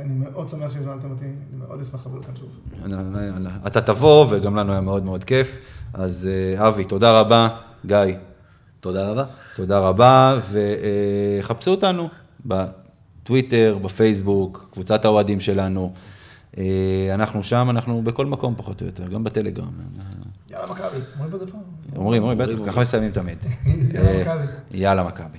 אני 0.00 0.14
מאוד 0.14 0.48
שמח 0.48 0.70
שהזמנתם 0.70 1.10
אותי, 1.10 1.24
אני 1.24 1.58
מאוד 1.66 1.80
אשמח 1.80 2.06
לבוא 2.06 2.18
לכאן 2.18 2.36
שוב. 2.36 2.50
אתה 3.66 3.80
תבוא, 3.80 4.26
וגם 4.30 4.56
לנו 4.56 4.72
היה 4.72 4.80
מאוד 4.80 5.04
מאוד 5.04 5.24
כיף. 5.24 5.58
אז 5.94 6.28
אבי, 6.56 6.84
תודה 6.84 7.20
רבה. 7.20 7.48
גיא, 7.86 7.98
תודה 8.80 9.10
רבה. 9.10 9.24
תודה 9.56 9.78
רבה, 9.78 10.38
וחפשו 11.40 11.70
אותנו 11.70 12.08
בטוויטר, 13.22 13.78
בפייסבוק, 13.82 14.68
קבוצת 14.72 15.04
האוהדים 15.04 15.40
שלנו. 15.40 15.92
אה, 16.58 16.64
אנחנו 17.14 17.44
שם, 17.44 17.66
אנחנו 17.70 18.02
בכל 18.02 18.26
מקום 18.26 18.54
פחות 18.56 18.80
או 18.80 18.86
יותר, 18.86 19.06
גם 19.06 19.24
בטלגרם. 19.24 19.70
יאללה 20.50 20.66
מכבי, 20.72 20.98
אומרים 21.14 21.34
את 21.34 21.40
זה 21.40 21.46
פעם. 21.46 21.60
אומרים, 21.96 22.22
אומרים, 22.22 22.38
בטח, 22.38 22.66
ככה 22.66 22.80
מסיימים 22.80 23.10
תמיד. 23.10 23.38
יאללה 23.94 24.10
אה, 24.10 24.20
מכבי. 24.22 24.46
יאללה 24.70 25.04
מכבי. 25.04 25.38